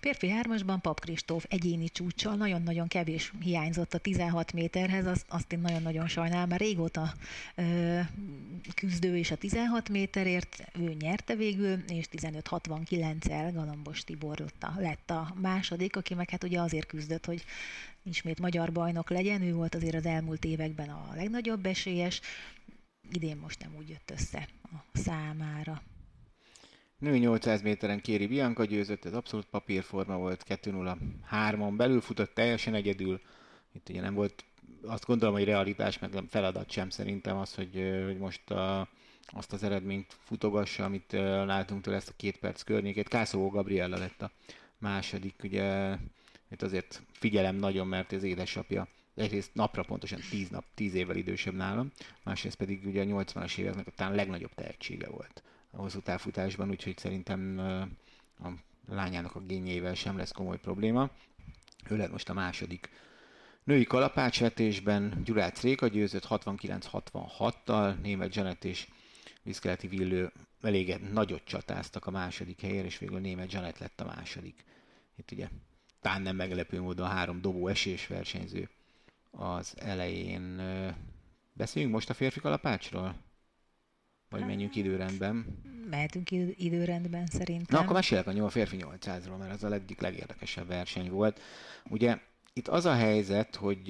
Férfi 0.01 0.29
hármasban 0.29 0.81
Pap 0.81 1.01
Kristóf 1.01 1.45
egyéni 1.49 1.89
csúcsal 1.89 2.35
nagyon-nagyon 2.35 2.89
kevés 2.89 3.33
hiányzott 3.41 3.95
a 3.95 3.99
16 3.99 4.53
méterhez, 4.53 5.07
azt, 5.07 5.25
azt 5.29 5.53
én 5.53 5.61
nagyon-nagyon 5.61 6.09
sajnálom, 6.09 6.49
mert 6.49 6.61
régóta 6.61 7.15
ö, 7.55 8.01
küzdő 8.75 9.17
és 9.17 9.31
a 9.31 9.37
16 9.37 9.89
méterért 9.89 10.65
ő 10.79 10.95
nyerte 11.01 11.35
végül, 11.35 11.83
és 11.89 12.07
15-69-el 12.13 13.51
Galambos 13.55 14.05
Tibor 14.05 14.45
lett 14.77 15.11
a 15.11 15.35
második, 15.41 15.97
aki 15.97 16.15
meg 16.15 16.31
hát 16.31 16.45
ugye 16.45 16.61
azért 16.61 16.87
küzdött, 16.87 17.25
hogy 17.25 17.45
ismét 18.03 18.41
magyar 18.41 18.73
bajnok 18.73 19.11
legyen, 19.11 19.43
ő 19.43 19.55
volt 19.55 19.75
azért 19.75 19.95
az 19.95 20.07
elmúlt 20.07 20.45
években 20.45 20.89
a 20.89 21.11
legnagyobb 21.15 21.67
esélyes, 21.67 22.21
idén 23.13 23.37
most 23.37 23.61
nem 23.61 23.75
úgy 23.79 23.89
jött 23.89 24.11
össze 24.11 24.49
a 24.63 24.99
számára. 24.99 25.83
Női 27.01 27.19
800 27.19 27.63
méteren 27.63 28.01
Kéri 28.01 28.27
Bianca 28.27 28.65
győzött, 28.65 29.05
ez 29.05 29.15
abszolút 29.15 29.47
papírforma 29.47 30.17
volt, 30.17 30.45
2-0-3-on 30.49 31.75
belül 31.77 32.01
futott 32.01 32.35
teljesen 32.35 32.75
egyedül. 32.75 33.21
Itt 33.73 33.89
ugye 33.89 34.01
nem 34.01 34.15
volt, 34.15 34.45
azt 34.83 35.07
gondolom, 35.07 35.35
hogy 35.35 35.45
realitás, 35.45 35.99
meg 35.99 36.13
nem 36.13 36.27
feladat 36.27 36.71
sem 36.71 36.91
szerintem 36.91 37.37
az, 37.37 37.55
hogy, 37.55 38.03
hogy 38.05 38.19
most 38.19 38.51
a, 38.51 38.89
azt 39.27 39.53
az 39.53 39.63
eredményt 39.63 40.17
futogassa, 40.25 40.85
amit 40.85 41.13
látunk 41.47 41.83
tőle 41.83 41.97
ezt 41.97 42.09
a 42.09 42.17
két 42.17 42.39
perc 42.39 42.63
környékét. 42.63 43.09
Kászó 43.09 43.49
Gabriella 43.49 43.99
lett 43.99 44.23
a 44.23 44.31
második, 44.79 45.35
ugye 45.43 45.97
itt 46.51 46.63
azért 46.63 47.03
figyelem 47.13 47.57
nagyon, 47.57 47.87
mert 47.87 48.13
az 48.13 48.23
édesapja 48.23 48.89
egyrészt 49.15 49.55
napra 49.55 49.83
pontosan 49.83 50.21
10 50.31 50.49
nap, 50.49 50.65
10 50.75 50.95
évvel 50.95 51.17
idősebb 51.17 51.55
nálam, 51.55 51.91
másrészt 52.23 52.57
pedig 52.57 52.87
ugye 52.87 53.03
a 53.03 53.05
80-as 53.05 53.59
éveknek 53.59 53.95
talán 53.95 54.15
legnagyobb 54.15 54.55
tehetsége 54.55 55.09
volt 55.09 55.43
hosszú 55.77 56.01
távfutásban, 56.01 56.71
úgyhogy 56.71 56.99
szerintem 56.99 57.59
a 58.43 58.49
lányának 58.89 59.35
a 59.35 59.41
génjével 59.41 59.95
sem 59.95 60.17
lesz 60.17 60.33
komoly 60.33 60.59
probléma. 60.59 61.11
Ő 61.89 61.97
lett 61.97 62.11
most 62.11 62.29
a 62.29 62.33
második 62.33 62.91
női 63.65 63.85
kalapácsvetésben, 63.85 65.21
Gyurác 65.25 65.63
Réka 65.63 65.89
győzött 65.89 66.27
69-66-tal, 66.29 68.01
német 68.01 68.35
Janet 68.35 68.65
és 68.65 68.89
Viszkeleti 69.43 69.87
Villő 69.87 70.33
elég 70.61 70.97
nagyot 71.13 71.45
csatáztak 71.45 72.07
a 72.07 72.11
második 72.11 72.61
helyére, 72.61 72.85
és 72.85 72.99
végül 72.99 73.21
német 73.21 73.53
Janet 73.53 73.79
lett 73.79 74.01
a 74.01 74.13
második. 74.17 74.65
Itt 75.17 75.31
ugye 75.31 75.49
tán 76.01 76.23
nem 76.23 76.37
meglepő 76.37 76.81
módon 76.81 77.09
három 77.09 77.41
dobó 77.41 77.69
esés 77.69 78.07
versenyző 78.07 78.69
az 79.31 79.75
elején. 79.79 80.63
Beszéljünk 81.53 81.95
most 81.95 82.11
a 82.11 82.15
férfi 82.15 82.41
kalapácsról? 82.41 83.15
Vagy 84.31 84.47
menjünk 84.47 84.77
időrendben? 84.77 85.47
Mehetünk 85.91 86.31
időrendben 86.57 87.27
szerintem. 87.27 87.79
Na, 87.79 87.81
akkor 87.81 87.95
mesélek 87.95 88.27
a 88.27 88.49
férfi 88.49 88.77
800-ról, 88.81 89.39
mert 89.39 89.53
az 89.53 89.65
a 89.65 89.73
egyik 89.73 90.01
legérdekesebb 90.01 90.67
verseny 90.67 91.11
volt. 91.11 91.41
Ugye 91.89 92.19
itt 92.53 92.69
az 92.69 92.85
a 92.85 92.95
helyzet, 92.95 93.57
hogy 93.57 93.89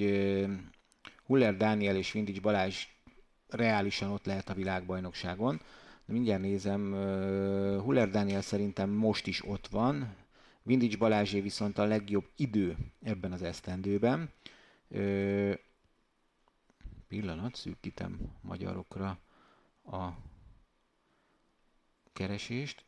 Huller 1.25 1.57
Dániel 1.57 1.95
és 1.95 2.11
Vindics 2.11 2.41
Balázs 2.41 2.87
reálisan 3.47 4.11
ott 4.11 4.25
lehet 4.25 4.49
a 4.49 4.53
világbajnokságon. 4.53 5.61
De 6.05 6.13
mindjárt 6.13 6.41
nézem, 6.41 6.91
Huller 7.81 8.09
Dániel 8.09 8.41
szerintem 8.41 8.89
most 8.89 9.27
is 9.27 9.45
ott 9.45 9.67
van, 9.67 10.15
Vindics 10.63 10.97
Balázsé 10.97 11.39
viszont 11.39 11.77
a 11.77 11.85
legjobb 11.85 12.25
idő 12.35 12.77
ebben 13.03 13.31
az 13.31 13.41
esztendőben. 13.41 14.29
pillanat, 17.07 17.55
szűkítem 17.55 18.19
magyarokra 18.41 19.17
a 19.85 20.07
keresést. 22.13 22.83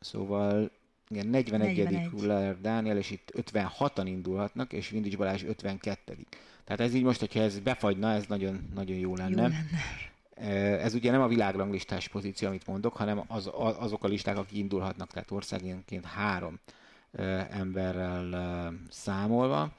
Szóval 0.00 0.70
igen, 1.08 1.26
41. 1.26 1.76
41. 1.76 2.08
Huller 2.10 2.60
Dániel, 2.60 2.96
és 2.96 3.10
itt 3.10 3.32
56-an 3.36 4.02
indulhatnak, 4.04 4.72
és 4.72 4.88
Vindics 4.88 5.16
Balázs 5.16 5.42
52. 5.42 6.16
Tehát 6.64 6.80
ez 6.80 6.94
így 6.94 7.02
most, 7.02 7.20
hogyha 7.20 7.40
ez 7.40 7.58
befagyna, 7.58 8.12
ez 8.12 8.24
nagyon, 8.26 8.68
nagyon 8.74 8.96
jó 8.96 9.16
lenne. 9.16 9.42
Jó 9.42 9.48
lenne. 9.48 10.78
Ez 10.78 10.94
ugye 10.94 11.10
nem 11.10 11.20
a 11.20 11.28
világranglistás 11.28 12.08
pozíció, 12.08 12.48
amit 12.48 12.66
mondok, 12.66 12.96
hanem 12.96 13.22
az, 13.26 13.50
azok 13.54 14.04
a 14.04 14.08
listák, 14.08 14.36
akik 14.36 14.58
indulhatnak, 14.58 15.12
tehát 15.12 15.30
országénként 15.30 16.04
három 16.04 16.58
emberrel 17.50 18.72
számolva. 18.90 19.72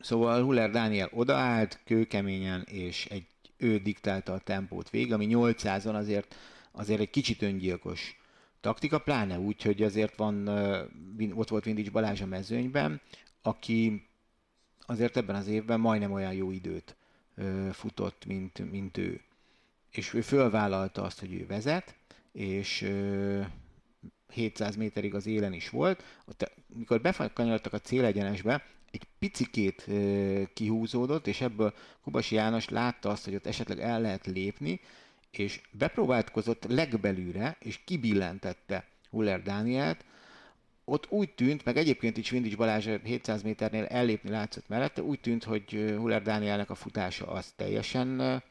Szóval 0.00 0.42
Huller 0.42 0.70
Dániel 0.70 1.10
odaállt, 1.12 1.80
kőkeményen, 1.84 2.62
és 2.62 3.06
egy, 3.06 3.26
ő 3.56 3.78
diktálta 3.78 4.32
a 4.32 4.38
tempót 4.38 4.90
végig, 4.90 5.12
ami 5.12 5.26
800-on 5.30 5.94
azért, 5.94 6.34
azért 6.76 7.00
egy 7.00 7.10
kicsit 7.10 7.42
öngyilkos 7.42 8.20
taktika, 8.60 8.98
pláne 8.98 9.38
úgy, 9.38 9.62
hogy 9.62 9.82
azért 9.82 10.16
van, 10.16 10.48
ott 11.34 11.48
volt 11.48 11.64
Vindics 11.64 11.90
Balázs 11.90 12.20
a 12.20 12.26
mezőnyben, 12.26 13.00
aki 13.42 14.08
azért 14.86 15.16
ebben 15.16 15.36
az 15.36 15.46
évben 15.46 15.80
majdnem 15.80 16.12
olyan 16.12 16.32
jó 16.32 16.50
időt 16.50 16.96
futott, 17.72 18.24
mint, 18.26 18.70
mint 18.70 18.96
ő. 18.96 19.20
És 19.90 20.14
ő 20.14 20.20
fölvállalta 20.20 21.02
azt, 21.02 21.20
hogy 21.20 21.32
ő 21.32 21.46
vezet, 21.46 21.94
és 22.32 22.90
700 24.32 24.76
méterig 24.76 25.14
az 25.14 25.26
élen 25.26 25.52
is 25.52 25.70
volt. 25.70 26.02
Ott, 26.26 26.52
mikor 26.66 27.00
bekanyarodtak 27.00 27.72
a 27.72 27.78
célegyenesbe, 27.78 28.64
egy 28.90 29.06
picikét 29.18 29.90
kihúzódott, 30.52 31.26
és 31.26 31.40
ebből 31.40 31.74
Kubasi 32.02 32.34
János 32.34 32.68
látta 32.68 33.10
azt, 33.10 33.24
hogy 33.24 33.34
ott 33.34 33.46
esetleg 33.46 33.80
el 33.80 34.00
lehet 34.00 34.26
lépni, 34.26 34.80
és 35.38 35.60
bepróbálkozott 35.70 36.64
legbelülre, 36.68 37.56
és 37.60 37.80
kibillentette 37.84 38.84
Huller 39.10 39.42
Dánielt, 39.42 40.04
ott 40.84 41.06
úgy 41.10 41.30
tűnt, 41.30 41.64
meg 41.64 41.76
egyébként 41.76 42.16
is 42.16 42.30
Vindics 42.30 42.56
Balázs 42.56 42.88
700 43.02 43.42
méternél 43.42 43.84
ellépni 43.84 44.30
látszott 44.30 44.68
mellette, 44.68 45.02
úgy 45.02 45.20
tűnt, 45.20 45.44
hogy 45.44 45.94
Huller 45.96 46.22
Dánielnek 46.22 46.70
a 46.70 46.74
futása 46.74 47.26
az 47.26 47.52
teljesen 47.56 48.42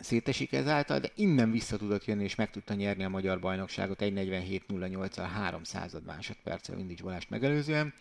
szétesik 0.00 0.52
ezáltal, 0.52 0.98
de 0.98 1.10
innen 1.14 1.50
vissza 1.50 1.76
tudott 1.76 2.04
jönni, 2.04 2.24
és 2.24 2.34
meg 2.34 2.50
tudta 2.50 2.74
nyerni 2.74 3.04
a 3.04 3.08
magyar 3.08 3.40
bajnokságot 3.40 4.00
1.47.08-al 4.00 5.28
3 5.32 5.64
század 5.64 6.04
másodperccel 6.04 6.76
Vindics 6.76 7.02
Balást 7.02 7.30
megelőzően. 7.30 7.94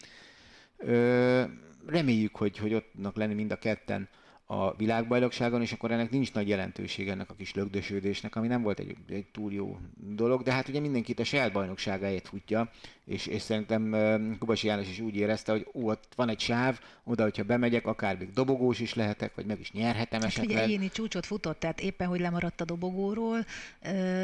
Ö, 0.77 1.43
reméljük, 1.85 2.35
hogy, 2.35 2.57
hogy 2.57 2.73
ottnak 2.73 3.15
lenni 3.15 3.33
mind 3.33 3.51
a 3.51 3.55
ketten 3.55 4.09
a 4.45 4.75
világbajnokságon, 4.75 5.61
és 5.61 5.71
akkor 5.71 5.91
ennek 5.91 6.09
nincs 6.09 6.33
nagy 6.33 6.47
jelentőség 6.47 7.09
ennek 7.09 7.29
a 7.29 7.35
kis 7.35 7.53
lögdösődésnek, 7.53 8.35
ami 8.35 8.47
nem 8.47 8.61
volt 8.61 8.79
egy, 8.79 8.95
egy 9.09 9.25
túl 9.25 9.53
jó 9.53 9.77
dolog, 9.95 10.41
de 10.41 10.51
hát 10.51 10.67
ugye 10.67 10.79
mindenkit 10.79 11.19
a 11.19 11.23
saját 11.23 11.51
bajnokságáért 11.51 12.27
futja, 12.27 12.71
és, 13.05 13.25
és 13.25 13.41
szerintem 13.41 13.95
Kubasi 14.39 14.67
János 14.67 14.89
is 14.89 14.99
úgy 14.99 15.15
érezte, 15.15 15.51
hogy 15.51 15.67
ó, 15.73 15.89
ott 15.89 16.13
van 16.15 16.29
egy 16.29 16.39
sáv, 16.39 16.79
oda, 17.03 17.23
hogyha 17.23 17.43
bemegyek, 17.43 17.85
akár 17.85 18.17
még 18.17 18.33
dobogós 18.33 18.79
is 18.79 18.93
lehetek, 18.93 19.35
vagy 19.35 19.45
meg 19.45 19.59
is 19.59 19.71
nyerhetem 19.71 20.19
hát 20.19 20.29
esetleg. 20.29 20.55
Ugye 20.55 20.63
egyéni 20.63 20.89
csúcsot 20.89 21.25
futott, 21.25 21.59
tehát 21.59 21.81
éppen, 21.81 22.07
hogy 22.07 22.19
lemaradt 22.19 22.61
a 22.61 22.65
dobogóról, 22.65 23.45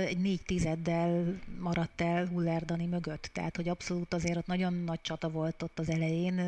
egy 0.06 0.18
négy 0.18 0.42
tizeddel 0.46 1.40
maradt 1.60 2.02
el 2.02 2.26
Huller 2.26 2.66
Dani 2.66 2.86
mögött, 2.86 3.30
tehát, 3.34 3.56
hogy 3.56 3.70
abszolút 3.70 4.14
azért 4.14 4.38
ott 4.38 4.48
nagyon 4.48 4.74
nagy 4.74 5.02
csata 5.02 5.30
volt 5.30 5.64
ott 5.64 5.80
az 5.80 5.90
elején, 5.90 6.42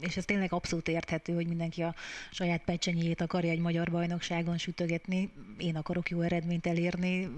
és 0.00 0.16
ez 0.16 0.24
tényleg 0.24 0.52
abszolút 0.52 0.88
érthető, 0.88 1.34
hogy 1.34 1.46
mindenki 1.46 1.82
a 1.82 1.94
saját 2.30 2.62
pecsenyét 2.64 3.20
akarja 3.20 3.50
egy 3.50 3.60
magyar 3.60 3.90
bajnokságon 3.90 4.58
sütögetni. 4.58 5.30
Én 5.58 5.76
akarok 5.76 6.10
jó 6.10 6.20
eredményt 6.20 6.66
elérni, 6.66 7.28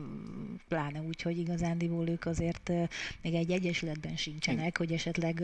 pláne 0.68 1.00
úgy, 1.00 1.22
hogy 1.22 1.38
igazándiból 1.38 2.08
ők 2.08 2.26
azért 2.26 2.72
még 3.22 3.34
egy 3.34 3.50
egyesületben 3.50 4.16
sincsenek, 4.30 4.78
hogy 4.78 4.92
esetleg 4.92 5.42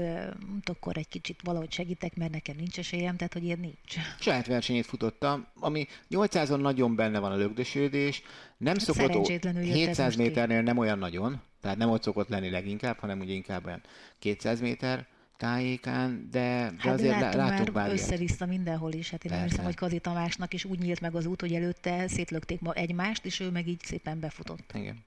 akkor 0.64 0.96
egy 0.96 1.08
kicsit 1.08 1.40
valahogy 1.42 1.72
segítek, 1.72 2.16
mert 2.16 2.32
nekem 2.32 2.56
nincs 2.56 2.78
esélyem, 2.78 3.16
tehát 3.16 3.32
hogy 3.32 3.44
ilyen 3.44 3.58
nincs. 3.58 3.94
Saját 4.20 4.46
versenyét 4.46 4.86
futottam, 4.86 5.46
ami 5.54 5.86
800-on 6.10 6.60
nagyon 6.60 6.96
benne 6.96 7.18
van 7.18 7.32
a 7.32 7.36
lögdösődés, 7.36 8.22
nem 8.56 8.74
hát 8.78 8.82
szokott, 8.82 9.26
700 9.62 10.16
méternél 10.16 10.62
nem 10.62 10.78
olyan 10.78 10.98
nagyon, 10.98 11.40
tehát 11.60 11.76
nem 11.76 11.90
ott 11.90 12.02
szokott 12.02 12.28
lenni 12.28 12.50
leginkább, 12.50 12.98
hanem 12.98 13.20
ugye 13.20 13.32
inkább 13.32 13.66
olyan 13.66 13.82
200 14.18 14.60
méter, 14.60 15.06
tájékán, 15.36 16.28
de, 16.30 16.38
de 16.38 16.74
hát 16.78 16.92
azért 16.92 17.34
látunk 17.34 17.72
már 17.72 17.92
össze-vissza 17.92 18.46
mindenhol 18.46 18.92
is. 18.92 19.10
Hát 19.10 19.24
én 19.24 19.32
nem 19.32 19.48
hiszem, 19.48 19.64
hogy 19.64 19.74
Kazi 19.74 19.98
Tamásnak 19.98 20.54
is 20.54 20.64
úgy 20.64 20.78
nyílt 20.78 21.00
meg 21.00 21.14
az 21.14 21.26
út, 21.26 21.40
hogy 21.40 21.54
előtte 21.54 22.08
szétlökték 22.08 22.60
ma 22.60 22.72
egymást, 22.72 23.24
és 23.24 23.40
ő 23.40 23.50
meg 23.50 23.68
így 23.68 23.80
szépen 23.82 24.20
befutott. 24.20 24.72
Igen. 24.74 25.04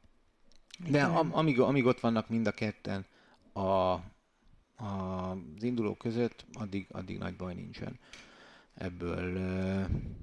De 0.87 1.03
am, 1.03 1.29
amíg, 1.35 1.59
amíg 1.59 1.85
ott 1.85 1.99
vannak 1.99 2.29
mind 2.29 2.47
a 2.47 2.51
ketten 2.51 3.05
a, 3.59 3.91
a, 4.75 5.31
az 5.55 5.63
indulók 5.63 5.97
között, 5.97 6.45
addig, 6.53 6.87
addig 6.91 7.17
nagy 7.17 7.35
baj 7.35 7.53
nincsen 7.53 7.99
ebből. 8.73 9.37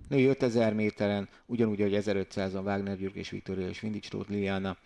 Női 0.09 0.25
5000 0.25 0.75
méteren, 0.75 1.29
ugyanúgy, 1.47 1.81
hogy 1.81 1.95
1500-on 1.95 2.65
Wagner 2.65 2.97
György 2.97 3.17
és 3.17 3.31
Viktoria 3.31 3.69
és 3.69 3.81
Vindics 3.81 4.09
Tóth 4.09 4.31
Liliana 4.31 4.77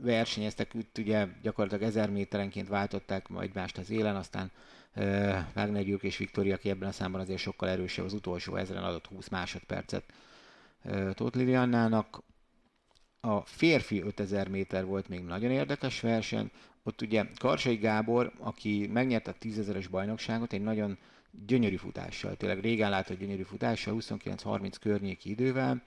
versenyeztek, 0.00 0.74
úgy 0.74 0.86
ugye 0.98 1.26
gyakorlatilag 1.42 1.84
1000 1.84 2.10
méterenként 2.10 2.68
váltották 2.68 3.28
majd 3.28 3.48
egymást 3.48 3.78
az 3.78 3.90
élen, 3.90 4.16
aztán 4.16 4.50
Wagner 5.54 5.84
György 5.84 6.04
és 6.04 6.16
Viktoria, 6.16 6.54
aki 6.54 6.70
ebben 6.70 6.88
a 6.88 6.92
számban 6.92 7.20
azért 7.20 7.38
sokkal 7.40 7.68
erősebb, 7.68 8.04
az 8.04 8.12
utolsó 8.12 8.56
ezeren 8.56 8.84
adott 8.84 9.06
20 9.06 9.28
másodpercet 9.28 10.04
Tóth 11.14 11.36
Liliannának. 11.36 12.22
A 13.20 13.40
férfi 13.40 14.00
5000 14.00 14.48
méter 14.48 14.84
volt 14.84 15.08
még 15.08 15.24
nagyon 15.24 15.50
érdekes 15.50 16.00
verseny. 16.00 16.50
Ott 16.88 17.02
ugye 17.02 17.24
Karsai 17.38 17.76
Gábor, 17.76 18.32
aki 18.38 18.88
megnyerte 18.92 19.30
a 19.30 19.34
10 19.38 19.88
bajnokságot, 19.90 20.52
egy 20.52 20.62
nagyon 20.62 20.98
gyönyörű 21.46 21.76
futással, 21.76 22.36
tényleg 22.36 22.60
régen 22.60 22.90
látott 22.90 23.18
gyönyörű 23.18 23.42
futással, 23.42 23.96
29-30 23.98 24.72
környéki 24.80 25.30
idővel, 25.30 25.82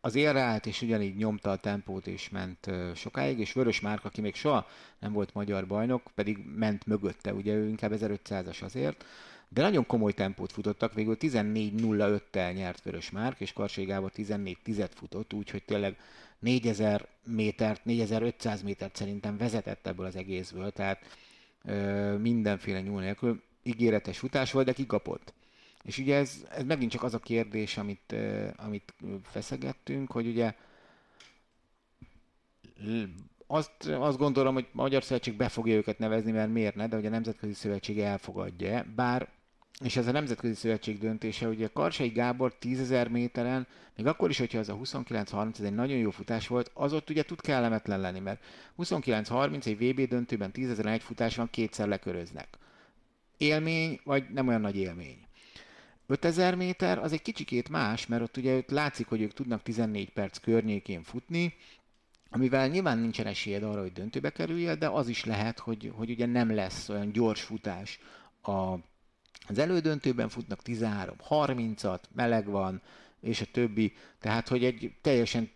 az 0.00 0.14
élre 0.14 0.40
állt, 0.40 0.66
és 0.66 0.82
ugyanígy 0.82 1.16
nyomta 1.16 1.50
a 1.50 1.56
tempót, 1.56 2.06
és 2.06 2.28
ment 2.28 2.70
sokáig, 2.94 3.38
és 3.38 3.52
Vörös 3.52 3.80
Márk, 3.80 4.04
aki 4.04 4.20
még 4.20 4.34
soha 4.34 4.66
nem 4.98 5.12
volt 5.12 5.34
magyar 5.34 5.66
bajnok, 5.66 6.10
pedig 6.14 6.38
ment 6.56 6.86
mögötte, 6.86 7.34
ugye 7.34 7.54
ő 7.54 7.68
inkább 7.68 7.92
1500-as 7.94 8.62
azért, 8.62 9.04
de 9.48 9.62
nagyon 9.62 9.86
komoly 9.86 10.12
tempót 10.12 10.52
futottak, 10.52 10.94
végül 10.94 11.16
14.05-tel 11.20 12.54
nyert 12.54 12.82
Vörös 12.82 13.10
Márk, 13.10 13.40
és 13.40 13.52
Karsai 13.52 13.84
Gábor 13.84 14.10
14 14.10 14.58
10 14.62 14.88
futott, 14.94 15.32
úgyhogy 15.32 15.64
tényleg 15.64 15.96
4000 16.38 17.06
métert, 17.24 17.84
4500 17.84 18.62
métert 18.62 18.96
szerintem 18.96 19.36
vezetett 19.36 19.86
ebből 19.86 20.06
az 20.06 20.16
egészből, 20.16 20.70
tehát 20.70 21.04
ö, 21.64 22.16
mindenféle 22.16 22.80
nyúl 22.80 23.00
nélkül 23.00 23.42
ígéretes 23.62 24.18
futás 24.18 24.52
volt, 24.52 24.66
de 24.66 24.72
kikapott. 24.72 25.34
És 25.82 25.98
ugye 25.98 26.16
ez, 26.16 26.46
ez 26.50 26.64
megint 26.64 26.90
csak 26.90 27.02
az 27.02 27.14
a 27.14 27.18
kérdés, 27.18 27.76
amit, 27.76 28.12
ö, 28.12 28.48
amit 28.56 28.94
feszegettünk, 29.22 30.10
hogy 30.10 30.26
ugye 30.26 30.54
azt, 33.46 33.88
azt 33.88 34.18
gondolom, 34.18 34.54
hogy 34.54 34.66
Magyar 34.72 35.04
Szövetség 35.04 35.36
be 35.36 35.48
fogja 35.48 35.74
őket 35.74 35.98
nevezni, 35.98 36.32
mert 36.32 36.52
miért 36.52 36.74
ne, 36.74 36.88
de 36.88 36.96
hogy 36.96 37.06
a 37.06 37.10
Nemzetközi 37.10 37.52
Szövetség 37.52 37.98
elfogadja. 38.00 38.84
Bár 38.94 39.28
és 39.84 39.96
ez 39.96 40.06
a 40.06 40.12
Nemzetközi 40.12 40.54
Szövetség 40.54 40.98
döntése, 40.98 41.48
ugye 41.48 41.68
Karsai 41.72 42.08
Gábor 42.08 42.56
10.000 42.60 43.10
méteren, 43.10 43.66
még 43.96 44.06
akkor 44.06 44.30
is, 44.30 44.38
hogyha 44.38 44.58
az 44.58 44.68
a 44.68 44.76
29-30, 44.76 45.58
ez 45.58 45.64
egy 45.64 45.74
nagyon 45.74 45.96
jó 45.96 46.10
futás 46.10 46.46
volt, 46.46 46.70
az 46.74 46.92
ott 46.92 47.10
ugye 47.10 47.22
tud 47.22 47.40
kellemetlen 47.40 48.00
lenni, 48.00 48.20
mert 48.20 48.42
29-30 48.78 49.66
egy 49.66 49.78
VB 49.78 50.08
döntőben 50.08 50.50
10 50.50 50.78
egy 50.78 51.02
futás 51.02 51.36
van, 51.36 51.50
kétszer 51.50 51.88
leköröznek. 51.88 52.48
Élmény, 53.36 54.00
vagy 54.04 54.24
nem 54.30 54.48
olyan 54.48 54.60
nagy 54.60 54.76
élmény. 54.76 55.18
5000 56.06 56.54
méter 56.54 56.98
az 56.98 57.12
egy 57.12 57.22
kicsikét 57.22 57.68
más, 57.68 58.06
mert 58.06 58.22
ott 58.22 58.36
ugye 58.36 58.56
ott 58.56 58.70
látszik, 58.70 59.06
hogy 59.06 59.20
ők 59.20 59.32
tudnak 59.32 59.62
14 59.62 60.10
perc 60.10 60.38
környékén 60.38 61.02
futni, 61.02 61.54
amivel 62.30 62.68
nyilván 62.68 62.98
nincsen 62.98 63.26
esélyed 63.26 63.62
arra, 63.62 63.80
hogy 63.80 63.92
döntőbe 63.92 64.30
kerüljél, 64.30 64.76
de 64.76 64.88
az 64.88 65.08
is 65.08 65.24
lehet, 65.24 65.58
hogy, 65.58 65.92
hogy 65.96 66.10
ugye 66.10 66.26
nem 66.26 66.54
lesz 66.54 66.88
olyan 66.88 67.12
gyors 67.12 67.42
futás 67.42 67.98
a 68.42 68.76
az 69.48 69.58
elődöntőben 69.58 70.28
futnak 70.28 70.60
13-30-at, 70.64 72.00
meleg 72.14 72.46
van, 72.46 72.82
és 73.20 73.40
a 73.40 73.46
többi, 73.52 73.92
tehát 74.20 74.48
hogy 74.48 74.64
egy 74.64 74.92
teljesen 75.00 75.50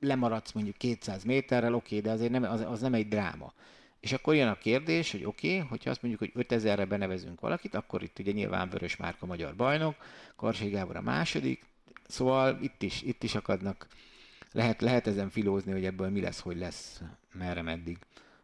lemaradsz 0.00 0.52
mondjuk 0.52 0.76
200 0.76 1.24
méterrel, 1.24 1.74
oké, 1.74 2.00
de 2.00 2.10
azért 2.10 2.30
nem, 2.30 2.42
az, 2.42 2.60
az 2.60 2.80
nem 2.80 2.94
egy 2.94 3.08
dráma. 3.08 3.52
És 4.00 4.12
akkor 4.12 4.34
jön 4.34 4.48
a 4.48 4.58
kérdés, 4.58 5.10
hogy 5.10 5.24
oké, 5.24 5.54
okay, 5.54 5.68
hogyha 5.68 5.90
azt 5.90 6.02
mondjuk, 6.02 6.32
hogy 6.34 6.46
5000-re 6.48 6.84
benevezünk 6.84 7.40
valakit, 7.40 7.74
akkor 7.74 8.02
itt 8.02 8.18
ugye 8.18 8.32
nyilván 8.32 8.68
Vörös 8.68 8.96
Márka 8.96 9.26
magyar 9.26 9.56
bajnok, 9.56 9.94
Karsai 10.36 10.68
Gábor 10.68 10.96
a 10.96 11.00
második, 11.00 11.64
szóval 12.06 12.58
itt 12.60 12.82
is, 12.82 13.02
itt 13.02 13.22
is 13.22 13.34
akadnak, 13.34 13.86
lehet, 14.52 14.80
lehet 14.80 15.06
ezen 15.06 15.30
filózni, 15.30 15.72
hogy 15.72 15.84
ebből 15.84 16.08
mi 16.08 16.20
lesz, 16.20 16.40
hogy 16.40 16.58
lesz, 16.58 17.02
merre, 17.32 17.62
meddig. 17.62 17.98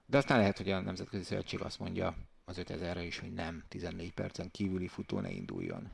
De 0.06 0.16
aztán 0.16 0.38
lehet, 0.38 0.56
hogy 0.56 0.70
a 0.70 0.80
Nemzetközi 0.80 1.22
Szövetség 1.22 1.60
azt 1.60 1.78
mondja, 1.78 2.14
az 2.58 2.64
5000-re 2.68 3.02
is, 3.02 3.18
hogy 3.18 3.32
nem 3.32 3.64
14 3.68 4.12
percen 4.12 4.50
kívüli 4.50 4.88
futó 4.88 5.20
ne 5.20 5.30
induljon. 5.30 5.90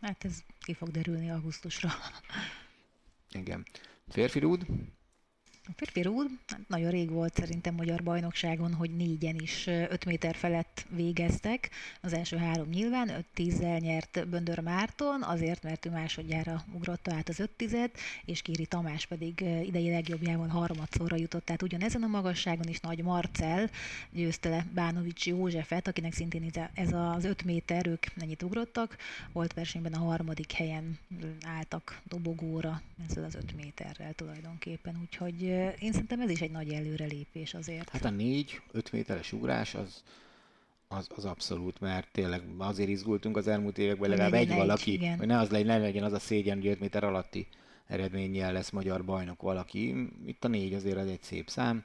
Hát 0.00 0.24
ez 0.24 0.42
ki 0.60 0.74
fog 0.74 0.90
derülni 0.90 1.30
augusztusra. 1.30 1.90
Igen. 3.30 3.66
Férfi 4.08 4.38
rúd? 4.38 4.66
A 5.70 5.74
férfi 5.76 6.02
rúd 6.02 6.30
hát 6.46 6.68
nagyon 6.68 6.90
rég 6.90 7.10
volt 7.10 7.34
szerintem 7.34 7.74
magyar 7.74 8.02
bajnokságon, 8.02 8.74
hogy 8.74 8.96
négyen 8.96 9.34
is 9.34 9.66
5 9.66 10.04
méter 10.04 10.34
felett 10.34 10.86
végeztek. 10.90 11.70
Az 12.00 12.12
első 12.12 12.36
három 12.36 12.68
nyilván, 12.68 13.08
5 13.08 13.24
10 13.34 13.58
nyert 13.58 14.28
Böndör 14.28 14.58
Márton, 14.58 15.22
azért, 15.22 15.62
mert 15.62 15.86
ő 15.86 15.90
másodjára 15.90 16.64
ugrotta 16.72 17.14
át 17.14 17.28
az 17.28 17.40
5 17.40 17.50
tizet, 17.50 17.98
és 18.24 18.42
Kéri 18.42 18.66
Tamás 18.66 19.06
pedig 19.06 19.40
idei 19.40 19.90
legjobbjával 19.90 20.48
harmadszorra 20.48 21.16
jutott. 21.16 21.44
Tehát 21.44 21.62
ugyanezen 21.62 22.02
a 22.02 22.06
magasságon 22.06 22.68
is 22.68 22.80
Nagy 22.80 23.02
Marcel 23.02 23.70
győzte 24.10 24.48
le 24.48 24.66
Bánovics 24.74 25.26
Józsefet, 25.26 25.88
akinek 25.88 26.12
szintén 26.12 26.50
ez 26.74 26.92
az 26.92 27.24
5 27.24 27.44
méter, 27.44 27.86
ők 27.86 28.06
mennyit 28.14 28.42
ugrottak, 28.42 28.96
volt 29.32 29.52
versenyben 29.52 29.92
a 29.92 29.98
harmadik 29.98 30.52
helyen 30.52 30.98
álltak 31.42 32.00
dobogóra 32.04 32.82
ezzel 33.08 33.24
az 33.24 33.34
5 33.34 33.56
méterrel 33.56 34.12
tulajdonképpen, 34.12 34.98
úgyhogy 35.00 35.56
én 35.78 35.92
szerintem 35.92 36.20
ez 36.20 36.30
is 36.30 36.40
egy 36.40 36.50
nagy 36.50 36.72
előrelépés 36.72 37.54
azért. 37.54 37.88
Hát 37.88 38.04
a 38.04 38.10
négy, 38.10 38.60
öt 38.72 38.92
méteres 38.92 39.32
ugrás 39.32 39.74
az, 39.74 40.02
az, 40.88 41.08
az 41.14 41.24
abszolút, 41.24 41.80
mert 41.80 42.08
tényleg 42.12 42.42
azért 42.58 42.88
izgultunk 42.88 43.36
az 43.36 43.48
elmúlt 43.48 43.78
években, 43.78 44.10
legalább 44.10 44.32
egy, 44.32 44.50
egy 44.50 44.56
valaki, 44.56 44.92
igen. 44.92 45.18
hogy 45.18 45.26
ne 45.26 45.38
az 45.38 45.50
legyen, 45.50 45.66
ne 45.66 45.78
legyen 45.78 46.04
az 46.04 46.12
a 46.12 46.18
szégyen, 46.18 46.56
hogy 46.56 46.66
5 46.66 46.80
méter 46.80 47.04
alatti 47.04 47.46
eredménnyel 47.86 48.52
lesz 48.52 48.70
magyar 48.70 49.04
bajnok 49.04 49.42
valaki. 49.42 50.08
Itt 50.26 50.44
a 50.44 50.48
négy 50.48 50.74
azért 50.74 50.96
az 50.96 51.06
egy 51.06 51.22
szép 51.22 51.48
szám. 51.48 51.84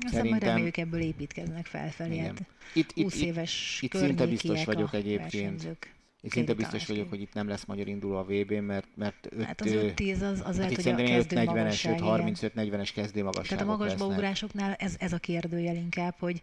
Aztán 0.00 0.26
majd 0.26 0.42
reméljük 0.42 0.76
ebből 0.76 1.00
építkeznek 1.00 1.66
felfelé. 1.66 2.18
Hát 2.18 2.42
itt, 2.72 2.90
itt, 2.94 3.04
20 3.04 3.20
éves 3.20 3.78
itt, 3.82 3.94
itt 3.94 4.00
szinte 4.00 4.26
biztos 4.26 4.64
vagyok 4.64 4.94
egyébként. 4.94 5.32
Versenyzők. 5.32 5.93
Én 6.24 6.30
szinte 6.30 6.54
biztos 6.54 6.86
vagyok, 6.86 7.08
hogy 7.08 7.20
itt 7.20 7.32
nem 7.32 7.48
lesz 7.48 7.64
magyar 7.64 7.88
induló 7.88 8.16
a 8.16 8.22
vb 8.24 8.52
mert, 8.52 8.86
mert 8.94 9.28
öt, 9.30 9.44
hát 9.44 9.60
az 9.60 9.70
5-10 9.70 10.30
az, 10.30 10.42
az 10.44 10.58
hát 10.58 10.74
hogy 10.74 10.88
a 10.88 10.94
kezdő 10.94 11.36
40-es, 11.38 11.98
35-40-es 12.00 12.90
kezdő 12.94 13.22
magasságok 13.22 13.48
Tehát 13.48 13.64
a 13.64 13.66
magasba 13.66 14.06
ugrásoknál 14.06 14.74
ez, 14.74 14.94
ez 14.98 15.12
a 15.12 15.18
kérdőjel 15.18 15.76
inkább, 15.76 16.14
hogy 16.18 16.40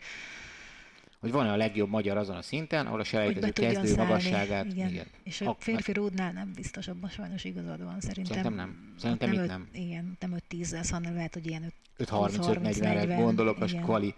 hogy 1.19 1.32
van-e 1.32 1.51
a 1.51 1.55
legjobb 1.55 1.89
magyar 1.89 2.17
azon 2.17 2.36
a 2.36 2.41
szinten, 2.41 2.86
ahol 2.86 2.99
a 2.99 3.03
selejtező 3.03 3.51
kezdő 3.51 3.88
szállni. 3.88 4.01
magasságát. 4.01 4.65
Igen. 4.65 4.89
igen. 4.89 5.05
És 5.23 5.41
a, 5.41 5.55
férfi 5.59 5.93
rúdnál 5.93 6.32
nem 6.32 6.51
biztos, 6.55 6.88
abban 6.88 7.09
sajnos 7.09 7.43
igazad 7.43 7.84
van 7.84 7.99
szerintem. 7.99 8.36
Szerintem 8.36 8.53
nem. 8.53 8.93
Szerintem 8.97 9.29
nem, 9.29 9.43
itt 9.43 9.49
nem. 9.49 9.67
Igen, 9.73 10.17
nem 10.19 10.36
5-10 10.49 10.71
lesz, 10.71 10.89
hanem 10.89 11.13
lehet, 11.13 11.34
hogy 11.34 11.47
ilyen 11.47 11.73
5-35-40-re 11.97 13.15
gondolok, 13.15 13.61
a 13.61 13.65
kvali 13.65 14.15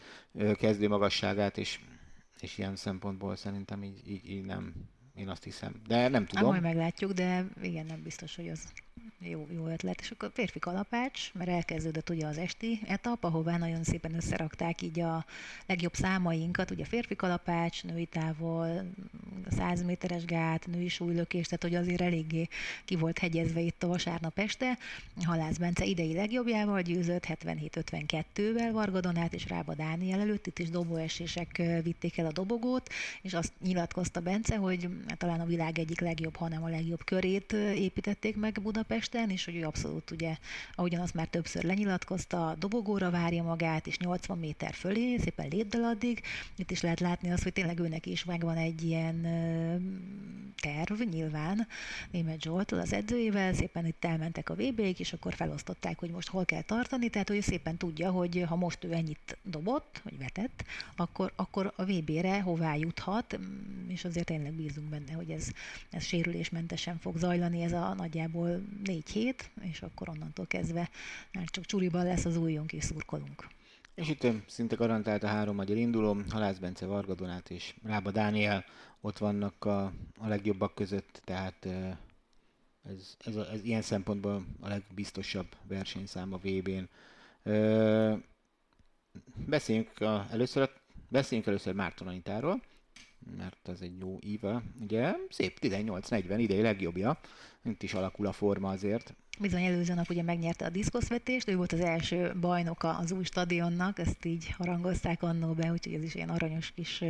kezdő 0.54 0.88
magasságát, 0.88 1.58
és, 1.58 1.80
és 2.40 2.58
ilyen 2.58 2.76
szempontból 2.76 3.36
szerintem 3.36 3.84
így, 3.84 4.02
így, 4.08 4.30
így 4.30 4.46
nem, 4.46 4.74
én 5.16 5.30
azt 5.30 5.44
hiszem. 5.44 5.82
De 5.88 6.08
nem 6.08 6.26
tudom. 6.26 6.44
Hát 6.44 6.62
majd 6.62 6.76
meglátjuk, 6.76 7.12
de 7.12 7.46
igen, 7.62 7.86
nem 7.86 8.02
biztos, 8.02 8.36
hogy 8.36 8.50
az 8.50 8.74
jó, 9.30 9.48
jó 9.52 9.68
ötlet. 9.68 10.02
És 10.02 10.12
akkor 10.12 10.32
férfi 10.34 10.60
kalapács, 10.60 11.34
mert 11.34 11.50
elkezdődött 11.50 12.10
ugye 12.10 12.28
az 12.28 12.38
esti 12.38 12.80
etap, 12.88 13.24
ahová 13.24 13.58
nagyon 13.58 13.84
szépen 13.84 14.16
összerakták 14.16 14.82
így 14.82 15.00
a 15.00 15.26
legjobb 15.66 15.94
számainkat, 15.94 16.72
ugye 16.72 16.86
férfi 16.86 17.16
kalapács, 17.16 17.84
női 17.84 18.06
távol, 18.06 18.86
100 19.50 19.84
méteres 19.84 20.26
gát, 20.26 20.68
női 20.68 20.88
súlylökés, 20.88 21.46
tehát 21.46 21.64
hogy 21.64 21.76
azért 21.76 22.02
eléggé 22.02 22.48
ki 22.86 22.96
volt 22.96 23.20
hegyezve 23.20 23.60
itt 23.60 23.84
a 23.84 23.88
vasárnap 23.88 24.40
este. 24.40 24.78
Halász 25.24 25.58
Bence 25.58 25.86
idei 25.86 26.14
legjobbjával 26.14 26.82
győzött 26.82 27.26
77-52-vel 27.28 28.70
Vargadonát 28.72 29.34
és 29.34 29.48
Rába 29.48 29.76
Dániel 29.76 30.20
előtt, 30.20 30.48
itt 30.48 30.60
is 30.60 30.70
dobóesések 30.70 31.62
vitték 31.84 32.18
el 32.18 32.26
a 32.26 32.32
dobogót, 32.32 32.90
és 33.22 33.34
azt 33.34 33.54
nyilatkozta 33.64 34.20
Bence, 34.20 34.58
hogy 34.58 34.90
talán 35.18 35.40
a 35.40 35.46
világ 35.46 35.80
egyik 35.80 36.00
legjobb, 36.00 36.36
hanem 36.36 36.64
a 36.64 36.70
legjobb 36.70 37.04
körét 37.04 37.52
építették 37.76 38.36
meg 38.36 38.60
Budapesten, 38.62 38.83
és 39.28 39.46
hogy 39.46 39.56
ő 39.56 39.66
abszolút 39.66 40.12
ugye, 40.12 40.38
ahogyan 40.76 41.02
azt 41.02 41.14
már 41.14 41.28
többször 41.28 41.64
lenyilatkozta, 41.64 42.56
dobogóra 42.60 43.10
várja 43.10 43.44
magát, 43.44 43.88
és 43.88 43.98
80 43.98 44.38
méter 44.38 44.74
fölé, 44.74 45.18
szépen 45.18 45.48
lépdel 45.48 45.84
addig. 45.84 46.22
Itt 46.56 46.72
is 46.72 46.82
lehet 46.82 47.00
látni 47.00 47.32
azt, 47.32 47.44
hogy 47.44 47.54
tényleg 47.54 47.80
őnek 47.80 48.06
is 48.06 48.24
megvan 48.24 48.58
egy 48.58 48.84
ilyen 48.84 49.22
terv, 50.62 51.02
nyilván, 51.12 51.68
német 52.12 52.42
Zsoltól 52.42 52.80
az 52.80 52.94
edzőjével, 52.94 53.54
szépen 53.54 53.86
itt 53.86 54.06
elmentek 54.06 54.50
a 54.50 54.54
VB-ig, 54.54 55.00
és 55.00 55.14
akkor 55.14 55.34
felosztották, 55.34 56.00
hogy 56.00 56.10
most 56.10 56.30
hol 56.30 56.46
kell 56.46 56.62
tartani, 56.62 57.10
tehát 57.10 57.30
hogy 57.30 57.42
szépen 57.42 57.78
tudja, 57.78 58.12
hogy 58.12 58.44
ha 58.48 58.56
most 58.56 58.84
ő 58.84 58.94
ennyit 58.94 59.38
dobott, 59.44 60.02
vagy 60.04 60.18
vetett, 60.18 60.64
akkor, 60.96 61.34
akkor 61.36 61.74
a 61.76 61.84
VB-re 61.84 62.42
hová 62.42 62.76
juthat, 62.76 63.40
és 63.88 64.06
azért 64.06 64.26
tényleg 64.26 64.54
bízunk 64.54 64.90
benne, 64.90 65.14
hogy 65.14 65.30
ez, 65.30 65.52
ez 65.92 66.04
sérülésmentesen 66.04 66.98
fog 67.00 67.18
zajlani, 67.18 67.62
ez 67.62 67.74
a 67.74 67.94
nagyjából 67.94 68.62
négy 68.84 69.10
hét, 69.10 69.50
és 69.62 69.82
akkor 69.82 70.10
onnantól 70.10 70.46
kezdve 70.46 70.90
már 71.34 71.46
csak 71.46 71.66
csuriban 71.66 72.06
lesz 72.06 72.26
az 72.26 72.38
újunk 72.38 72.74
és 72.74 72.84
szurkolunk. 72.84 73.48
És 73.96 74.10
itt 74.10 74.28
szinte 74.48 74.76
garantált 74.76 75.24
a 75.24 75.28
három 75.28 75.56
magyar 75.56 75.78
induló, 75.78 76.18
Halász 76.30 76.58
Bence, 76.58 76.86
Varga 76.86 77.14
Donát 77.14 77.50
és 77.50 77.76
Rába 77.84 78.12
Dániel 78.12 78.66
ott 79.02 79.18
vannak 79.18 79.66
a, 79.66 79.84
a 80.18 80.28
legjobbak 80.28 80.76
között, 80.76 81.22
tehát 81.24 81.66
ez, 82.90 83.16
ez, 83.26 83.36
a, 83.36 83.52
ez 83.52 83.64
ilyen 83.64 83.82
szempontból 83.82 84.46
a 84.60 84.68
legbiztosabb 84.68 85.48
versenyszám 85.68 86.34
a 86.34 86.38
VB-n. 86.38 86.90
Beszéljünk 89.46 90.02
a, 90.02 90.28
először, 90.32 90.70
beszéljünk 91.10 91.48
először 91.50 91.74
Márton 91.74 92.08
Anitáról, 92.08 92.62
mert 93.38 93.68
az 93.68 93.82
egy 93.82 94.00
jó 94.00 94.18
íve. 94.22 94.64
Ugye 94.82 95.16
szép 95.30 95.58
18-40 95.62 96.36
idei 96.38 96.62
legjobbja, 96.62 97.20
itt 97.64 97.84
is 97.84 97.94
alakul 97.94 98.28
a 98.28 98.32
forma 98.32 98.70
azért. 98.70 99.14
Bizony 99.40 99.64
előző 99.64 99.94
nap 99.94 100.10
ugye 100.10 100.24
megnyerte 100.24 100.66
a 100.66 100.70
diszkoszvetést, 100.70 101.50
ő 101.50 101.56
volt 101.56 101.72
az 101.72 101.80
első 101.80 102.34
bajnoka 102.40 102.98
az 102.98 103.12
új 103.12 103.24
stadionnak, 103.24 104.00
ezt 104.00 104.26
így 104.26 104.50
harangozták 104.58 105.24
annó 105.24 105.54
be, 105.54 105.72
úgyhogy 105.72 105.94
ez 105.94 106.04
is 106.04 106.16
ilyen 106.16 106.30
aranyos 106.30 106.72
kis 106.76 107.04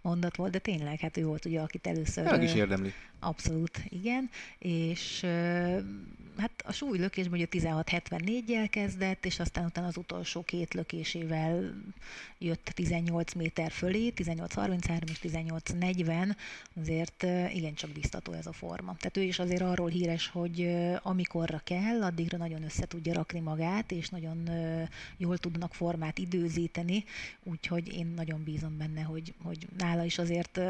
mondat 0.00 0.36
volt, 0.36 0.52
de 0.52 0.58
tényleg, 0.58 1.00
hát 1.00 1.16
ő 1.16 1.24
volt 1.24 1.44
ugye, 1.44 1.60
akit 1.60 1.86
először... 1.86 2.24
Meg 2.24 2.42
is 2.42 2.54
érdemli. 2.54 2.92
Abszolút, 3.20 3.80
igen, 3.88 4.30
és 4.58 5.20
hát 6.36 6.50
a 6.64 6.72
súlylökésben 6.72 7.38
ugye 7.38 7.46
16-74-jel 7.50 8.66
kezdett, 8.70 9.26
és 9.26 9.40
aztán 9.40 9.64
utána 9.64 9.86
az 9.86 9.96
utolsó 9.96 10.42
két 10.42 10.74
lökésével 10.74 11.74
jött 12.38 12.64
18 12.64 13.32
méter 13.32 13.70
fölé, 13.70 14.12
18-33 14.16 15.10
és 15.10 15.18
18-40, 15.22 16.36
azért 16.80 17.26
igencsak 17.52 17.90
biztató 17.90 18.32
ez 18.32 18.46
a 18.46 18.52
forma. 18.52 18.96
Tehát 18.98 19.16
ő 19.16 19.22
is 19.22 19.38
azért 19.38 19.62
arról 19.62 19.88
híres, 19.88 20.28
hogy 20.28 20.68
amikorra 21.46 21.60
kell, 21.64 22.02
addigra 22.02 22.38
nagyon 22.38 22.62
össze 22.62 22.86
tudja 22.86 23.12
rakni 23.14 23.40
magát, 23.40 23.92
és 23.92 24.08
nagyon 24.08 24.48
jól 25.16 25.38
tudnak 25.38 25.74
formát 25.74 26.18
időzíteni, 26.18 27.04
úgyhogy 27.42 27.94
én 27.94 28.06
nagyon 28.06 28.42
bízom 28.44 28.76
benne, 28.78 29.02
hogy, 29.02 29.34
hogy 29.42 29.66
nála 29.78 30.04
is 30.04 30.18
azért 30.18 30.60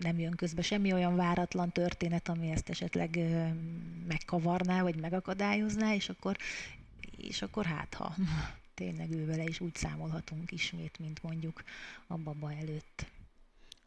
nem 0.00 0.18
jön 0.18 0.34
közbe 0.34 0.62
semmi 0.62 0.92
olyan 0.92 1.16
váratlan 1.16 1.72
történet, 1.72 2.28
ami 2.28 2.50
ezt 2.50 2.68
esetleg 2.68 3.18
megkavarná, 4.06 4.82
vagy 4.82 4.96
megakadályozná, 5.00 5.94
és 5.94 6.08
akkor, 6.08 6.36
és 7.16 7.42
akkor 7.42 7.64
hát 7.64 7.94
ha 7.94 8.14
tényleg 8.74 9.10
ő 9.10 9.26
vele 9.26 9.44
is 9.44 9.60
úgy 9.60 9.74
számolhatunk 9.74 10.52
ismét, 10.52 10.98
mint 10.98 11.22
mondjuk 11.22 11.62
a 12.06 12.16
baba 12.16 12.52
előtt. 12.52 13.06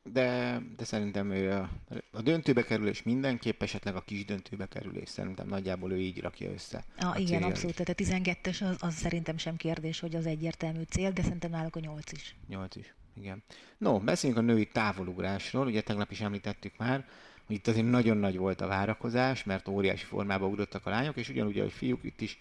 De, 0.03 0.61
de 0.77 0.83
szerintem 0.83 1.31
ő 1.31 1.51
a, 1.51 1.69
a 2.11 2.21
döntőbe 2.21 2.63
kerülés 2.63 3.03
mindenképp, 3.03 3.61
esetleg 3.61 3.95
a 3.95 4.01
kis 4.01 4.25
döntőbe 4.25 4.65
kerülés, 4.67 5.09
szerintem 5.09 5.47
nagyjából 5.47 5.91
ő 5.91 5.97
így 5.97 6.21
rakja 6.21 6.51
össze. 6.51 6.83
Ah, 6.97 7.19
igen, 7.19 7.43
abszolút. 7.43 7.75
Tehát 7.75 7.99
a 7.99 8.03
12-es 8.03 8.69
az, 8.69 8.75
az 8.79 8.93
szerintem 8.93 9.37
sem 9.37 9.55
kérdés, 9.55 9.99
hogy 9.99 10.15
az 10.15 10.25
egyértelmű 10.25 10.81
cél, 10.89 11.11
de 11.11 11.21
szerintem 11.21 11.51
náluk 11.51 11.75
a 11.75 11.79
8 11.79 12.11
is. 12.11 12.35
8 12.47 12.75
is 12.75 12.93
igen. 13.13 13.43
No, 13.77 13.99
beszéljünk 13.99 14.41
a 14.41 14.45
női 14.45 14.67
távolugrásról. 14.67 15.65
Ugye 15.65 15.81
tegnap 15.81 16.11
is 16.11 16.21
említettük 16.21 16.77
már, 16.77 17.05
hogy 17.45 17.55
itt 17.55 17.67
azért 17.67 17.89
nagyon 17.89 18.17
nagy 18.17 18.37
volt 18.37 18.61
a 18.61 18.67
várakozás, 18.67 19.43
mert 19.43 19.67
óriási 19.67 20.05
formába 20.05 20.47
ugrottak 20.47 20.85
a 20.85 20.89
lányok, 20.89 21.17
és 21.17 21.29
ugyanúgy, 21.29 21.59
ahogy 21.59 21.71
fiúk 21.71 22.03
itt 22.03 22.21
is 22.21 22.39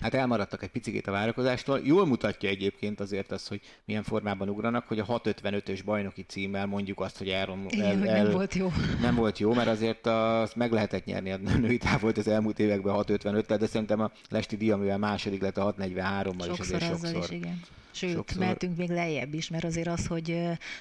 Hát 0.00 0.14
elmaradtak 0.14 0.62
egy 0.62 0.70
picit 0.70 1.06
a 1.06 1.10
várakozástól. 1.10 1.80
Jól 1.84 2.06
mutatja 2.06 2.48
egyébként 2.48 3.00
azért 3.00 3.32
az, 3.32 3.46
hogy 3.46 3.60
milyen 3.84 4.02
formában 4.02 4.48
ugranak, 4.48 4.86
hogy 4.86 4.98
a 4.98 5.04
655-ös 5.04 5.80
bajnoki 5.84 6.22
címmel 6.22 6.66
mondjuk 6.66 7.00
azt, 7.00 7.18
hogy 7.18 7.28
elrom, 7.28 7.66
el, 7.68 8.08
el, 8.08 8.22
nem 8.22 8.32
volt 8.32 8.54
jó. 8.54 8.72
Nem 9.00 9.14
volt 9.14 9.38
jó, 9.38 9.54
mert 9.54 9.68
azért 9.68 10.06
azt 10.06 10.56
meg 10.56 10.72
lehetett 10.72 11.04
nyerni 11.04 11.30
a 11.30 11.36
női 11.36 11.78
távolt 11.78 12.18
az 12.18 12.28
elmúlt 12.28 12.58
években 12.58 12.94
655 12.94 13.58
de 13.58 13.66
szerintem 13.66 14.00
a 14.00 14.10
Lesti 14.28 14.56
Dia, 14.56 14.96
második 14.98 15.40
lett 15.40 15.56
a 15.56 15.74
643-mal 15.74 16.48
is 16.52 16.58
azért 16.58 16.84
sokszor. 16.84 17.22
Is, 17.22 17.30
igen. 17.30 17.60
Sőt, 17.90 18.14
Sokszor... 18.14 18.38
mehetünk 18.38 18.76
még 18.76 18.88
lejjebb 18.88 19.34
is, 19.34 19.48
mert 19.48 19.64
azért 19.64 19.88
az, 19.88 20.06
hogy 20.06 20.38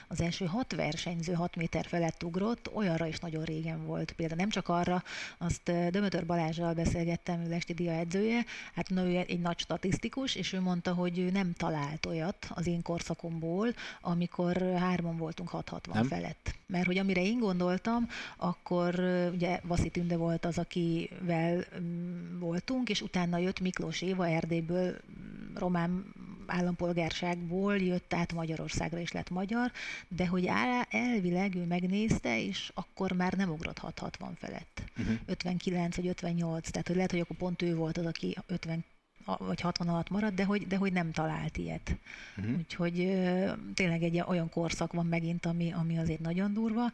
az 0.08 0.22
első 0.22 0.46
hat 0.46 0.76
versenyző 0.76 1.34
hat 1.34 1.56
méter 1.56 1.86
felett 1.86 2.24
ugrott, 2.24 2.70
olyanra 2.74 3.06
is 3.06 3.20
nagyon 3.20 3.44
régen 3.44 3.86
volt. 3.86 4.12
Például 4.12 4.40
nem 4.40 4.50
csak 4.50 4.68
arra, 4.68 5.04
azt 5.38 5.72
Dömötör 5.92 6.26
Balázsral 6.26 6.74
beszélgettem, 6.74 7.42
ő 7.42 7.50
Lesti 7.50 7.74
Dia 7.74 7.92
edzője, 7.92 8.46
hát 8.74 8.92
ő 8.92 9.18
egy 9.18 9.40
nagy 9.40 9.60
statisztikus, 9.60 10.36
és 10.36 10.54
ő 10.54 10.62
mondta, 10.62 10.94
hogy 10.94 11.20
ő 11.20 11.30
nem 11.30 11.54
talált 11.54 12.06
olyat 12.06 12.48
az 12.50 12.68
én 12.68 12.82
korszakomból, 12.82 13.74
amikor 14.02 14.58
hárman 14.78 15.18
voltunk 15.18 15.50
660 15.50 15.96
nem? 15.96 16.08
felett. 16.08 16.56
Mert 16.68 16.86
hogy 16.86 16.98
amire 16.98 17.24
én 17.24 17.40
gondoltam, 17.40 18.08
akkor 18.38 19.00
ugye 19.34 19.60
Vaszi 19.64 19.90
Tünde 19.90 20.18
volt 20.18 20.46
az, 20.46 20.58
akivel 20.58 21.66
mm, 21.80 22.40
voltunk, 22.40 22.90
és 22.90 23.02
utána 23.02 23.38
jött 23.38 23.60
Miklós 23.60 24.02
Éva 24.02 24.28
Erdélyből 24.28 24.98
román 25.56 26.14
állampolgárságból 27.00 27.78
jött 27.78 28.14
át 28.14 28.34
Magyarországra 28.34 29.00
és 29.00 29.12
lett 29.12 29.30
magyar, 29.30 29.72
de 30.08 30.28
hogy 30.28 30.50
elvileg 30.90 31.56
ő 31.56 31.66
megnézte, 31.66 32.42
és 32.42 32.72
akkor 32.74 33.12
már 33.12 33.34
nem 33.34 33.50
ugrott 33.50 33.78
660 33.78 34.36
felett. 34.40 34.84
Uh-huh. 34.98 35.16
59 35.26 35.96
vagy 35.96 36.08
58, 36.08 36.70
tehát 36.70 36.88
hogy 36.88 36.96
lehet, 36.96 37.12
hogy 37.12 37.20
akkor 37.20 37.36
pont 37.38 37.62
ő 37.62 37.76
volt 37.76 37.98
az, 37.98 38.06
aki 38.06 38.38
50 38.48 38.86
vagy 39.38 39.62
60 39.62 39.88
alatt 39.88 40.10
maradt, 40.10 40.36
de 40.36 40.44
hogy, 40.44 40.68
de 40.68 40.78
hogy 40.78 40.94
nem 40.94 41.12
talált 41.12 41.58
ilyet. 41.58 41.98
Uh-huh. 42.38 42.58
Úgyhogy 42.58 43.00
ö, 43.00 43.52
tényleg 43.74 44.04
egy 44.04 44.24
olyan 44.28 44.50
korszak 44.50 44.94
van 44.94 45.06
megint, 45.06 45.46
ami, 45.46 45.74
ami 45.74 45.98
azért 45.98 46.20
nagyon 46.20 46.54
durva. 46.54 46.92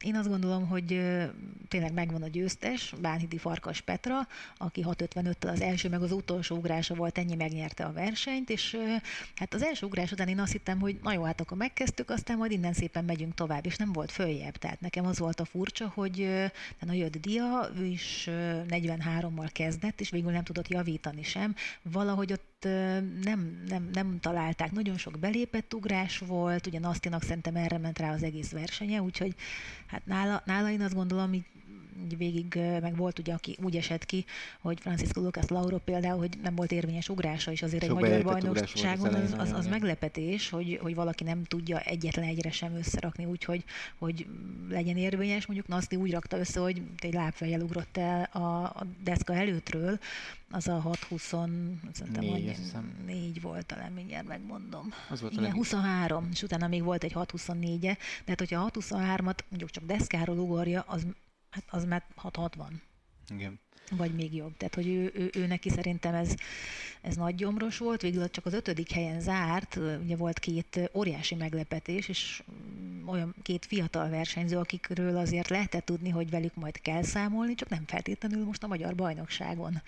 Én 0.00 0.16
azt 0.16 0.28
gondolom, 0.28 0.66
hogy 0.66 0.92
ö, 0.92 1.24
tényleg 1.68 1.92
megvan 1.92 2.22
a 2.22 2.28
győztes, 2.28 2.94
Bánhidi 3.00 3.38
Farkas 3.38 3.80
Petra, 3.80 4.26
aki 4.56 4.84
6.55-tel 4.86 5.52
az 5.52 5.60
első, 5.60 5.88
meg 5.88 6.02
az 6.02 6.12
utolsó 6.12 6.56
ugrása 6.56 6.94
volt, 6.94 7.18
ennyi 7.18 7.34
megnyerte 7.34 7.84
a 7.84 7.92
versenyt, 7.92 8.50
és 8.50 8.74
ö, 8.74 8.94
hát 9.34 9.54
az 9.54 9.62
első 9.62 9.86
ugrás 9.86 10.12
után 10.12 10.28
én 10.28 10.40
azt 10.40 10.52
hittem, 10.52 10.80
hogy 10.80 10.98
na 11.02 11.12
jó, 11.12 11.22
hát 11.22 11.40
akkor 11.40 11.56
megkezdtük, 11.56 12.10
aztán 12.10 12.36
majd 12.36 12.50
innen 12.50 12.72
szépen 12.72 13.04
megyünk 13.04 13.34
tovább, 13.34 13.66
és 13.66 13.76
nem 13.76 13.92
volt 13.92 14.10
följebb. 14.10 14.56
Tehát 14.56 14.80
nekem 14.80 15.06
az 15.06 15.18
volt 15.18 15.40
a 15.40 15.44
furcsa, 15.44 15.92
hogy 15.94 16.20
ö, 16.20 16.44
a 16.88 16.92
jött 16.92 17.16
Dia, 17.20 17.70
ő 17.78 17.84
is 17.84 18.28
43-mal 18.68 19.48
kezdett, 19.52 20.00
és 20.00 20.10
végül 20.10 20.30
nem 20.30 20.44
tudott 20.44 20.68
javítani 20.68 21.22
sem 21.22 21.54
valahogy 21.82 22.32
ott 22.32 22.64
nem, 23.22 23.62
nem, 23.68 23.88
nem 23.92 24.20
találták. 24.20 24.72
Nagyon 24.72 24.96
sok 24.96 25.18
belépett 25.18 25.74
ugrás 25.74 26.18
volt, 26.18 26.66
ugye 26.66 26.78
Nasztinak 26.78 27.22
szerintem 27.22 27.56
erre 27.56 27.78
ment 27.78 27.98
rá 27.98 28.12
az 28.12 28.22
egész 28.22 28.50
versenye, 28.50 29.02
úgyhogy 29.02 29.34
hát 29.86 30.06
nála, 30.06 30.42
nála 30.44 30.70
én 30.70 30.80
azt 30.80 30.94
gondolom, 30.94 31.32
így 31.32 31.44
végig 32.16 32.54
meg 32.80 32.96
volt 32.96 33.18
ugye, 33.18 33.32
aki 33.32 33.56
úgy 33.62 33.76
esett 33.76 34.06
ki, 34.06 34.24
hogy 34.60 34.80
Francisco 34.80 35.20
Lucas 35.20 35.48
Lauro 35.48 35.78
például, 35.78 36.18
hogy 36.18 36.38
nem 36.42 36.54
volt 36.54 36.72
érvényes 36.72 37.08
ugrása, 37.08 37.50
és 37.50 37.62
azért 37.62 37.84
Sok 37.84 37.96
egy 37.96 38.02
magyar 38.02 38.22
bajnokságon 38.22 39.14
az, 39.14 39.34
az, 39.38 39.52
az 39.52 39.66
meglepetés, 39.66 40.50
hogy, 40.50 40.78
hogy 40.82 40.94
valaki 40.94 41.24
nem 41.24 41.44
tudja 41.44 41.80
egyetlen 41.80 42.24
egyre 42.24 42.50
sem 42.50 42.74
összerakni, 42.74 43.24
úgyhogy 43.24 43.64
hogy 43.98 44.26
legyen 44.68 44.96
érvényes. 44.96 45.46
Mondjuk 45.46 45.68
Naszti 45.68 45.96
úgy 45.96 46.10
rakta 46.10 46.38
össze, 46.38 46.60
hogy 46.60 46.82
egy 46.98 47.14
lábfejjel 47.14 47.60
ugrott 47.60 47.96
el 47.96 48.22
a, 48.32 48.64
a 48.64 48.86
deszka 49.04 49.34
előttről, 49.34 49.98
az 50.50 50.68
a 50.68 50.82
6-20, 51.10 51.48
négy, 52.20 52.56
négy 53.06 53.40
volt 53.40 53.66
talán, 53.66 53.92
mindjárt 53.92 54.26
megmondom. 54.26 54.92
Az 55.10 55.20
volt 55.20 55.32
Igen, 55.32 55.52
23, 55.52 56.28
és 56.32 56.42
utána 56.42 56.68
még 56.68 56.82
volt 56.82 57.04
egy 57.04 57.12
6-24-e, 57.14 57.96
tehát 58.24 58.38
hogyha 58.38 58.60
a 58.60 58.70
6-23-at 58.70 59.38
mondjuk 59.48 59.70
csak 59.70 59.84
deszkáról 59.84 60.38
ugorja, 60.38 60.84
az 60.86 61.06
Hát 61.50 61.64
az 61.70 61.84
már 61.84 62.06
660. 62.16 62.82
Igen. 63.28 63.60
Vagy 63.90 64.14
még 64.14 64.34
jobb. 64.34 64.56
Tehát, 64.56 64.74
hogy 64.74 64.86
ő, 64.88 65.12
ő, 65.14 65.30
ő 65.34 65.46
neki 65.46 65.68
szerintem 65.68 66.14
ez, 66.14 66.34
ez 67.00 67.16
nagy 67.16 67.34
gyomros 67.34 67.78
volt, 67.78 68.02
végül 68.02 68.30
csak 68.30 68.46
az 68.46 68.52
ötödik 68.52 68.90
helyen 68.90 69.20
zárt, 69.20 69.78
ugye 70.02 70.16
volt 70.16 70.38
két 70.38 70.90
óriási 70.94 71.34
meglepetés, 71.34 72.08
és 72.08 72.42
olyan 73.06 73.34
két 73.42 73.66
fiatal 73.66 74.08
versenyző, 74.08 74.56
akikről 74.56 75.16
azért 75.16 75.48
lehetett 75.48 75.84
tudni, 75.84 76.08
hogy 76.08 76.30
velük 76.30 76.54
majd 76.54 76.80
kell 76.80 77.02
számolni, 77.02 77.54
csak 77.54 77.68
nem 77.68 77.84
feltétlenül 77.86 78.44
most 78.44 78.62
a 78.62 78.66
magyar 78.66 78.94
bajnokságon. 78.94 79.82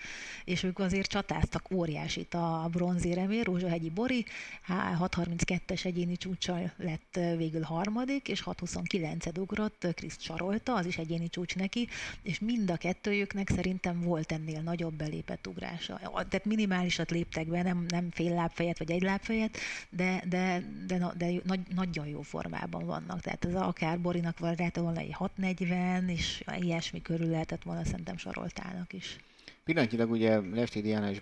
És 0.45 0.63
ők 0.63 0.79
azért 0.79 1.09
csatáztak 1.09 1.71
óriásit 1.71 2.33
a 2.33 2.67
bronzéremért, 2.71 3.45
Rózsahegyi 3.45 3.89
Bori 3.89 4.25
6.32-es 4.67 5.85
egyéni 5.85 6.17
csúcsal 6.17 6.71
lett 6.77 7.19
végül 7.37 7.61
harmadik, 7.61 8.27
és 8.27 8.43
6.29-et 8.45 9.39
ugrott, 9.39 9.87
Kriszt 9.95 10.21
Sarolta, 10.21 10.75
az 10.75 10.85
is 10.85 10.97
egyéni 10.97 11.29
csúcs 11.29 11.55
neki, 11.55 11.87
és 12.21 12.39
mind 12.39 12.69
a 12.71 12.77
kettőjüknek 12.77 13.49
szerintem 13.49 13.90
volt 13.99 14.31
ennél 14.31 14.61
nagyobb 14.61 14.93
belépett 14.93 15.47
ugrása. 15.47 15.99
Tehát 16.13 16.45
minimálisat 16.45 17.11
léptek 17.11 17.47
be, 17.47 17.61
nem, 17.61 17.85
nem 17.87 18.09
fél 18.11 18.33
lábfejet 18.33 18.77
vagy 18.77 18.91
egy 18.91 19.01
lábfejet, 19.01 19.57
de, 19.89 20.23
de, 20.27 20.63
de, 20.87 20.97
de, 20.97 21.13
de 21.17 21.41
nagy, 21.43 21.59
nagyon 21.75 22.07
jó 22.07 22.21
formában 22.21 22.85
vannak 22.85 23.21
tehát 23.21 23.45
ez 23.45 23.53
akár 23.53 23.99
Borinak 23.99 24.39
van, 24.39 24.55
lehet 24.57 24.75
volna 24.75 24.99
egy 24.99 25.13
640, 25.13 26.09
és 26.09 26.43
ilyesmi 26.59 27.01
körül 27.01 27.29
lehetett 27.29 27.63
volna 27.63 27.85
szerintem 27.85 28.17
Saroltának 28.17 28.93
is. 28.93 29.17
Pillanatilag 29.63 30.11
ugye 30.11 30.39
Lesti 30.53 30.81
Diana 30.81 31.09
és 31.09 31.21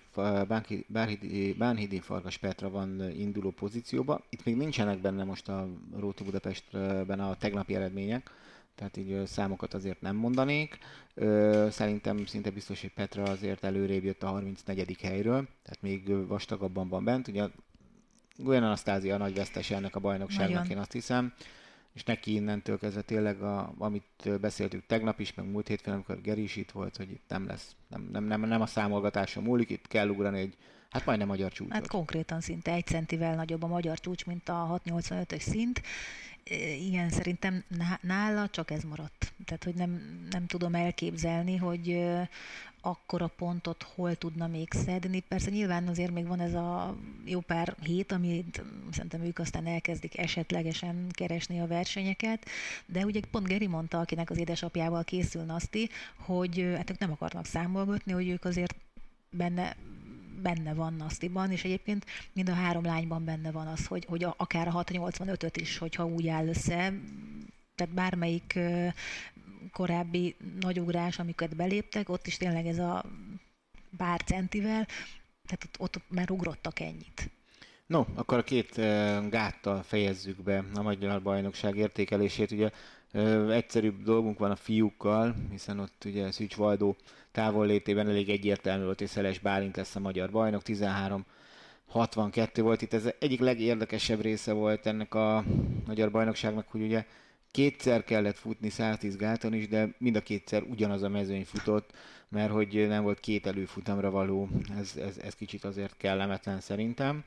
Bánhidi, 0.86 1.54
Bánhidi 1.58 2.00
Farkas 2.00 2.38
Petra 2.38 2.70
van 2.70 3.10
induló 3.10 3.50
pozícióba. 3.50 4.24
Itt 4.28 4.44
még 4.44 4.56
nincsenek 4.56 4.98
benne 4.98 5.24
most 5.24 5.48
a 5.48 5.68
Róti 5.98 6.24
Budapestben 6.24 7.20
a 7.20 7.36
tegnapi 7.36 7.74
eredmények, 7.74 8.30
tehát 8.80 8.96
így 8.96 9.26
számokat 9.26 9.74
azért 9.74 10.00
nem 10.00 10.16
mondanék. 10.16 10.78
Szerintem 11.70 12.26
szinte 12.26 12.50
biztos, 12.50 12.80
hogy 12.80 12.92
Petra 12.92 13.22
azért 13.22 13.64
előrébb 13.64 14.04
jött 14.04 14.22
a 14.22 14.28
34. 14.28 15.00
helyről, 15.00 15.48
tehát 15.62 15.82
még 15.82 16.26
vastagabban 16.26 16.88
van 16.88 17.04
bent. 17.04 17.28
Ugye 17.28 17.48
Gwen 18.36 18.62
Anasztázia 18.62 19.14
a 19.14 19.18
nagy 19.18 19.34
vesztes 19.34 19.70
ennek 19.70 19.96
a 19.96 20.00
bajnokságnak, 20.00 20.58
Nagyon. 20.62 20.70
én 20.70 20.78
azt 20.78 20.92
hiszem 20.92 21.32
és 21.92 22.04
neki 22.04 22.34
innentől 22.34 22.78
kezdve 22.78 23.02
tényleg, 23.02 23.42
a, 23.42 23.72
amit 23.78 24.40
beszéltük 24.40 24.86
tegnap 24.86 25.20
is, 25.20 25.34
meg 25.34 25.50
múlt 25.50 25.68
hétfőn, 25.68 25.94
amikor 25.94 26.20
Geri 26.20 26.42
is 26.42 26.56
itt 26.56 26.70
volt, 26.70 26.96
hogy 26.96 27.10
itt 27.10 27.24
nem 27.28 27.46
lesz, 27.46 27.76
nem, 27.88 28.08
nem, 28.12 28.24
nem, 28.24 28.40
nem 28.40 28.60
a 28.60 28.66
számolgatása 28.66 29.40
múlik, 29.40 29.70
itt 29.70 29.86
kell 29.86 30.08
ugrani 30.08 30.38
egy 30.38 30.56
Hát 30.90 31.04
majdnem 31.04 31.28
magyar 31.28 31.52
csúcs. 31.52 31.72
Hát 31.72 31.86
konkrétan 31.86 32.40
szinte 32.40 32.72
egy 32.72 32.86
centivel 32.86 33.34
nagyobb 33.34 33.62
a 33.62 33.66
magyar 33.66 34.00
csúcs, 34.00 34.24
mint 34.24 34.48
a 34.48 34.80
685-ös 34.84 35.40
szint. 35.40 35.82
Igen, 36.80 37.10
szerintem 37.10 37.64
nála 38.00 38.48
csak 38.48 38.70
ez 38.70 38.82
maradt. 38.82 39.32
Tehát, 39.44 39.64
hogy 39.64 39.74
nem, 39.74 40.20
nem 40.30 40.46
tudom 40.46 40.74
elképzelni, 40.74 41.56
hogy 41.56 42.02
akkora 42.80 43.26
pontot 43.26 43.82
hol 43.82 44.14
tudna 44.14 44.46
még 44.46 44.72
szedni. 44.72 45.20
Persze 45.20 45.50
nyilván 45.50 45.88
azért 45.88 46.12
még 46.12 46.26
van 46.26 46.40
ez 46.40 46.54
a 46.54 46.96
jó 47.24 47.40
pár 47.40 47.76
hét, 47.82 48.12
amit 48.12 48.62
szerintem 48.90 49.22
ők 49.22 49.38
aztán 49.38 49.66
elkezdik 49.66 50.18
esetlegesen 50.18 51.06
keresni 51.10 51.60
a 51.60 51.66
versenyeket, 51.66 52.46
de 52.86 53.04
ugye 53.04 53.20
pont 53.30 53.46
Geri 53.46 53.66
mondta, 53.66 54.00
akinek 54.00 54.30
az 54.30 54.38
édesapjával 54.38 55.04
készül 55.04 55.42
Naszti, 55.42 55.88
hogy 56.16 56.72
hát 56.76 56.90
ők 56.90 56.98
nem 56.98 57.12
akarnak 57.12 57.46
számolgatni, 57.46 58.12
hogy 58.12 58.28
ők 58.28 58.44
azért 58.44 58.74
benne 59.30 59.76
benne 60.40 60.74
van 60.74 60.94
Nasztiban, 60.94 61.50
és 61.50 61.64
egyébként 61.64 62.06
mind 62.32 62.48
a 62.48 62.54
három 62.54 62.84
lányban 62.84 63.24
benne 63.24 63.50
van 63.50 63.66
az, 63.66 63.86
hogy, 63.86 64.04
hogy 64.08 64.26
akár 64.36 64.68
a 64.68 64.72
685-öt 64.72 65.56
is, 65.56 65.78
hogyha 65.78 66.06
úgy 66.06 66.28
áll 66.28 66.48
össze, 66.48 66.92
tehát 67.74 67.94
bármelyik 67.94 68.58
korábbi 69.72 70.36
nagyugrás, 70.60 71.18
amiket 71.18 71.56
beléptek, 71.56 72.08
ott 72.08 72.26
is 72.26 72.36
tényleg 72.36 72.66
ez 72.66 72.78
a 72.78 73.04
pár 73.96 74.22
centivel, 74.22 74.86
tehát 75.46 75.64
ott, 75.64 75.76
ott 75.78 76.02
már 76.08 76.30
ugrottak 76.30 76.80
ennyit. 76.80 77.30
No, 77.86 78.04
akkor 78.14 78.38
a 78.38 78.42
két 78.42 78.74
gáttal 79.28 79.82
fejezzük 79.82 80.42
be 80.42 80.64
a 80.74 80.82
Magyar 80.82 81.22
Bajnokság 81.22 81.76
értékelését. 81.76 82.50
Ugye 82.50 82.70
egyszerűbb 83.50 84.02
dolgunk 84.02 84.38
van 84.38 84.50
a 84.50 84.56
fiúkkal, 84.56 85.34
hiszen 85.50 85.78
ott 85.78 86.02
ugye 86.04 86.30
Szűcs 86.30 86.56
Valdó 86.56 86.96
távollétében 87.32 88.08
elég 88.08 88.28
egyértelmű 88.28 88.84
volt, 88.84 88.98
hogy 88.98 89.08
Szeles 89.08 89.38
Bálint 89.38 89.76
lesz 89.76 89.96
a 89.96 90.00
magyar 90.00 90.30
bajnok, 90.30 90.62
13 90.62 91.24
62 91.90 92.62
volt 92.62 92.82
itt, 92.82 92.92
ez 92.92 93.10
egyik 93.18 93.40
legérdekesebb 93.40 94.20
része 94.20 94.52
volt 94.52 94.86
ennek 94.86 95.14
a 95.14 95.44
magyar 95.86 96.10
bajnokságnak, 96.10 96.68
hogy 96.68 96.82
ugye 96.82 97.06
kétszer 97.50 98.04
kellett 98.04 98.36
futni 98.36 98.68
110 98.68 99.16
gáton 99.16 99.54
is, 99.54 99.68
de 99.68 99.94
mind 99.98 100.16
a 100.16 100.20
kétszer 100.20 100.62
ugyanaz 100.62 101.02
a 101.02 101.08
mezőny 101.08 101.44
futott, 101.44 101.92
mert 102.28 102.50
hogy 102.52 102.86
nem 102.88 103.02
volt 103.02 103.20
két 103.20 103.46
előfutamra 103.46 104.10
való, 104.10 104.48
ez, 104.78 104.96
ez, 104.96 105.18
ez 105.18 105.34
kicsit 105.34 105.64
azért 105.64 105.96
kellemetlen 105.96 106.60
szerintem. 106.60 107.24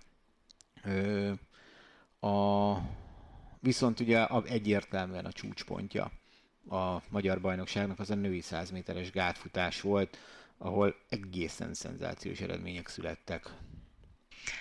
Ö, 0.84 1.32
a, 2.28 2.72
viszont 3.64 4.00
ugye 4.00 4.28
egyértelműen 4.46 5.26
a 5.26 5.32
csúcspontja 5.32 6.12
a 6.70 7.02
magyar 7.10 7.42
bajnokságnak 7.42 8.00
az 8.00 8.10
a 8.10 8.16
női 8.16 8.42
100 8.42 8.70
méteres 8.70 9.12
gátfutás 9.12 9.82
volt, 9.82 10.18
ahol 10.58 10.96
egészen 11.10 11.74
szenzációs 11.74 12.40
eredmények 12.40 12.88
születtek. 12.88 13.50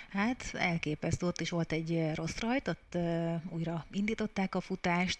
Hát 0.09 0.49
elképesztő, 0.53 1.25
ott 1.25 1.41
is 1.41 1.49
volt 1.49 1.71
egy 1.71 2.15
rossz 2.15 2.37
rajt, 2.39 2.67
ott 2.67 2.93
uh, 2.95 3.33
újra 3.49 3.85
indították 3.91 4.55
a 4.55 4.61
futást, 4.61 5.19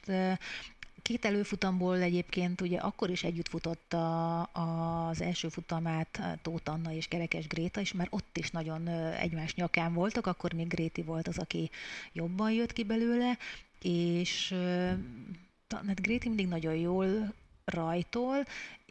Két 1.04 1.26
előfutamból 1.26 2.02
egyébként 2.02 2.62
ugye 2.62 2.78
akkor 2.78 3.10
is 3.10 3.24
együtt 3.24 3.48
futott 3.48 3.94
a, 3.94 4.40
a, 4.40 5.08
az 5.08 5.22
első 5.22 5.48
futamát 5.48 6.40
Tóth 6.42 6.72
Anna 6.72 6.92
és 6.92 7.08
Kerekes 7.08 7.48
Gréta, 7.48 7.80
és 7.80 7.94
már 7.94 8.08
ott 8.10 8.38
is 8.38 8.52
nagyon 8.52 8.88
egymás 8.88 9.56
nyakán 9.56 9.94
voltak, 9.94 10.28
akkor 10.28 10.54
még 10.54 10.68
Gréti 10.68 11.02
volt 11.02 11.28
az, 11.28 11.38
aki 11.38 11.70
jobban 12.14 12.52
jött 12.52 12.74
ki 12.74 12.84
belőle, 12.84 13.38
és 13.84 14.54
hát 15.70 16.02
Gréti 16.02 16.28
mindig 16.28 16.48
nagyon 16.48 16.76
jól 16.76 17.34
rajtól, 17.66 18.46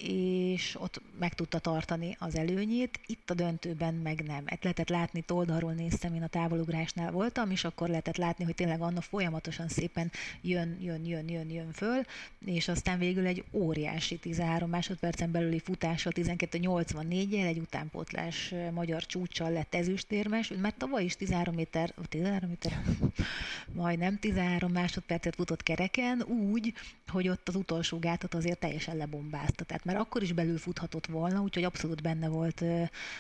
és 0.09 0.77
ott 0.81 1.01
meg 1.19 1.35
tudta 1.35 1.59
tartani 1.59 2.17
az 2.19 2.37
előnyét, 2.37 3.01
itt 3.07 3.31
a 3.31 3.35
döntőben 3.35 3.95
meg 3.95 4.23
nem. 4.27 4.43
Egy 4.45 4.59
lehetett 4.63 4.89
látni, 4.89 5.21
toldalról 5.21 5.73
néztem, 5.73 6.15
én 6.15 6.23
a 6.23 6.27
távolugrásnál 6.27 7.11
voltam, 7.11 7.51
és 7.51 7.65
akkor 7.65 7.89
lehetett 7.89 8.17
látni, 8.17 8.45
hogy 8.45 8.55
tényleg 8.55 8.81
Anna 8.81 9.01
folyamatosan 9.01 9.69
szépen 9.69 10.11
jön, 10.41 10.79
jön, 10.81 11.07
jön, 11.07 11.29
jön, 11.29 11.51
jön 11.51 11.73
föl, 11.73 12.03
és 12.45 12.69
aztán 12.69 12.99
végül 12.99 13.27
egy 13.27 13.45
óriási 13.53 14.19
13 14.19 14.71
másodpercen 14.71 15.31
belüli 15.31 15.59
futással 15.59 16.13
12.84-jel 16.15 17.47
egy 17.47 17.59
utánpótlás 17.59 18.55
magyar 18.73 19.07
csúccsal 19.07 19.51
lett 19.51 19.75
ezüstérmes, 19.75 20.53
mert 20.61 20.77
tavaly 20.77 21.05
is 21.05 21.17
13 21.17 21.55
méter, 21.55 21.95
13 22.09 22.49
méter, 22.49 22.83
majdnem 23.83 24.19
13 24.19 24.73
másodpercet 24.73 25.35
futott 25.35 25.63
kereken, 25.63 26.23
úgy, 26.23 26.73
hogy 27.07 27.29
ott 27.29 27.49
az 27.49 27.55
utolsó 27.55 27.99
gátat 27.99 28.35
azért 28.35 28.59
teljesen 28.59 28.97
lebombázta. 28.97 29.65
Tehát 29.65 29.85
mert 29.93 30.05
akkor 30.05 30.23
is 30.23 30.33
belül 30.33 30.59
futhatott 30.59 31.07
volna, 31.07 31.41
úgyhogy 31.41 31.65
abszolút 31.65 32.03
benne 32.03 32.29
volt 32.29 32.65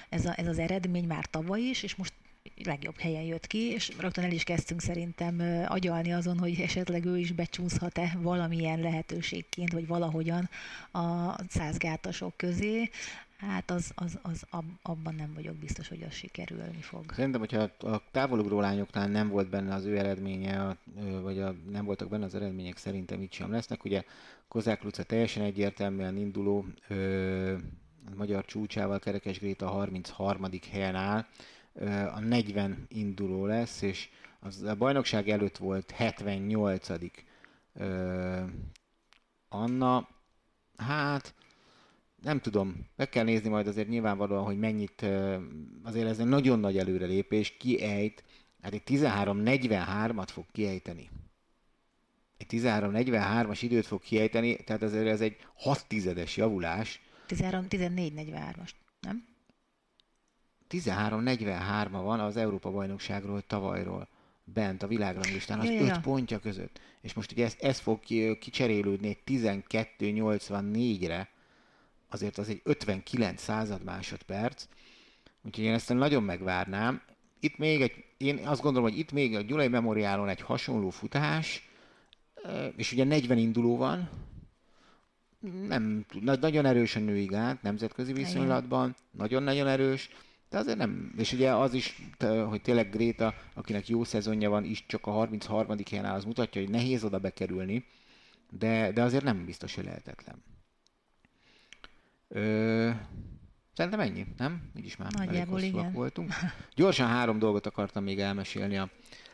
ez, 0.08 0.26
a, 0.26 0.32
ez 0.36 0.46
az 0.46 0.58
eredmény 0.58 1.06
már 1.06 1.26
tavaly 1.26 1.60
is, 1.60 1.82
és 1.82 1.94
most 1.94 2.12
legjobb 2.64 2.98
helyen 2.98 3.22
jött 3.22 3.46
ki, 3.46 3.58
és 3.58 3.92
rögtön 3.98 4.24
el 4.24 4.32
is 4.32 4.44
kezdtünk 4.44 4.80
szerintem 4.80 5.64
agyalni 5.68 6.12
azon, 6.12 6.38
hogy 6.38 6.60
esetleg 6.60 7.04
ő 7.04 7.18
is 7.18 7.32
becsúszhat-e 7.32 8.16
valamilyen 8.18 8.80
lehetőségként, 8.80 9.72
vagy 9.72 9.86
valahogyan 9.86 10.48
a 10.92 11.34
százgátasok 11.48 12.36
közé. 12.36 12.90
Hát 13.36 13.70
az, 13.70 13.92
az, 13.94 14.18
az 14.22 14.44
ab, 14.50 14.64
abban 14.82 15.14
nem 15.14 15.32
vagyok 15.34 15.54
biztos, 15.54 15.88
hogy 15.88 16.02
az 16.02 16.12
sikerülni 16.14 16.80
fog. 16.80 17.04
Szerintem, 17.12 17.40
hogyha 17.40 17.70
a 17.78 18.02
távolugró 18.10 18.60
lányoknál 18.60 19.08
nem 19.08 19.28
volt 19.28 19.48
benne 19.48 19.74
az 19.74 19.84
ő 19.84 19.98
eredménye, 19.98 20.76
vagy 21.22 21.40
a, 21.40 21.54
nem 21.70 21.84
voltak 21.84 22.08
benne 22.08 22.24
az 22.24 22.34
eredmények, 22.34 22.76
szerintem 22.76 23.22
itt 23.22 23.32
sem 23.32 23.50
lesznek. 23.50 23.84
Ugye 23.84 24.02
Kozák 24.48 24.82
Luca 24.82 25.02
teljesen 25.02 25.42
egyértelműen 25.42 26.16
induló, 26.16 26.66
ö, 26.88 27.56
magyar 28.16 28.44
csúcsával 28.44 28.98
Kerekes 28.98 29.38
Gréta 29.38 29.68
33. 29.68 30.48
helyen 30.70 30.94
áll, 30.94 31.26
a 32.14 32.20
40 32.20 32.86
induló 32.88 33.46
lesz, 33.46 33.82
és 33.82 34.08
az 34.40 34.62
a 34.62 34.74
bajnokság 34.74 35.28
előtt 35.28 35.56
volt 35.56 35.90
78. 35.90 36.88
Ö, 37.74 38.44
Anna, 39.48 40.08
hát 40.76 41.34
nem 42.22 42.40
tudom, 42.40 42.86
meg 42.96 43.08
kell 43.08 43.24
nézni 43.24 43.48
majd 43.48 43.66
azért 43.66 43.88
nyilvánvalóan, 43.88 44.44
hogy 44.44 44.58
mennyit, 44.58 45.06
azért 45.82 46.08
ez 46.08 46.18
egy 46.18 46.26
nagyon 46.26 46.60
nagy 46.60 46.78
előrelépés, 46.78 47.56
kiejt, 47.56 48.24
hát 48.62 48.72
egy 48.72 48.82
13-43-at 48.86 50.28
fog 50.30 50.44
kiejteni. 50.52 51.10
Egy 52.36 52.46
13-43-as 52.50 53.58
időt 53.60 53.86
fog 53.86 54.00
kiejteni, 54.00 54.56
tehát 54.56 54.82
azért 54.82 55.06
ez 55.06 55.20
egy 55.20 55.36
6 55.54 55.86
tizedes 55.88 56.36
javulás. 56.36 57.00
13-14-43-as, 57.28 58.70
nem? 59.00 59.24
13-43-a 60.72 62.02
van 62.02 62.20
az 62.20 62.36
Európa 62.36 62.70
bajnokságról 62.70 63.42
tavalyról 63.46 64.08
bent 64.44 64.82
a 64.82 64.86
világranglistán 64.86 65.58
az 65.58 65.64
ja, 65.64 65.72
ja, 65.72 65.94
5 65.94 66.00
pontja 66.00 66.38
között. 66.38 66.80
És 67.00 67.12
most 67.12 67.32
ugye 67.32 67.44
ez, 67.44 67.56
ez 67.60 67.78
fog 67.78 68.00
kicserélődni 68.38 69.18
12-84-re, 69.26 71.28
azért 72.08 72.38
az 72.38 72.48
egy 72.48 72.60
59 72.64 73.42
század 73.42 73.84
másodperc, 73.84 74.66
úgyhogy 75.42 75.64
én 75.64 75.72
ezt 75.72 75.94
nagyon 75.94 76.22
megvárnám. 76.22 77.02
Itt 77.40 77.58
még 77.58 77.80
egy, 77.80 78.04
én 78.16 78.46
azt 78.46 78.62
gondolom, 78.62 78.88
hogy 78.88 78.98
itt 78.98 79.12
még 79.12 79.36
a 79.36 79.40
Gyulai 79.40 79.68
Memoriálon 79.68 80.28
egy 80.28 80.40
hasonló 80.40 80.90
futás, 80.90 81.68
és 82.76 82.92
ugye 82.92 83.04
40 83.04 83.38
induló 83.38 83.76
van, 83.76 84.10
nem, 85.68 86.04
nagyon 86.20 86.64
erős 86.64 86.96
a 86.96 87.00
női 87.00 87.24
gát 87.24 87.62
nemzetközi 87.62 88.12
viszonylatban, 88.12 88.94
nagyon-nagyon 89.10 89.66
erős, 89.66 90.10
de 90.52 90.58
azért 90.58 90.78
nem, 90.78 91.12
és 91.16 91.32
ugye 91.32 91.54
az 91.54 91.74
is, 91.74 92.02
hogy 92.48 92.62
tényleg 92.62 92.90
Gréta, 92.90 93.34
akinek 93.54 93.88
jó 93.88 94.04
szezonja 94.04 94.50
van, 94.50 94.64
is 94.64 94.86
csak 94.86 95.06
a 95.06 95.10
33. 95.10 95.76
helyen 95.90 96.04
áll, 96.04 96.14
az 96.14 96.24
mutatja, 96.24 96.60
hogy 96.60 96.70
nehéz 96.70 97.04
oda 97.04 97.18
bekerülni, 97.18 97.84
de, 98.50 98.92
de 98.92 99.02
azért 99.02 99.24
nem 99.24 99.44
biztos, 99.44 99.74
hogy 99.74 99.84
lehetetlen. 99.84 100.42
Ö, 102.28 102.90
szerintem 103.74 104.00
ennyi, 104.00 104.26
nem? 104.36 104.70
Így 104.76 104.84
is 104.84 104.96
már 104.96 105.12
Nagyjából 105.12 105.58
elég 105.58 105.72
igen. 105.72 105.92
voltunk. 105.92 106.32
Gyorsan 106.74 107.08
három 107.08 107.38
dolgot 107.38 107.66
akartam 107.66 108.04
még 108.04 108.20
elmesélni. 108.20 108.76
A, 108.76 108.90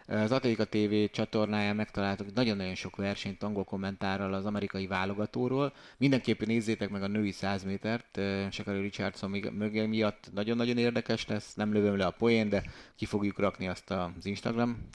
az 0.09 0.33
Atlétika 0.33 0.65
TV 0.65 1.13
csatornáján 1.13 1.77
megtaláltok 1.77 2.35
nagyon-nagyon 2.35 2.75
sok 2.75 2.97
versenyt 2.97 3.43
angol 3.43 3.65
kommentárral 3.65 4.35
az 4.35 4.45
amerikai 4.47 4.87
válogatóról. 4.87 5.73
Mindenképpen 5.97 6.49
nézzétek 6.49 6.91
meg 6.91 7.03
a 7.03 7.07
női 7.07 7.31
100 7.31 7.65
métert. 7.65 8.21
Shakari 8.51 8.81
Richardson 8.81 9.31
mögé 9.31 9.87
miatt 9.87 10.29
nagyon-nagyon 10.35 10.79
érdekes 10.79 11.27
lesz. 11.27 11.55
Nem 11.55 11.73
lövöm 11.73 11.97
le 11.97 12.07
a 12.07 12.11
poén, 12.11 12.49
de 12.49 12.63
ki 12.97 13.05
fogjuk 13.05 13.39
rakni 13.39 13.69
azt 13.69 13.91
az 13.91 14.27
Instagram 14.27 14.89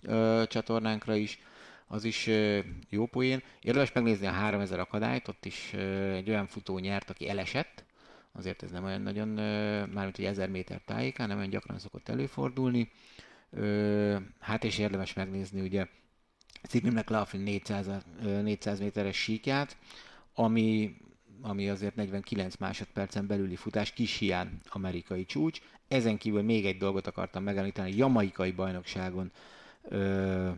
csatornánkra 0.48 1.16
is 1.16 1.40
az 1.88 2.04
is 2.04 2.30
jó 2.90 3.06
poén. 3.06 3.42
Érdemes 3.62 3.92
megnézni 3.92 4.28
a 4.28 4.32
3000 4.32 4.80
akadályt, 4.80 5.28
ott 5.28 5.46
is 5.46 5.74
egy 6.14 6.30
olyan 6.30 6.48
futó 6.48 6.80
nyert, 6.80 7.10
aki 7.10 7.30
elesett, 7.30 7.84
azért 8.32 8.64
ez 8.64 8.72
nem 8.72 8.84
olyan 8.84 9.02
nagyon, 9.02 9.28
mármint 9.94 10.16
hogy 10.16 10.26
1000 10.26 10.50
méter 10.50 10.82
tájékán, 10.86 11.28
nem 11.28 11.38
olyan 11.38 11.50
gyakran 11.50 11.80
szokott 11.80 12.10
előfordulni. 12.10 12.92
Hát 14.40 14.64
és 14.64 14.78
érdemes 14.78 15.14
megnézni 15.14 15.62
ugye 15.62 15.88
Sidney 16.70 16.92
McLaughlin 16.92 17.42
400, 17.42 17.88
400 18.22 18.80
méteres 18.80 19.18
síkját, 19.18 19.78
ami 20.34 20.96
ami 21.46 21.70
azért 21.70 21.96
49 21.96 22.56
másodpercen 22.56 23.28
belüli 23.28 23.56
futás, 23.56 23.94
kis 23.94 24.18
hián 24.18 24.62
amerikai 24.70 25.26
csúcs. 25.26 25.62
Ezen 25.88 26.18
kívül 26.18 26.42
még 26.42 26.66
egy 26.66 26.78
dolgot 26.78 27.08
akartam 27.08 27.44
megemlíteni, 27.44 27.96
jamaikai 27.96 28.52
bajnokságon 28.52 29.32
ö, 29.82 30.52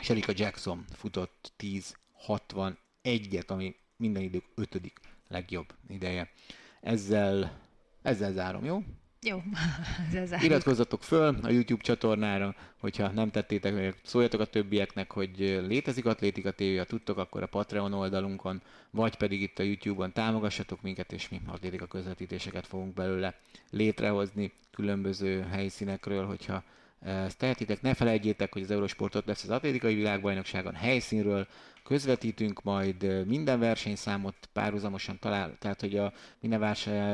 Sherika 0.00 0.32
Jackson 0.36 0.84
futott 0.92 1.52
10-61-et, 2.26 3.46
ami 3.46 3.76
minden 3.96 4.22
idők 4.22 4.44
ötödik 4.54 4.98
legjobb 5.28 5.74
ideje. 5.88 6.30
Ezzel, 6.80 7.60
ezzel 8.02 8.32
zárom, 8.32 8.64
jó? 8.64 8.82
Jó, 9.22 9.42
ez 10.14 10.42
Iratkozzatok 10.42 11.02
föl 11.02 11.36
a 11.42 11.50
YouTube 11.50 11.82
csatornára, 11.82 12.54
hogyha 12.80 13.08
nem 13.08 13.30
tettétek, 13.30 13.94
szóljatok 14.04 14.40
a 14.40 14.44
többieknek, 14.44 15.12
hogy 15.12 15.62
létezik 15.66 16.06
Atlétika 16.06 16.52
TV, 16.52 16.76
ha 16.76 16.84
tudtok, 16.84 17.18
akkor 17.18 17.42
a 17.42 17.46
Patreon 17.46 17.92
oldalunkon, 17.92 18.62
vagy 18.90 19.16
pedig 19.16 19.40
itt 19.40 19.58
a 19.58 19.62
YouTube-on 19.62 20.12
támogassatok 20.12 20.82
minket, 20.82 21.12
és 21.12 21.28
mi 21.28 21.40
atlétika 21.46 21.86
közvetítéseket 21.86 22.66
fogunk 22.66 22.94
belőle 22.94 23.34
létrehozni 23.70 24.52
különböző 24.70 25.46
helyszínekről, 25.50 26.26
hogyha 26.26 26.62
ezt 27.00 27.38
tehetitek. 27.38 27.82
Ne 27.82 27.94
felejtjétek, 27.94 28.52
hogy 28.52 28.62
az 28.62 28.70
Eurosportot 28.70 29.26
lesz 29.26 29.42
az 29.42 29.50
atlétikai 29.50 29.94
világbajnokságon 29.94 30.74
helyszínről, 30.74 31.46
közvetítünk 31.88 32.62
majd 32.62 33.26
minden 33.26 33.58
versenyszámot 33.58 34.34
párhuzamosan 34.52 35.18
talál, 35.18 35.56
tehát 35.58 35.80
hogy 35.80 35.96
a 35.96 36.12
minden 36.40 36.60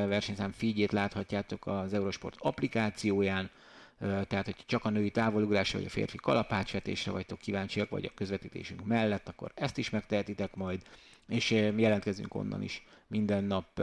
versenyszám 0.08 0.52
feedjét 0.52 0.92
láthatjátok 0.92 1.66
az 1.66 1.92
Eurosport 1.92 2.36
applikációján, 2.38 3.50
tehát 3.98 4.44
hogy 4.44 4.56
csak 4.66 4.84
a 4.84 4.90
női 4.90 5.10
távolugrásra 5.10 5.78
vagy 5.78 5.86
a 5.86 5.90
férfi 5.90 6.16
kalapácsvetésre 6.16 7.12
vagytok 7.12 7.38
kíváncsiak, 7.38 7.90
vagy 7.90 8.04
a 8.04 8.14
közvetítésünk 8.14 8.84
mellett, 8.84 9.28
akkor 9.28 9.52
ezt 9.54 9.78
is 9.78 9.90
megtehetitek 9.90 10.54
majd, 10.54 10.82
és 11.28 11.50
jelentkezünk 11.50 12.34
onnan 12.34 12.62
is 12.62 12.86
minden 13.06 13.44
nap 13.44 13.82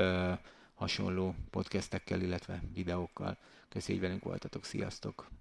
hasonló 0.75 1.35
podcastekkel, 1.49 2.21
illetve 2.21 2.61
videókkal. 2.73 3.37
Köszönjük, 3.69 4.01
hogy 4.01 4.11
velünk 4.11 4.23
voltatok, 4.23 4.65
sziasztok! 4.65 5.40